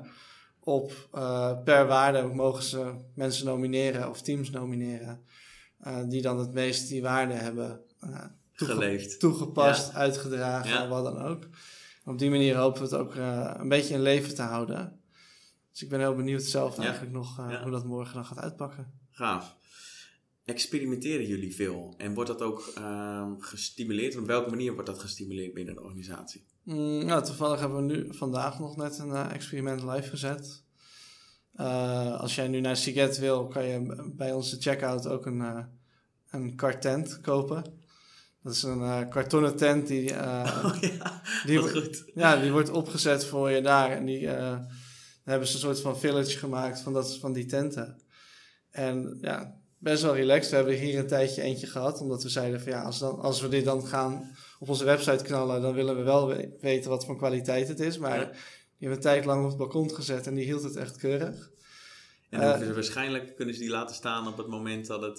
op 0.61 1.09
uh, 1.15 1.63
per 1.65 1.87
waarde 1.87 2.23
mogen 2.23 2.63
ze 2.63 2.95
mensen 3.15 3.47
nomineren 3.47 4.09
of 4.09 4.23
teams 4.23 4.51
nomineren. 4.51 5.25
Uh, 5.87 5.97
die 6.09 6.23
dan 6.23 6.39
het 6.39 6.53
meest 6.53 6.89
die 6.89 7.03
waarde 7.03 7.33
hebben 7.33 7.81
uh, 8.05 8.25
Geleefd. 8.53 9.21
toegepast, 9.21 9.95
uitgedragen, 9.95 10.71
ja. 10.71 10.89
wat 10.89 11.05
dan 11.05 11.23
ook. 11.23 11.49
op 12.05 12.19
die 12.19 12.31
manier 12.31 12.57
hopen 12.57 12.83
we 12.83 12.89
het 12.89 12.97
ook 12.97 13.15
een 13.61 13.69
beetje 13.69 13.95
in 13.95 14.03
leven 14.03 14.35
te 14.35 14.43
houden. 14.43 15.01
Dus 15.71 15.83
ik 15.83 15.89
ben 15.89 16.01
heel 16.01 16.15
benieuwd 16.15 16.43
zelf 16.43 16.79
eigenlijk 16.79 17.13
nog 17.13 17.37
hoe 17.63 17.71
dat 17.71 17.85
morgen 17.85 18.15
dan 18.15 18.25
gaat 18.25 18.39
uitpakken. 18.39 18.93
Gaaf 19.11 19.61
experimenteren 20.45 21.27
jullie 21.27 21.55
veel? 21.55 21.95
En 21.97 22.15
wordt 22.15 22.31
dat 22.31 22.43
ook 22.43 22.73
uh, 22.79 23.31
gestimuleerd? 23.39 24.17
Op 24.17 24.27
welke 24.27 24.51
manier 24.51 24.73
wordt 24.73 24.89
dat 24.89 24.99
gestimuleerd 24.99 25.55
binnen 25.55 25.75
de 25.75 25.83
organisatie? 25.83 26.45
Mm, 26.63 27.05
nou, 27.05 27.25
toevallig 27.25 27.61
hebben 27.61 27.87
we 27.87 27.93
nu 27.95 28.15
vandaag 28.15 28.59
nog 28.59 28.77
net 28.77 28.99
een 28.99 29.09
uh, 29.09 29.33
experiment 29.33 29.83
live 29.83 30.09
gezet. 30.09 30.63
Uh, 31.57 32.21
als 32.21 32.35
jij 32.35 32.49
nu 32.49 32.61
naar 32.61 32.77
Siget 32.77 33.19
wil, 33.19 33.47
kan 33.47 33.65
je 33.65 34.11
bij 34.17 34.33
onze 34.33 34.61
checkout 34.61 35.07
ook 35.07 35.27
een, 35.27 35.39
uh, 35.39 35.65
een 36.31 36.57
kartent 36.57 37.21
kopen. 37.21 37.81
Dat 38.43 38.53
is 38.53 38.63
een 38.63 39.09
kartonnen 39.09 39.57
tent 39.57 39.87
die, 39.87 40.11
oh, 40.21 40.77
ja, 40.81 41.23
die, 41.47 41.59
goed. 41.59 42.05
ja, 42.15 42.37
die 42.37 42.53
wordt 42.53 42.71
opgezet 42.71 43.25
voor 43.25 43.51
je 43.51 43.61
daar. 43.61 43.91
En 43.91 44.05
die 44.05 44.27
hebben 45.25 45.49
ze 45.49 45.55
een 45.55 45.61
soort 45.61 45.81
van 45.81 45.99
village 45.99 46.39
gemaakt 46.39 46.81
van, 46.81 46.93
dat, 46.93 47.19
van 47.19 47.33
die 47.33 47.47
tenten. 47.47 48.03
En 48.71 49.19
ja, 49.21 49.62
best 49.83 50.03
wel 50.03 50.15
relaxed. 50.15 50.51
We 50.51 50.57
hebben 50.57 50.75
hier 50.75 50.99
een 50.99 51.07
tijdje 51.07 51.43
eentje 51.43 51.67
gehad, 51.67 52.01
omdat 52.01 52.23
we 52.23 52.29
zeiden 52.29 52.61
van 52.61 52.73
ja, 52.73 52.83
als, 52.83 52.99
dan, 52.99 53.21
als 53.21 53.41
we 53.41 53.49
dit 53.49 53.65
dan 53.65 53.87
gaan 53.87 54.37
op 54.59 54.69
onze 54.69 54.85
website 54.85 55.25
knallen, 55.25 55.63
dan 55.63 55.75
willen 55.75 55.97
we 55.97 56.03
wel 56.03 56.35
weten 56.61 56.91
wat 56.91 57.05
voor 57.05 57.17
kwaliteit 57.17 57.69
het 57.69 57.81
is. 57.81 57.99
Maar 57.99 58.19
die 58.19 58.89
hebben 58.89 58.97
een 58.97 59.03
tijd 59.03 59.25
lang 59.25 59.43
op 59.43 59.49
het 59.49 59.59
balkon 59.59 59.95
gezet 59.95 60.27
en 60.27 60.35
die 60.35 60.45
hield 60.45 60.63
het 60.63 60.77
echt 60.77 60.97
keurig. 60.97 61.51
En 62.29 62.63
uh, 62.63 62.75
waarschijnlijk 62.75 63.37
kunnen 63.37 63.55
ze 63.55 63.61
die 63.61 63.71
laten 63.71 63.97
staan 63.97 64.29
op 64.29 64.37
het 64.37 64.47
moment 64.47 64.87
dat 64.87 65.03
het... 65.03 65.19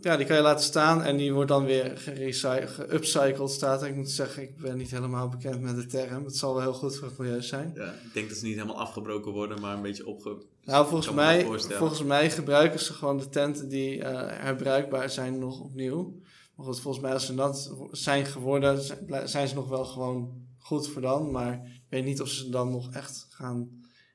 Ja, 0.00 0.16
die 0.16 0.26
kan 0.26 0.36
je 0.36 0.42
laten 0.42 0.64
staan 0.64 1.02
en 1.02 1.16
die 1.16 1.32
wordt 1.32 1.48
dan 1.48 1.64
weer 1.64 1.92
geupcycled 1.96 3.50
staat. 3.50 3.82
Ik 3.82 3.94
moet 3.94 4.10
zeggen, 4.10 4.42
ik 4.42 4.56
ben 4.56 4.76
niet 4.76 4.90
helemaal 4.90 5.28
bekend 5.28 5.60
met 5.60 5.76
de 5.76 5.86
term. 5.86 6.24
Het 6.24 6.36
zal 6.36 6.54
wel 6.54 6.62
heel 6.62 6.72
goed 6.72 6.96
voor 6.96 7.08
het 7.08 7.18
milieu 7.18 7.42
zijn. 7.42 7.72
Ja, 7.74 7.92
ik 7.92 8.12
denk 8.12 8.28
dat 8.28 8.38
ze 8.38 8.44
niet 8.44 8.54
helemaal 8.54 8.78
afgebroken 8.78 9.32
worden, 9.32 9.60
maar 9.60 9.76
een 9.76 9.82
beetje 9.82 10.06
opge... 10.06 10.36
Nou, 10.68 10.88
volgens 10.88 11.14
mij, 11.14 11.44
volgens 11.68 12.02
mij 12.02 12.30
gebruiken 12.30 12.80
ze 12.80 12.92
gewoon 12.92 13.18
de 13.18 13.28
tenten 13.28 13.68
die 13.68 14.02
herbruikbaar 14.02 15.10
zijn 15.10 15.38
nog 15.38 15.60
opnieuw. 15.60 16.20
Maar 16.54 16.66
goed, 16.66 16.80
volgens 16.80 17.02
mij 17.02 17.12
als 17.12 17.26
ze 17.26 17.34
dat 17.34 17.74
zijn 17.90 18.26
geworden, 18.26 18.82
zijn 19.28 19.48
ze 19.48 19.54
nog 19.54 19.68
wel 19.68 19.84
gewoon 19.84 20.46
goed 20.58 20.88
voor 20.88 21.02
dan. 21.02 21.30
Maar 21.30 21.52
ik 21.64 21.86
weet 21.88 22.04
niet 22.04 22.20
of 22.20 22.28
ze 22.28 22.50
dan 22.50 22.70
nog 22.70 22.92
echt 22.92 23.26
gaan 23.28 23.68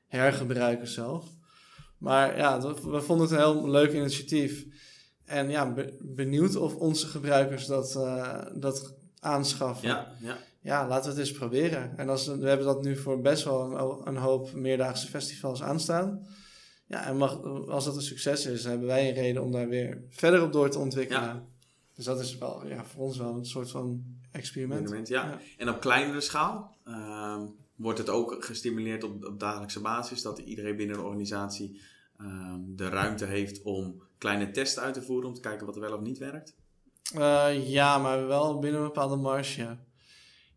hergebruiken 0.06 0.88
zelf. 0.88 1.26
Maar 1.98 2.36
ja, 2.36 2.60
we 2.60 3.00
vonden 3.00 3.26
het 3.26 3.36
een 3.36 3.52
heel 3.52 3.68
leuk 3.68 3.92
initiatief. 3.92 4.66
En 5.24 5.50
ja, 5.50 5.74
benieuwd 6.00 6.56
of 6.56 6.74
onze 6.74 7.06
gebruikers 7.06 7.66
dat, 7.66 7.94
uh, 7.96 8.40
dat 8.54 8.94
aanschaffen. 9.20 9.88
Ja, 9.88 10.12
ja. 10.20 10.38
ja, 10.60 10.88
laten 10.88 11.04
we 11.04 11.18
het 11.18 11.28
eens 11.28 11.38
proberen. 11.38 11.98
En 11.98 12.08
als, 12.08 12.26
we 12.26 12.48
hebben 12.48 12.66
dat 12.66 12.82
nu 12.82 12.96
voor 12.96 13.20
best 13.20 13.44
wel 13.44 13.78
een, 13.78 14.06
een 14.08 14.16
hoop 14.16 14.52
meerdaagse 14.52 15.06
festivals 15.06 15.62
aanstaan. 15.62 16.26
Ja, 16.86 17.06
en 17.06 17.16
mag, 17.16 17.42
als 17.68 17.84
dat 17.84 17.96
een 17.96 18.02
succes 18.02 18.46
is, 18.46 18.64
hebben 18.64 18.86
wij 18.86 19.08
een 19.08 19.14
reden 19.14 19.42
om 19.42 19.52
daar 19.52 19.68
weer 19.68 20.02
verder 20.10 20.42
op 20.42 20.52
door 20.52 20.70
te 20.70 20.78
ontwikkelen. 20.78 21.22
Ja. 21.22 21.46
Dus 21.94 22.04
dat 22.04 22.20
is 22.20 22.38
wel 22.38 22.66
ja, 22.66 22.84
voor 22.84 23.04
ons 23.04 23.18
wel 23.18 23.34
een 23.34 23.44
soort 23.44 23.70
van 23.70 24.04
experiment. 24.32 25.08
ja. 25.08 25.38
En 25.56 25.68
op 25.68 25.80
kleinere 25.80 26.20
schaal 26.20 26.76
ehm, 26.84 27.46
wordt 27.76 27.98
het 27.98 28.08
ook 28.08 28.44
gestimuleerd 28.44 29.04
op, 29.04 29.24
op 29.24 29.40
dagelijkse 29.40 29.80
basis 29.80 30.22
dat 30.22 30.38
iedereen 30.38 30.76
binnen 30.76 30.96
de 30.96 31.02
organisatie 31.02 31.80
ehm, 32.18 32.60
de 32.66 32.88
ruimte 32.88 33.24
heeft 33.24 33.62
om 33.62 34.02
kleine 34.18 34.50
tests 34.50 34.78
uit 34.78 34.94
te 34.94 35.02
voeren 35.02 35.28
om 35.28 35.34
te 35.34 35.40
kijken 35.40 35.66
wat 35.66 35.74
er 35.74 35.80
wel 35.80 35.94
of 35.94 36.00
niet 36.00 36.18
werkt? 36.18 36.54
Uh, 37.16 37.68
ja, 37.68 37.98
maar 37.98 38.26
wel 38.26 38.58
binnen 38.58 38.80
een 38.80 38.86
bepaalde 38.86 39.16
marge. 39.16 39.78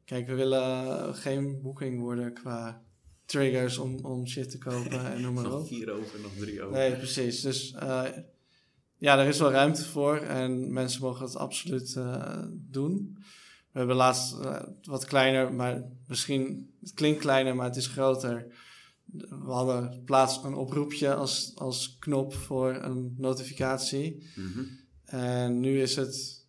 Kijk, 0.05 0.27
we 0.27 0.33
willen 0.33 1.15
geen 1.15 1.61
boeking 1.61 1.99
worden 1.99 2.33
qua 2.33 2.81
triggers 3.27 3.77
om, 3.77 3.99
om 4.05 4.27
shit 4.27 4.49
te 4.49 4.57
kopen 4.57 5.13
en 5.13 5.21
noem 5.21 5.33
maar 5.33 5.45
op. 5.45 5.51
nog 5.51 5.67
vier 5.67 5.91
over, 5.91 6.19
nog 6.19 6.31
drie 6.39 6.61
over. 6.61 6.77
Nee, 6.77 6.95
precies. 6.95 7.41
Dus 7.41 7.73
uh, 7.73 8.03
ja, 8.97 9.19
er 9.19 9.27
is 9.27 9.39
wel 9.39 9.51
ruimte 9.51 9.85
voor 9.85 10.17
en 10.17 10.73
mensen 10.73 11.01
mogen 11.01 11.25
het 11.25 11.35
absoluut 11.35 11.95
uh, 11.97 12.43
doen. 12.53 13.17
We 13.71 13.79
hebben 13.79 13.95
laatst 13.95 14.33
uh, 14.33 14.61
wat 14.83 15.05
kleiner, 15.05 15.53
maar 15.53 15.83
misschien, 16.07 16.73
het 16.81 16.93
klinkt 16.93 17.19
kleiner, 17.19 17.55
maar 17.55 17.65
het 17.65 17.75
is 17.75 17.87
groter. 17.87 18.47
We 19.29 19.51
hadden 19.51 20.03
plaats 20.05 20.43
een 20.43 20.55
oproepje 20.55 21.15
als, 21.15 21.51
als 21.55 21.97
knop 21.99 22.33
voor 22.33 22.75
een 22.75 23.15
notificatie. 23.17 24.27
Mm 24.35 24.51
-hmm. 24.51 24.79
En 25.03 25.59
nu 25.59 25.81
is 25.81 25.95
het 25.95 26.45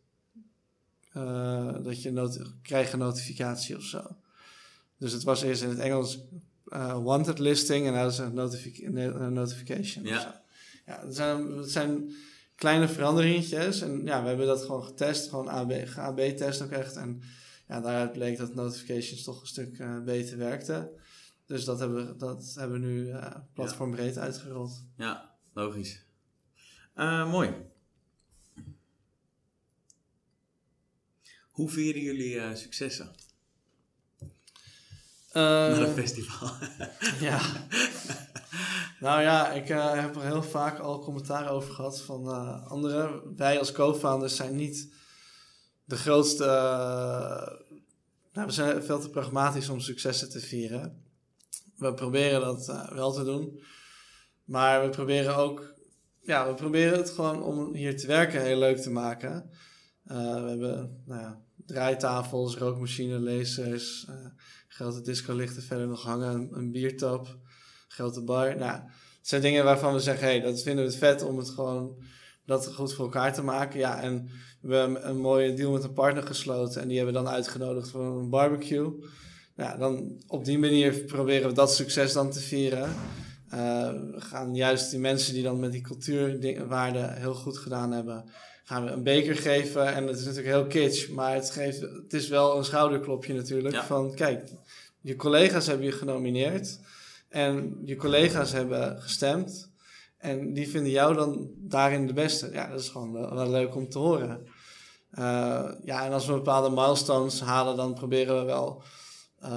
dat 1.82 2.02
je 2.02 2.52
krijgt 2.62 2.92
een 2.92 2.98
notificatie 2.98 3.76
of 3.76 3.82
zo. 3.82 4.16
Dus 4.98 5.12
het 5.12 5.22
was 5.22 5.42
eerst 5.42 5.62
in 5.62 5.68
het 5.68 5.78
Engels 5.78 6.18
wanted 7.02 7.38
listing 7.38 7.86
en 7.86 7.92
dat 7.92 8.12
is 8.12 8.18
een 8.18 8.34
notific 8.34 8.90
notification. 9.30 10.04
Ja. 10.04 10.46
Ja, 10.88 11.00
het 11.00 11.14
zijn, 11.14 11.64
zijn 11.64 12.14
kleine 12.54 12.88
veranderingetjes. 12.88 13.80
En 13.80 14.04
ja, 14.04 14.22
we 14.22 14.28
hebben 14.28 14.46
dat 14.46 14.64
gewoon 14.64 14.84
getest, 14.84 15.28
gewoon 15.28 15.48
AB-test 15.96 16.62
ook 16.62 16.70
echt. 16.70 16.96
En 16.96 17.22
ja, 17.68 17.80
daaruit 17.80 18.12
bleek 18.12 18.38
dat 18.38 18.54
notifications 18.54 19.22
toch 19.22 19.40
een 19.40 19.46
stuk 19.46 19.78
uh, 19.78 20.02
beter 20.02 20.38
werkten. 20.38 20.90
Dus 21.46 21.64
dat 21.64 21.78
hebben 21.78 22.06
we, 22.06 22.16
dat 22.16 22.54
hebben 22.58 22.80
we 22.80 22.86
nu 22.86 23.06
uh, 23.06 23.34
platformbreed 23.52 24.14
ja. 24.14 24.20
uitgerold. 24.20 24.84
Ja, 24.96 25.34
logisch. 25.52 26.02
Uh, 26.96 27.30
mooi. 27.30 27.54
Hoe 31.50 31.70
vieren 31.70 32.02
jullie 32.02 32.56
successen? 32.56 33.10
Naar 35.40 35.80
een 35.80 35.94
festival. 35.94 36.50
ja. 37.28 37.40
Nou 39.00 39.22
ja, 39.22 39.52
ik 39.52 39.68
uh, 39.68 40.00
heb 40.00 40.16
er 40.16 40.22
heel 40.22 40.42
vaak 40.42 40.78
al 40.78 40.98
commentaar 40.98 41.50
over 41.50 41.74
gehad 41.74 42.00
van 42.00 42.28
uh, 42.28 42.66
anderen. 42.66 43.36
Wij 43.36 43.58
als 43.58 43.72
co-founders 43.72 44.36
zijn 44.36 44.56
niet 44.56 44.92
de 45.84 45.96
grootste. 45.96 46.44
Uh, 46.44 47.56
nou, 48.32 48.46
we 48.46 48.52
zijn 48.52 48.82
veel 48.82 49.00
te 49.00 49.10
pragmatisch 49.10 49.68
om 49.68 49.80
successen 49.80 50.30
te 50.30 50.40
vieren. 50.40 51.02
We 51.76 51.94
proberen 51.94 52.40
dat 52.40 52.88
wel 52.92 53.12
te 53.12 53.24
doen. 53.24 53.60
Maar 54.44 54.82
we 54.82 54.88
proberen 54.88 55.36
ook. 55.36 55.74
Ja, 56.20 56.48
we 56.48 56.54
proberen 56.54 56.98
het 56.98 57.10
gewoon 57.10 57.42
om 57.42 57.74
hier 57.74 57.96
te 57.96 58.06
werken 58.06 58.42
heel 58.42 58.58
leuk 58.58 58.78
te 58.78 58.90
maken. 58.90 59.50
we 60.02 60.14
hebben 60.14 61.02
nou 61.06 61.20
ja, 61.20 61.40
draaitafels, 61.66 62.56
rookmachine, 62.56 63.18
lasers, 63.18 64.06
grote 64.78 65.00
discolichten 65.00 65.62
verder 65.62 65.86
nog 65.86 66.02
hangen, 66.02 66.34
een, 66.34 66.48
een 66.52 66.70
biertop 66.70 67.38
grote 67.88 68.22
bar. 68.22 68.56
Nou, 68.56 68.72
het 69.18 69.28
zijn 69.28 69.42
dingen 69.42 69.64
waarvan 69.64 69.92
we 69.92 70.00
zeggen, 70.00 70.26
hey, 70.26 70.40
dat 70.40 70.62
vinden 70.62 70.84
we 70.84 70.90
het 70.90 70.98
vet 70.98 71.22
om 71.22 71.38
het 71.38 71.48
gewoon 71.48 71.96
dat 72.46 72.74
goed 72.74 72.94
voor 72.94 73.04
elkaar 73.04 73.34
te 73.34 73.42
maken. 73.42 73.78
Ja, 73.78 74.00
en 74.00 74.28
we 74.60 74.74
hebben 74.74 75.08
een 75.08 75.20
mooie 75.20 75.54
deal 75.54 75.72
met 75.72 75.84
een 75.84 75.92
partner 75.92 76.22
gesloten 76.22 76.82
en 76.82 76.88
die 76.88 76.96
hebben 76.96 77.14
we 77.14 77.22
dan 77.22 77.32
uitgenodigd 77.32 77.90
voor 77.90 78.20
een 78.20 78.30
barbecue. 78.30 78.92
Ja, 79.56 79.76
dan 79.76 80.22
op 80.26 80.44
die 80.44 80.58
manier 80.58 80.92
proberen 81.04 81.48
we 81.48 81.54
dat 81.54 81.74
succes 81.74 82.12
dan 82.12 82.30
te 82.30 82.40
vieren. 82.40 82.88
Uh, 83.54 83.90
we 83.90 84.20
gaan 84.20 84.54
juist 84.54 84.90
die 84.90 85.00
mensen 85.00 85.34
die 85.34 85.42
dan 85.42 85.60
met 85.60 85.72
die 85.72 85.80
cultuurwaarden 85.80 87.16
heel 87.16 87.34
goed 87.34 87.58
gedaan 87.58 87.92
hebben, 87.92 88.30
gaan 88.68 88.84
we 88.84 88.90
een 88.90 89.02
beker 89.02 89.36
geven. 89.36 89.94
En 89.94 90.06
het 90.06 90.18
is 90.18 90.24
natuurlijk 90.24 90.54
heel 90.54 90.66
kitsch, 90.66 91.08
maar 91.08 91.34
het, 91.34 91.50
geeft, 91.50 91.80
het 91.80 92.12
is 92.12 92.28
wel 92.28 92.56
een 92.56 92.64
schouderklopje 92.64 93.34
natuurlijk. 93.34 93.76
Van 93.76 94.14
kijk, 94.14 94.50
je 95.00 95.16
collega's 95.16 95.66
hebben 95.66 95.86
je 95.86 95.92
genomineerd. 95.92 96.80
En 97.28 97.80
je 97.84 97.96
collega's 97.96 98.52
hebben 98.52 99.02
gestemd. 99.02 99.70
En 100.18 100.52
die 100.52 100.68
vinden 100.68 100.90
jou 100.90 101.14
dan 101.14 101.50
daarin 101.56 102.06
de 102.06 102.12
beste. 102.12 102.50
Ja, 102.52 102.70
dat 102.70 102.80
is 102.80 102.88
gewoon 102.88 103.12
wel, 103.12 103.50
leuk 103.50 103.74
om 103.74 103.88
te 103.88 103.98
horen. 103.98 104.46
Uh, 105.18 105.70
ja, 105.84 106.04
en 106.04 106.12
als 106.12 106.26
we 106.26 106.32
bepaalde 106.32 106.70
milestones 106.70 107.40
halen, 107.40 107.76
dan 107.76 107.94
proberen 107.94 108.38
we 108.38 108.44
wel 108.44 108.82
uh, 109.42 109.50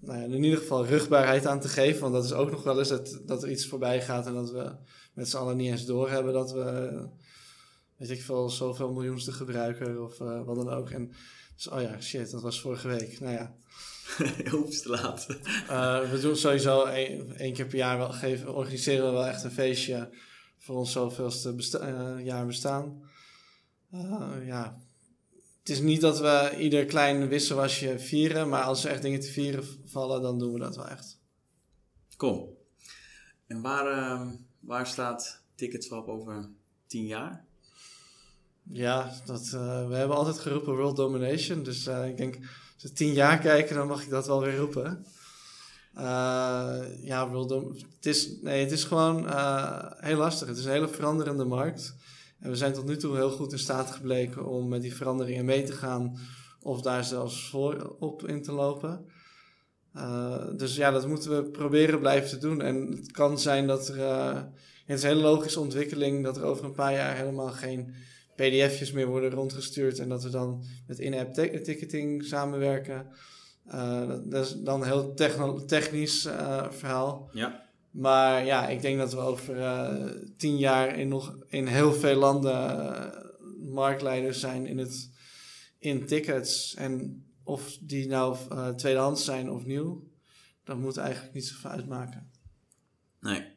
nou 0.00 0.18
ja, 0.18 0.24
in 0.24 0.44
ieder 0.44 0.58
geval 0.58 0.86
rugbaarheid 0.86 1.46
aan 1.46 1.60
te 1.60 1.68
geven. 1.68 2.00
Want 2.00 2.12
dat 2.12 2.24
is 2.24 2.32
ook 2.32 2.50
nog 2.50 2.62
wel 2.62 2.78
eens 2.78 2.88
dat, 2.88 3.20
dat 3.26 3.42
er 3.42 3.50
iets 3.50 3.66
voorbij 3.66 4.02
gaat 4.02 4.26
en 4.26 4.34
dat 4.34 4.50
we 4.50 4.72
met 5.12 5.28
z'n 5.28 5.36
allen 5.36 5.56
niet 5.56 5.70
eens 5.70 5.84
doorhebben 5.84 6.32
dat 6.32 6.52
we, 6.52 6.90
weet 7.98 8.10
ik 8.10 8.22
veel, 8.22 8.50
zoveel 8.50 8.92
miljoenste 8.92 9.32
gebruiker 9.32 10.02
of 10.02 10.20
uh, 10.20 10.44
wat 10.44 10.56
dan 10.56 10.70
ook. 10.70 10.90
En 10.90 11.12
dus, 11.54 11.68
oh 11.68 11.80
ja, 11.80 12.00
shit, 12.00 12.30
dat 12.30 12.42
was 12.42 12.60
vorige 12.60 12.88
week. 12.88 13.20
Nou 13.20 13.32
ja, 13.32 13.54
Oeps, 14.52 14.82
te 14.82 14.88
laat. 14.88 15.26
Uh, 15.70 16.10
we 16.10 16.18
doen 16.20 16.36
sowieso 16.36 16.84
één 16.84 17.52
keer 17.52 17.66
per 17.66 17.76
jaar 17.76 17.98
wel 17.98 18.12
geven, 18.12 18.54
organiseren 18.54 19.04
we 19.04 19.12
wel 19.12 19.26
echt 19.26 19.44
een 19.44 19.50
feestje 19.50 20.10
voor 20.58 20.76
ons 20.76 20.92
zoveelste 20.92 21.54
besta 21.54 21.88
uh, 21.88 22.24
jaar 22.24 22.46
bestaan. 22.46 23.02
Uh, 23.94 24.46
ja, 24.46 24.80
het 25.58 25.68
is 25.68 25.80
niet 25.80 26.00
dat 26.00 26.18
we 26.18 26.56
ieder 26.58 26.84
klein 26.84 27.28
wisselwasje 27.28 27.98
vieren, 27.98 28.48
maar 28.48 28.62
als 28.62 28.84
er 28.84 28.90
echt 28.90 29.02
dingen 29.02 29.20
te 29.20 29.32
vieren 29.32 29.64
vallen, 29.84 30.22
dan 30.22 30.38
doen 30.38 30.52
we 30.52 30.58
dat 30.58 30.76
wel 30.76 30.88
echt. 30.88 31.18
Kom. 32.16 32.48
En 33.46 33.60
waar, 33.60 33.86
ehm, 33.86 34.36
waar 34.60 34.86
staat 34.86 35.42
Ticketswap 35.54 36.08
over 36.08 36.50
tien 36.86 37.06
jaar? 37.06 37.47
Ja, 38.70 39.12
dat, 39.24 39.48
we 39.88 39.94
hebben 39.94 40.16
altijd 40.16 40.38
geroepen 40.38 40.76
World 40.76 40.96
Domination. 40.96 41.62
Dus 41.62 41.86
ik 41.86 42.16
denk 42.16 42.38
als 42.74 42.82
we 42.82 42.92
tien 42.92 43.12
jaar 43.12 43.38
kijken, 43.38 43.76
dan 43.76 43.86
mag 43.86 44.02
ik 44.02 44.10
dat 44.10 44.26
wel 44.26 44.40
weer 44.40 44.56
roepen. 44.56 45.06
Uh, 45.96 46.80
ja, 47.02 47.30
het 47.96 48.06
is, 48.06 48.30
nee, 48.42 48.62
het 48.62 48.72
is 48.72 48.84
gewoon 48.84 49.28
heel 49.96 50.16
lastig. 50.16 50.48
Het 50.48 50.56
is 50.56 50.64
een 50.64 50.70
hele 50.70 50.88
veranderende 50.88 51.44
markt. 51.44 51.94
En 52.40 52.50
we 52.50 52.56
zijn 52.56 52.72
tot 52.72 52.84
nu 52.84 52.96
toe 52.96 53.16
heel 53.16 53.30
goed 53.30 53.52
in 53.52 53.58
staat 53.58 53.90
gebleken 53.90 54.46
om 54.46 54.68
met 54.68 54.82
die 54.82 54.94
veranderingen 54.94 55.44
mee 55.44 55.62
te 55.62 55.72
gaan. 55.72 56.18
Of 56.62 56.82
daar 56.82 57.04
zelfs 57.04 57.48
voor 57.48 57.96
op 57.98 58.26
in 58.26 58.42
te 58.42 58.52
lopen. 58.52 59.04
Dus 60.56 60.76
ja, 60.76 60.90
dat 60.90 61.06
moeten 61.06 61.36
we 61.36 61.50
proberen 61.50 61.98
blijven 61.98 62.28
te 62.28 62.38
doen. 62.38 62.60
En 62.60 62.86
het 62.90 63.10
kan 63.10 63.38
zijn 63.38 63.66
dat 63.66 63.88
er. 63.88 63.98
het 64.86 64.98
is 64.98 65.02
een 65.02 65.08
hele 65.08 65.22
logische 65.22 65.60
ontwikkeling 65.60 66.24
dat 66.24 66.36
er 66.36 66.44
over 66.44 66.64
een 66.64 66.74
paar 66.74 66.92
jaar 66.92 67.16
helemaal 67.16 67.50
geen 67.50 67.94
pdf'jes 68.38 68.92
meer 68.92 69.06
worden 69.06 69.30
rondgestuurd 69.30 69.98
en 69.98 70.08
dat 70.08 70.22
we 70.22 70.30
dan 70.30 70.64
met 70.86 70.98
in-app 70.98 71.34
ticketing 71.34 72.24
samenwerken. 72.24 73.06
Uh, 73.66 74.08
dat, 74.24 74.46
is 74.46 74.54
dan 74.54 74.80
een 74.80 74.86
heel 74.86 75.14
technisch 75.66 76.26
uh, 76.26 76.70
verhaal. 76.70 77.30
Ja. 77.32 77.66
Maar 77.90 78.44
ja, 78.44 78.68
ik 78.68 78.80
denk 78.80 78.98
dat 78.98 79.12
we 79.12 79.18
over 79.18 79.56
uh, 79.56 80.04
tien 80.36 80.56
jaar 80.56 80.98
in, 80.98 81.08
nog, 81.08 81.38
in 81.46 81.66
heel 81.66 81.92
veel 81.92 82.16
landen 82.16 83.12
marktleiders 83.58 84.40
zijn 84.40 84.66
in, 84.66 84.78
het, 84.78 85.10
in 85.78 86.06
tickets. 86.06 86.74
En 86.74 87.24
of 87.44 87.78
die 87.80 88.08
nou 88.08 88.36
tweedehands 88.76 89.24
zijn 89.24 89.50
of 89.50 89.64
nieuw, 89.64 90.08
dat 90.64 90.78
moet 90.78 90.96
eigenlijk 90.96 91.34
niet 91.34 91.46
zoveel 91.46 91.70
uitmaken. 91.70 92.30
Nee. 93.20 93.56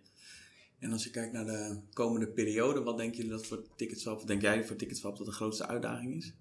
En 0.81 0.91
als 0.91 1.03
je 1.03 1.09
kijkt 1.09 1.33
naar 1.33 1.45
de 1.45 1.79
komende 1.93 2.27
periode, 2.27 2.83
wat 2.83 2.97
denk 2.97 3.15
je 3.15 3.27
dat 3.27 3.45
voor 3.47 3.63
Ticketswap, 3.75 4.27
denk 4.27 4.41
jij 4.41 4.65
voor 4.65 4.75
Ticketswap 4.75 5.17
dat 5.17 5.25
de 5.25 5.31
grootste 5.31 5.67
uitdaging 5.67 6.15
is? 6.15 6.33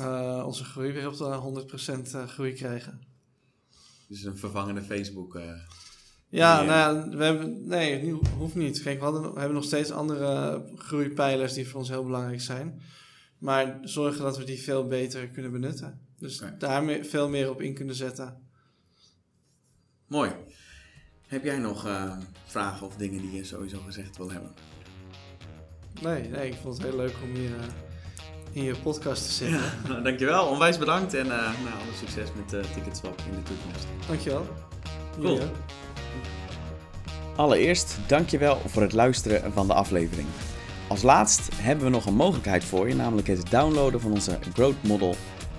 Uh, 0.00 0.42
onze 0.46 0.64
groei 0.64 0.92
weer 0.92 1.08
op 1.08 1.16
de 1.16 1.66
100% 2.08 2.12
eh, 2.12 2.26
groei 2.26 2.52
krijgen. 2.52 3.00
Dus 4.08 4.22
een 4.22 4.36
vervangende 4.38 4.82
Facebook. 4.82 5.34
Uh, 5.34 5.52
ja, 6.28 6.62
nou 6.62 6.96
ja, 6.96 7.16
we 7.16 7.24
hebben, 7.24 7.66
nee, 7.66 8.06
het 8.06 8.28
hoeft 8.28 8.54
niet. 8.54 8.82
Kijk, 8.82 8.98
we, 8.98 9.04
hadden, 9.04 9.22
we 9.22 9.38
hebben 9.38 9.56
nog 9.56 9.64
steeds 9.64 9.90
andere 9.90 10.64
groeipijlers 10.76 11.52
die 11.52 11.68
voor 11.68 11.80
ons 11.80 11.88
heel 11.88 12.04
belangrijk 12.04 12.40
zijn. 12.40 12.82
Maar 13.38 13.78
zorgen 13.82 14.22
dat 14.22 14.38
we 14.38 14.44
die 14.44 14.62
veel 14.62 14.86
beter 14.86 15.28
kunnen 15.28 15.52
benutten. 15.52 16.00
Dus 16.18 16.42
daar 16.58 16.84
meer, 16.84 17.04
veel 17.04 17.28
meer 17.28 17.50
op 17.50 17.60
in 17.60 17.74
kunnen 17.74 17.94
zetten. 17.94 18.42
Mooi. 20.06 20.32
Heb 21.28 21.44
jij 21.44 21.58
nog 21.58 21.86
vragen 22.44 22.86
of 22.86 22.96
dingen 22.96 23.20
die 23.20 23.32
je 23.32 23.44
sowieso 23.44 23.78
gezegd 23.86 24.16
wil 24.16 24.30
hebben? 24.30 24.50
Nee, 26.00 26.28
nee, 26.28 26.48
ik 26.48 26.56
vond 26.62 26.76
het 26.76 26.86
heel 26.86 26.96
leuk 26.96 27.14
om 27.22 27.34
hier 27.34 27.50
in 28.52 28.62
je 28.62 28.74
podcast 28.76 29.24
te 29.24 29.32
zitten. 29.32 29.58
Ja, 29.58 29.72
nou, 29.88 30.02
dankjewel, 30.02 30.46
onwijs 30.46 30.78
bedankt 30.78 31.14
en 31.14 31.26
uh, 31.26 31.32
nou, 31.32 31.74
alle 31.82 31.94
succes 31.98 32.28
met 32.36 32.52
uh, 32.52 32.72
Ticketswap 32.72 33.22
in 33.30 33.36
de 33.36 33.42
toekomst. 33.42 33.86
Dankjewel. 34.06 34.46
Cool. 35.20 35.40
Allereerst, 37.36 37.98
dankjewel 38.06 38.60
voor 38.66 38.82
het 38.82 38.92
luisteren 38.92 39.52
van 39.52 39.66
de 39.66 39.74
aflevering. 39.74 40.28
Als 40.88 41.02
laatst 41.02 41.48
hebben 41.54 41.84
we 41.84 41.90
nog 41.90 42.06
een 42.06 42.14
mogelijkheid 42.14 42.64
voor 42.64 42.88
je, 42.88 42.94
namelijk 42.94 43.26
het 43.26 43.50
downloaden 43.50 44.00
van 44.00 44.12
onze 44.12 44.38
Growth 44.52 44.82
Model 44.82 45.16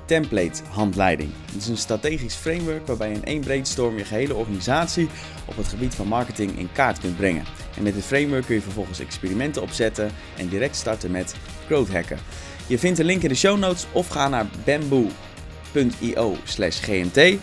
Template 0.09 0.63
handleiding. 0.69 1.31
Het 1.45 1.61
is 1.61 1.67
een 1.67 1.77
strategisch 1.77 2.35
framework 2.35 2.87
waarbij 2.87 3.11
in 3.11 3.25
één 3.25 3.41
brainstorm 3.41 3.97
je 3.97 4.05
gehele 4.05 4.35
organisatie 4.35 5.09
op 5.45 5.57
het 5.57 5.67
gebied 5.67 5.95
van 5.95 6.07
marketing 6.07 6.57
in 6.57 6.71
kaart 6.71 6.99
kunt 6.99 7.17
brengen. 7.17 7.43
En 7.77 7.83
met 7.83 7.93
dit 7.93 8.03
framework 8.03 8.45
kun 8.45 8.55
je 8.55 8.61
vervolgens 8.61 8.99
experimenten 8.99 9.61
opzetten 9.61 10.11
en 10.37 10.47
direct 10.47 10.75
starten 10.75 11.11
met 11.11 11.35
growth 11.65 11.91
hacken. 11.91 12.17
Je 12.67 12.79
vindt 12.79 12.97
de 12.97 13.03
link 13.03 13.21
in 13.21 13.29
de 13.29 13.35
show 13.35 13.57
notes 13.57 13.85
of 13.91 14.07
ga 14.07 14.27
naar 14.27 14.45
bamboo.io 14.65 16.35
slash 16.43 16.79
gmt. 16.81 17.39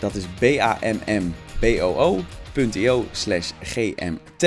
Dat 0.00 0.14
is 0.14 0.24
b-a-m-m-b-o-o.io 0.38 1.44
slash 3.12 3.50
gmt. 3.62 4.42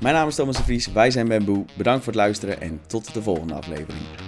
Mijn 0.00 0.14
naam 0.14 0.28
is 0.28 0.34
Thomas 0.34 0.56
de 0.56 0.62
Vries, 0.62 0.86
wij 0.86 1.10
zijn 1.10 1.28
Bamboo. 1.28 1.64
Bedankt 1.74 2.04
voor 2.04 2.12
het 2.12 2.22
luisteren 2.22 2.60
en 2.60 2.80
tot 2.86 3.14
de 3.14 3.22
volgende 3.22 3.54
aflevering. 3.54 4.21